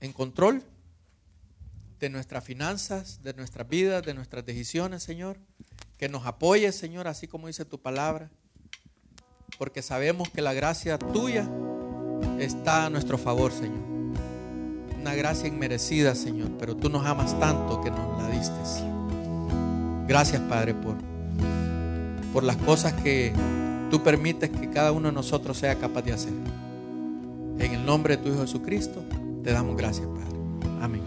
en 0.00 0.14
control 0.14 0.64
de 2.00 2.08
nuestras 2.08 2.42
finanzas, 2.42 3.22
de 3.22 3.34
nuestras 3.34 3.68
vidas, 3.68 4.02
de 4.02 4.14
nuestras 4.14 4.44
decisiones, 4.44 5.02
Señor. 5.02 5.36
Que 5.98 6.08
nos 6.08 6.26
apoyes, 6.26 6.74
Señor, 6.74 7.06
así 7.06 7.28
como 7.28 7.46
dice 7.46 7.64
tu 7.64 7.78
palabra. 7.80 8.30
porque 9.58 9.82
sabemos 9.82 10.30
que 10.30 10.40
la 10.40 10.54
gracia 10.54 10.96
tuya 10.98 11.46
está 12.38 12.86
a 12.86 12.90
nuestro 12.90 13.18
favor, 13.18 13.52
Señor. 13.52 13.84
Una 14.98 15.14
gracia 15.14 15.48
inmerecida, 15.48 16.14
Señor, 16.14 16.52
pero 16.58 16.74
tú 16.76 16.88
nos 16.88 17.04
amas 17.04 17.38
tanto 17.38 17.82
que 17.82 17.90
nos 17.90 18.22
la 18.22 18.30
diste. 18.30 18.54
Gracias, 20.06 20.40
Padre, 20.42 20.72
por, 20.74 20.96
por 22.32 22.42
las 22.44 22.56
cosas 22.56 22.94
que 22.94 23.34
tú 23.90 24.02
permites 24.02 24.48
que 24.48 24.70
cada 24.70 24.92
uno 24.92 25.08
de 25.08 25.14
nosotros 25.14 25.58
sea 25.58 25.74
capaz 25.76 26.02
de 26.02 26.12
hacer. 26.12 26.32
En 27.58 27.74
el 27.74 27.84
nombre 27.84 28.16
de 28.16 28.22
tu 28.22 28.30
Hijo 28.30 28.40
Jesucristo, 28.40 29.04
te 29.44 29.52
damos 29.52 29.76
gracias, 29.76 30.06
Padre. 30.06 30.38
Amén. 30.80 31.02